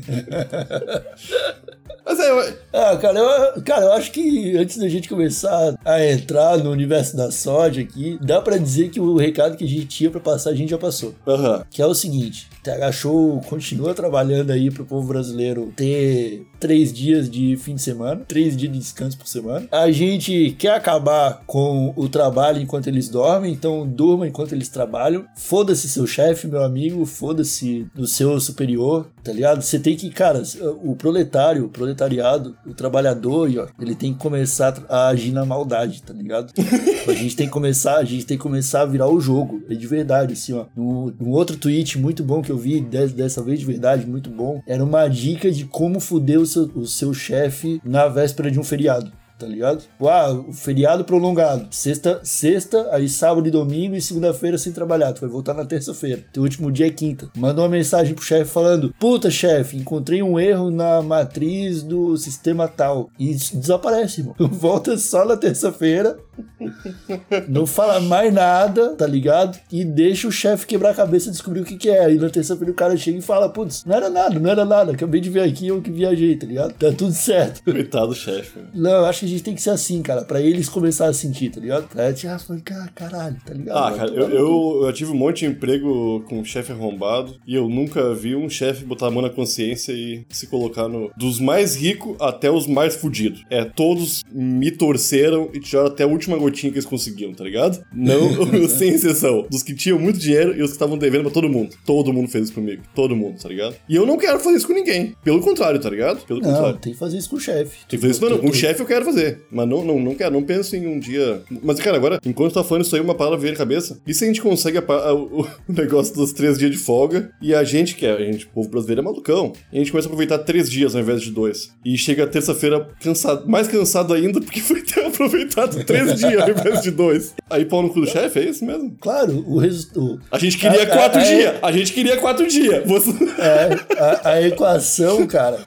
Mas 2.04 2.18
é. 2.18 2.58
Ah, 2.72 2.96
cara, 2.96 3.18
eu, 3.18 3.62
cara, 3.62 3.86
eu 3.86 3.92
acho 3.92 4.12
que 4.12 4.56
antes 4.56 4.76
da 4.78 4.88
gente 4.88 5.08
começar 5.08 5.74
a 5.84 6.06
entrar 6.06 6.58
no 6.58 6.70
universo 6.70 7.16
da 7.16 7.30
soja 7.30 7.80
aqui, 7.80 8.18
dá 8.22 8.40
pra 8.40 8.56
dizer 8.56 8.90
que 8.90 9.00
o 9.00 9.16
recado 9.16 9.56
que 9.56 9.64
a 9.64 9.68
gente 9.68 9.86
tinha 9.86 10.10
pra 10.10 10.20
passar, 10.20 10.50
a 10.50 10.54
gente 10.54 10.70
já 10.70 10.78
passou. 10.78 11.14
Aham. 11.26 11.64
Que 11.70 11.82
é 11.82 11.86
o 11.86 11.94
seguinte, 11.94 12.48
TH 12.62 12.92
Show 12.92 13.40
continua 13.48 13.94
trabalhando 13.94 14.50
aí 14.50 14.70
pro 14.70 14.84
povo 14.84 15.08
brasileiro 15.08 15.72
ter 15.74 16.46
três 16.58 16.92
dias 16.92 17.28
de 17.28 17.56
fim 17.56 17.74
de 17.74 17.82
semana, 17.82 18.22
três 18.28 18.56
dias 18.56 18.72
de 18.72 18.78
descanso 18.78 19.16
por 19.16 19.26
semana. 19.26 19.66
A 19.72 19.90
gente 19.90 20.54
quer 20.58 20.74
acabar 20.74 21.42
com 21.46 21.92
o 21.96 22.08
trabalho 22.08 22.60
enquanto 22.60 22.86
eles 22.86 23.08
dormem, 23.08 23.52
então 23.52 23.86
durma 23.86 24.28
enquanto 24.28 24.52
eles 24.52 24.68
trabalham. 24.68 25.24
Foda-se 25.34 25.88
seu 25.88 26.06
chefe, 26.06 26.46
meu 26.46 26.62
amigo, 26.62 27.04
foda-se 27.06 27.86
do 27.94 28.06
seu 28.06 28.38
superior, 28.38 29.06
tá 29.24 29.32
ligado? 29.32 29.62
Você 29.62 29.78
tem 29.78 29.96
que, 29.96 30.10
cara, 30.10 30.42
o 30.82 30.94
proletário, 30.94 31.64
o 31.64 31.68
proletariado, 31.68 32.54
o 32.66 32.74
trabalhador, 32.74 33.48
ó, 33.58 33.66
ele 33.82 33.94
tem 33.94 34.12
que 34.12 34.18
começar 34.18 34.74
a 34.88 35.08
agir 35.08 35.32
na 35.32 35.44
maldade, 35.44 36.02
tá 36.02 36.12
ligado? 36.12 36.52
a 37.08 37.12
gente 37.12 37.36
tem 37.36 37.46
que 37.46 37.52
começar, 37.52 37.96
a 37.98 38.04
gente 38.04 38.26
tem 38.26 38.36
que 38.36 38.42
começar 38.42 38.82
a 38.82 38.86
virar 38.86 39.08
o 39.08 39.20
jogo, 39.20 39.62
é 39.68 39.74
de 39.74 39.86
verdade, 39.86 40.32
assim, 40.34 40.52
ó. 40.52 40.66
No 40.76 41.30
outro 41.30 41.56
tweet 41.56 41.98
muito 41.98 42.22
bom 42.22 42.42
que 42.42 42.50
eu 42.50 42.58
vi, 42.58 42.80
des- 42.80 43.12
dessa 43.12 43.42
vez 43.42 43.60
de 43.60 43.66
verdade, 43.66 44.06
muito 44.06 44.30
bom, 44.30 44.60
era 44.66 44.84
uma 44.84 45.08
dica 45.08 45.50
de 45.50 45.64
como 45.64 46.00
fuder 46.00 46.38
o 46.40 46.46
seu, 46.46 46.64
o 46.74 46.86
seu 46.86 47.12
chefe 47.14 47.80
na 47.84 48.08
véspera 48.08 48.50
de 48.50 48.58
um 48.58 48.64
feriado. 48.64 49.12
Tá 49.40 49.46
ligado? 49.46 49.82
Ah, 50.02 50.32
o 50.32 50.52
feriado 50.52 51.02
prolongado. 51.02 51.66
Sexta, 51.70 52.20
sexta, 52.22 52.90
aí 52.92 53.08
sábado 53.08 53.48
e 53.48 53.50
domingo 53.50 53.96
e 53.96 54.02
segunda-feira 54.02 54.58
sem 54.58 54.70
trabalhar. 54.70 55.14
Tu 55.14 55.22
vai 55.22 55.30
voltar 55.30 55.54
na 55.54 55.64
terça-feira. 55.64 56.22
Teu 56.30 56.42
último 56.42 56.70
dia 56.70 56.88
é 56.88 56.90
quinta. 56.90 57.30
Manda 57.34 57.62
uma 57.62 57.68
mensagem 57.70 58.14
pro 58.14 58.22
chefe 58.22 58.50
falando: 58.50 58.94
Puta, 59.00 59.30
chefe, 59.30 59.78
encontrei 59.78 60.22
um 60.22 60.38
erro 60.38 60.70
na 60.70 61.00
matriz 61.00 61.82
do 61.82 62.18
sistema 62.18 62.68
tal. 62.68 63.08
E 63.18 63.34
desaparece, 63.34 64.20
irmão. 64.20 64.34
Volta 64.50 64.98
só 64.98 65.24
na 65.24 65.38
terça-feira. 65.38 66.18
Não 67.48 67.66
fala 67.66 68.00
mais 68.00 68.32
nada, 68.32 68.94
tá 68.94 69.06
ligado? 69.06 69.58
E 69.72 69.84
deixa 69.84 70.28
o 70.28 70.32
chefe 70.32 70.66
quebrar 70.66 70.90
a 70.90 70.94
cabeça 70.94 71.28
e 71.28 71.32
descobrir 71.32 71.60
o 71.60 71.64
que, 71.64 71.76
que 71.76 71.88
é. 71.88 72.04
Aí 72.04 72.18
na 72.18 72.28
terça-feira 72.28 72.72
o 72.72 72.74
cara 72.74 72.96
chega 72.96 73.18
e 73.18 73.22
fala: 73.22 73.48
Putz, 73.48 73.84
não 73.84 73.96
era 73.96 74.10
nada, 74.10 74.38
não 74.38 74.50
era 74.50 74.64
nada. 74.64 74.92
Acabei 74.92 75.20
de 75.20 75.30
ver 75.30 75.42
aqui, 75.42 75.68
eu 75.68 75.80
que 75.80 75.90
viajei, 75.90 76.36
tá 76.36 76.46
ligado? 76.46 76.72
Tá 76.74 76.92
tudo 76.92 77.12
certo. 77.12 77.62
Coitado 77.62 78.08
do 78.08 78.14
chefe. 78.14 78.58
Não, 78.74 79.04
acho 79.04 79.20
que 79.20 79.26
tem 79.38 79.54
que 79.54 79.62
ser 79.62 79.70
assim, 79.70 80.02
cara, 80.02 80.22
pra 80.22 80.40
eles 80.40 80.68
começarem 80.68 81.10
a 81.10 81.14
sentir, 81.14 81.50
tá 81.50 81.60
ligado? 81.60 81.88
Pra 81.88 82.10
gente, 82.10 82.26
ah, 82.26 82.38
falando, 82.38 82.62
cara, 82.62 82.88
caralho, 82.94 83.36
tá 83.44 83.54
ligado? 83.54 83.76
Ah, 83.76 83.90
Vai 83.90 83.98
cara, 83.98 84.10
eu, 84.12 84.30
eu, 84.30 84.82
eu 84.86 84.92
tive 84.92 85.10
um 85.12 85.16
monte 85.16 85.40
de 85.40 85.46
emprego 85.46 86.24
com 86.28 86.40
um 86.40 86.44
chefe 86.44 86.72
arrombado 86.72 87.36
e 87.46 87.54
eu 87.54 87.68
nunca 87.68 88.14
vi 88.14 88.34
um 88.34 88.48
chefe 88.48 88.84
botar 88.84 89.06
a 89.06 89.10
mão 89.10 89.22
na 89.22 89.30
consciência 89.30 89.92
e 89.92 90.24
se 90.30 90.46
colocar 90.46 90.88
no. 90.88 91.10
Dos 91.16 91.38
mais 91.38 91.76
ricos 91.76 92.16
até 92.20 92.50
os 92.50 92.66
mais 92.66 92.94
fudidos. 92.96 93.44
É, 93.50 93.64
todos 93.64 94.22
me 94.32 94.70
torceram 94.70 95.50
e 95.52 95.60
tiraram 95.60 95.88
até 95.88 96.04
a 96.04 96.06
última 96.06 96.36
gotinha 96.36 96.72
que 96.72 96.78
eles 96.78 96.86
conseguiram, 96.86 97.32
tá 97.34 97.44
ligado? 97.44 97.84
Não, 97.92 98.30
sem 98.68 98.90
exceção. 98.90 99.46
Dos 99.50 99.62
que 99.62 99.74
tinham 99.74 99.98
muito 99.98 100.18
dinheiro 100.18 100.56
e 100.56 100.62
os 100.62 100.70
que 100.70 100.76
estavam 100.76 100.96
devendo 100.96 101.22
pra 101.24 101.30
todo 101.30 101.48
mundo. 101.48 101.76
Todo 101.84 102.12
mundo 102.12 102.28
fez 102.28 102.44
isso 102.44 102.54
comigo. 102.54 102.82
Todo 102.94 103.14
mundo, 103.14 103.38
tá 103.40 103.48
ligado? 103.48 103.76
E 103.88 103.94
eu 103.96 104.06
não 104.06 104.16
quero 104.16 104.40
fazer 104.40 104.56
isso 104.56 104.66
com 104.66 104.72
ninguém. 104.72 105.14
Pelo 105.22 105.40
contrário, 105.40 105.80
tá 105.80 105.90
ligado? 105.90 106.24
Pelo 106.26 106.40
Não, 106.40 106.50
contrário. 106.50 106.78
tem 106.78 106.92
que 106.92 106.98
fazer 106.98 107.18
isso 107.18 107.28
com 107.30 107.36
o 107.36 107.40
chefe. 107.40 107.76
Tem 107.88 107.98
que 107.98 107.98
fazer 107.98 108.10
isso, 108.12 108.20
não, 108.22 108.30
não. 108.30 108.38
Com 108.38 108.48
o 108.48 108.54
chefe 108.54 108.80
eu 108.80 108.86
quero 108.86 109.04
fazer. 109.04 109.19
Mas 109.50 109.68
não, 109.68 109.84
não, 109.84 109.98
não 110.00 110.14
quero, 110.14 110.32
não 110.32 110.42
penso 110.42 110.76
em 110.76 110.86
um 110.86 110.98
dia. 110.98 111.42
Mas, 111.62 111.78
cara, 111.80 111.96
agora, 111.96 112.18
enquanto 112.24 112.54
tá 112.54 112.64
falando 112.64 112.84
isso 112.84 112.94
aí, 112.94 113.00
uma 113.02 113.14
palavra 113.14 113.38
veio 113.38 113.52
na 113.52 113.58
cabeça. 113.58 113.98
E 114.06 114.14
se 114.14 114.24
a 114.24 114.26
gente 114.26 114.40
consegue 114.40 114.78
a 114.78 114.82
a- 114.92 115.14
o, 115.14 115.42
o 115.68 115.72
negócio 115.72 116.14
dos 116.14 116.32
três 116.32 116.58
dias 116.58 116.70
de 116.70 116.78
folga 116.78 117.30
e 117.40 117.54
a 117.54 117.62
gente, 117.64 117.94
que 117.94 118.06
é, 118.06 118.12
a 118.12 118.18
gente, 118.24 118.46
o 118.46 118.48
povo 118.50 118.68
brasileiro 118.68 119.00
é 119.00 119.04
malucão, 119.04 119.52
e 119.72 119.76
a 119.76 119.78
gente 119.78 119.90
começa 119.90 120.06
a 120.08 120.10
aproveitar 120.10 120.38
três 120.38 120.68
dias 120.70 120.94
ao 120.94 121.00
invés 121.00 121.22
de 121.22 121.30
dois. 121.30 121.70
E 121.84 121.96
chega 121.98 122.26
terça-feira 122.26 122.88
cansado, 123.00 123.48
mais 123.48 123.66
cansado 123.68 124.12
ainda, 124.14 124.40
porque 124.40 124.60
foi 124.60 124.82
ter 124.82 125.00
aproveitado 125.06 125.84
três 125.84 126.14
dias 126.18 126.42
ao 126.42 126.50
invés 126.50 126.80
de 126.82 126.90
dois. 126.90 127.34
Aí 127.48 127.64
pau 127.64 127.82
no 127.82 127.90
cu 127.90 128.00
do 128.00 128.06
chefe, 128.06 128.38
é 128.40 128.44
isso 128.50 128.64
mesmo? 128.64 128.96
Claro, 129.00 129.44
o 129.46 129.58
resultado. 129.58 130.20
A 130.30 130.38
gente 130.38 130.56
queria 130.58 130.82
É, 130.82 130.86
quatro 130.86 131.20
é, 131.20 131.22
é. 131.24 131.36
dias. 131.36 131.54
A 131.62 131.72
gente 131.72 131.92
queria 131.92 132.16
quatro 132.16 132.46
dias. 132.46 132.84
Você... 132.86 133.10
É, 133.38 133.98
a, 133.98 134.30
a 134.30 134.42
equação, 134.46 135.26
cara, 135.26 135.60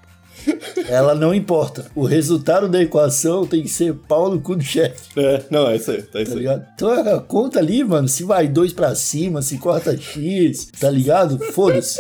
ela 0.88 1.16
não 1.16 1.34
importa. 1.34 1.86
O 1.96 2.06
resultado 2.06 2.68
da 2.68 2.82
equação 2.82 3.46
tem 3.46 3.62
que 3.62 3.70
ser 3.70 3.94
pau 3.94 4.30
no 4.30 4.40
cu 4.40 4.56
do 4.56 4.64
chefe. 4.64 5.20
É, 5.20 5.44
não, 5.50 5.68
é 5.70 5.76
isso 5.76 5.92
aí. 5.92 6.02
Tá 6.02 6.22
isso 6.22 6.34
Tá 6.34 6.40
aí. 6.40 6.62
Então 6.76 6.92
a 6.92 7.20
conta 7.22 7.60
ali, 7.60 7.84
mano, 7.84 8.08
se 8.08 8.24
vai 8.24 8.48
dois 8.48 8.74
pra 8.74 8.96
cima, 8.96 9.42
se 9.42 9.58
corta 9.58 9.96
X, 9.98 10.70
tá 10.80 10.90
ligado? 10.90 11.40
Foda-se. 11.52 12.00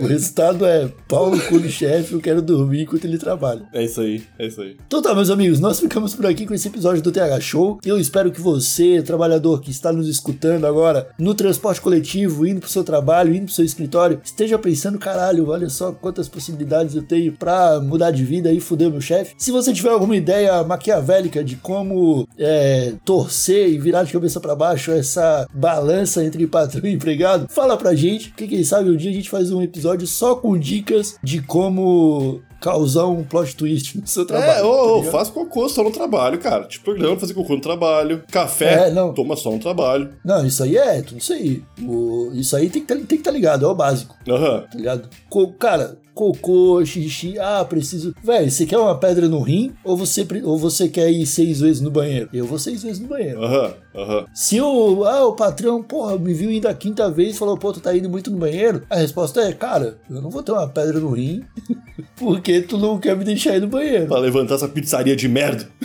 O 0.00 0.06
resultado 0.06 0.64
é 0.64 0.88
pau 1.08 1.30
no 1.30 1.40
cu 1.42 1.58
do 1.58 1.68
chefe, 1.68 2.12
eu 2.12 2.20
quero 2.20 2.40
dormir 2.40 2.82
enquanto 2.82 3.04
ele 3.04 3.18
trabalha. 3.18 3.62
É 3.72 3.82
isso 3.84 4.00
aí, 4.00 4.22
é 4.38 4.46
isso 4.46 4.60
aí. 4.60 4.76
Então 4.86 5.02
tá, 5.02 5.14
meus 5.14 5.30
amigos, 5.30 5.60
nós 5.60 5.80
ficamos 5.80 6.14
por 6.14 6.26
aqui 6.26 6.46
com 6.46 6.54
esse 6.54 6.68
episódio 6.68 7.02
do 7.02 7.12
TH 7.12 7.40
Show. 7.40 7.78
Eu 7.84 7.98
espero 7.98 8.30
que 8.30 8.40
você, 8.40 9.02
trabalhador 9.02 9.60
que 9.60 9.70
está 9.70 9.92
nos 9.92 10.08
escutando 10.08 10.66
agora 10.66 11.08
no 11.18 11.34
transporte 11.34 11.80
coletivo, 11.80 12.46
indo 12.46 12.60
pro 12.60 12.68
seu 12.68 12.84
trabalho, 12.84 13.34
indo 13.34 13.46
pro 13.46 13.54
seu 13.54 13.64
escritório, 13.64 14.20
esteja 14.24 14.58
pensando, 14.58 14.98
caralho, 14.98 15.48
olha 15.48 15.68
só 15.68 15.92
quantas 15.92 16.28
possibilidades 16.28 16.94
eu 16.94 17.02
tenho 17.02 17.32
pra 17.32 17.67
mudar 17.80 18.10
de 18.10 18.24
vida 18.24 18.52
e 18.52 18.60
fuder 18.60 18.90
meu 18.90 19.00
chefe. 19.00 19.34
Se 19.36 19.50
você 19.50 19.72
tiver 19.72 19.90
alguma 19.90 20.16
ideia 20.16 20.62
maquiavélica 20.64 21.42
de 21.44 21.56
como 21.56 22.26
é, 22.38 22.94
torcer 23.04 23.68
e 23.68 23.78
virar 23.78 24.04
de 24.04 24.12
cabeça 24.12 24.40
pra 24.40 24.56
baixo 24.56 24.90
essa 24.90 25.46
balança 25.52 26.24
entre 26.24 26.46
patrão 26.46 26.88
e 26.88 26.92
empregado, 26.92 27.46
fala 27.48 27.76
pra 27.76 27.94
gente, 27.94 28.32
que 28.32 28.46
quem 28.46 28.64
sabe 28.64 28.90
um 28.90 28.96
dia 28.96 29.10
a 29.10 29.14
gente 29.14 29.30
faz 29.30 29.50
um 29.50 29.62
episódio 29.62 30.06
só 30.06 30.34
com 30.34 30.58
dicas 30.58 31.16
de 31.22 31.40
como 31.42 32.40
causar 32.60 33.06
um 33.06 33.22
plot 33.24 33.54
twist 33.56 33.98
no 33.98 34.06
seu 34.06 34.24
trabalho. 34.26 34.50
É, 34.50 34.62
ô, 34.64 35.02
tá 35.04 35.10
faz 35.10 35.28
cocô 35.30 35.68
só 35.68 35.82
no 35.82 35.90
trabalho, 35.90 36.38
cara. 36.38 36.64
Te 36.64 36.80
programa 36.80 37.12
pra 37.12 37.20
fazer 37.20 37.34
cocô 37.34 37.54
no 37.54 37.60
trabalho. 37.60 38.22
Café, 38.30 38.88
É, 38.88 38.90
não. 38.90 39.12
toma 39.14 39.36
só 39.36 39.50
no 39.50 39.58
trabalho. 39.58 40.10
Não, 40.24 40.46
isso 40.46 40.62
aí 40.62 40.76
é 40.76 41.00
tudo 41.02 41.18
isso 41.18 41.32
aí. 41.32 41.62
O- 41.82 42.30
isso 42.34 42.54
aí 42.56 42.68
tem 42.68 42.84
que 42.84 42.92
estar 42.92 43.06
que 43.06 43.18
tá 43.18 43.30
ligado, 43.30 43.64
é 43.64 43.68
o 43.68 43.74
básico, 43.74 44.16
Aham. 44.28 44.64
tá 44.70 44.76
ligado? 44.76 45.08
Co- 45.30 45.52
cara, 45.52 45.96
cocô, 46.14 46.84
xixi, 46.84 47.38
ah, 47.38 47.64
preciso. 47.64 48.12
Véi, 48.24 48.50
você 48.50 48.66
quer 48.66 48.76
uma 48.78 48.98
pedra 48.98 49.28
no 49.28 49.40
rim 49.40 49.72
ou 49.84 49.96
você, 49.96 50.26
ou 50.42 50.58
você 50.58 50.88
quer 50.88 51.10
ir 51.10 51.24
seis 51.26 51.60
vezes 51.60 51.80
no 51.80 51.90
banheiro? 51.90 52.28
Eu 52.32 52.44
vou 52.44 52.58
seis 52.58 52.82
vezes 52.82 52.98
no 52.98 53.06
banheiro. 53.08 53.42
Aham, 53.42 53.72
aham. 53.98 54.26
Se 54.34 54.60
o, 54.60 55.04
ah, 55.04 55.26
o 55.26 55.32
patrão, 55.34 55.82
porra, 55.82 56.18
me 56.18 56.32
viu 56.32 56.50
indo 56.50 56.68
a 56.68 56.74
quinta 56.74 57.10
vez 57.10 57.34
e 57.34 57.38
falou, 57.38 57.56
pô, 57.56 57.72
tu 57.72 57.80
tá 57.80 57.96
indo 57.96 58.08
muito 58.08 58.30
no 58.30 58.38
banheiro, 58.38 58.82
a 58.88 58.96
resposta 58.96 59.40
é, 59.42 59.52
cara, 59.52 59.98
eu 60.10 60.22
não 60.22 60.30
vou 60.30 60.42
ter 60.42 60.52
uma 60.52 60.68
pedra 60.68 61.00
no 61.00 61.10
rim 61.10 61.42
porque 62.16 62.62
tu 62.62 62.78
não 62.78 62.98
quer 62.98 63.16
me 63.16 63.24
deixar 63.24 63.56
ir 63.56 63.60
no 63.60 63.68
banheiro. 63.68 64.06
Pra 64.06 64.18
levantar 64.18 64.54
essa 64.54 64.68
pizzaria 64.68 65.16
de 65.16 65.28
merda. 65.28 65.68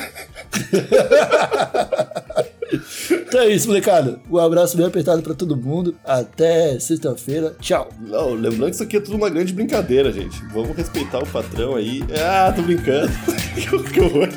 Então 3.11 3.41
é 3.41 3.49
isso, 3.49 3.67
molecada. 3.67 4.19
Um 4.29 4.37
abraço 4.37 4.77
bem 4.77 4.85
apertado 4.85 5.21
pra 5.21 5.33
todo 5.33 5.55
mundo. 5.55 5.95
Até 6.03 6.79
sexta-feira. 6.79 7.55
Tchau. 7.59 7.89
Não, 7.99 8.33
lembrando 8.33 8.69
que 8.69 8.75
isso 8.75 8.83
aqui 8.83 8.97
é 8.97 8.99
tudo 8.99 9.17
uma 9.17 9.29
grande 9.29 9.53
brincadeira, 9.53 10.11
gente. 10.11 10.41
Vamos 10.53 10.75
respeitar 10.75 11.19
o 11.19 11.27
patrão 11.27 11.75
aí. 11.75 12.03
Ah, 12.19 12.51
tô 12.55 12.61
brincando. 12.61 13.11
que 13.91 14.01
horror. 14.01 14.29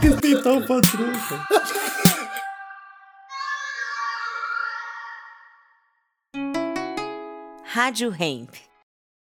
respeitar 0.00 0.52
o 0.52 0.66
patrão, 0.66 1.12
cara. 1.28 1.44
Rádio 7.74 8.12
Hemp. 8.12 8.73